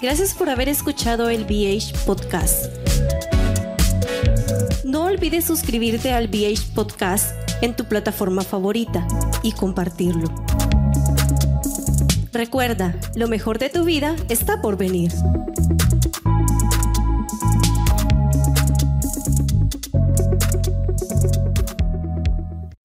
Gracias 0.00 0.32
por 0.32 0.48
haber 0.48 0.68
escuchado 0.68 1.28
el 1.28 1.44
BH 1.44 1.92
Podcast. 2.06 2.66
No 4.84 5.06
olvides 5.06 5.44
suscribirte 5.44 6.12
al 6.12 6.28
BH 6.28 6.72
Podcast 6.72 7.34
en 7.62 7.74
tu 7.74 7.84
plataforma 7.84 8.42
favorita 8.42 9.04
y 9.42 9.50
compartirlo. 9.50 10.28
Recuerda, 12.32 12.94
lo 13.16 13.26
mejor 13.26 13.58
de 13.58 13.70
tu 13.70 13.84
vida 13.84 14.14
está 14.28 14.62
por 14.62 14.76
venir. 14.76 15.10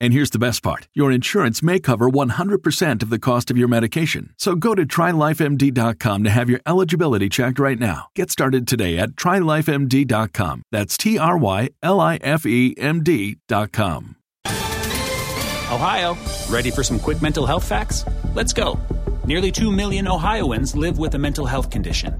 And 0.00 0.12
here's 0.12 0.30
the 0.30 0.38
best 0.38 0.62
part 0.62 0.88
your 0.94 1.10
insurance 1.10 1.62
may 1.62 1.78
cover 1.78 2.08
100% 2.08 3.02
of 3.02 3.10
the 3.10 3.18
cost 3.18 3.50
of 3.50 3.56
your 3.56 3.68
medication. 3.68 4.34
So 4.36 4.54
go 4.54 4.74
to 4.74 4.84
trylifemd.com 4.84 6.24
to 6.24 6.30
have 6.30 6.50
your 6.50 6.60
eligibility 6.66 7.28
checked 7.28 7.58
right 7.58 7.78
now. 7.78 8.08
Get 8.14 8.30
started 8.30 8.68
today 8.68 8.98
at 8.98 9.10
trylifemd.com. 9.10 10.62
That's 10.70 10.96
T 10.96 11.18
R 11.18 11.38
Y 11.38 11.70
L 11.82 12.00
I 12.00 12.16
F 12.16 12.46
E 12.46 12.74
M 12.78 13.02
D.com. 13.02 14.16
Ohio, 15.68 16.16
ready 16.48 16.70
for 16.70 16.84
some 16.84 17.00
quick 17.00 17.20
mental 17.20 17.44
health 17.44 17.66
facts? 17.66 18.04
Let's 18.34 18.52
go. 18.52 18.78
Nearly 19.24 19.50
2 19.50 19.72
million 19.72 20.06
Ohioans 20.06 20.76
live 20.76 20.98
with 20.98 21.14
a 21.16 21.18
mental 21.18 21.44
health 21.44 21.70
condition. 21.70 22.14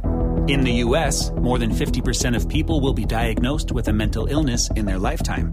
In 0.49 0.63
the 0.63 0.73
U.S., 0.87 1.31
more 1.31 1.59
than 1.59 1.71
50% 1.71 2.35
of 2.35 2.49
people 2.49 2.81
will 2.81 2.93
be 2.93 3.05
diagnosed 3.05 3.71
with 3.71 3.89
a 3.89 3.93
mental 3.93 4.27
illness 4.27 4.69
in 4.71 4.85
their 4.85 4.99
lifetime 4.99 5.53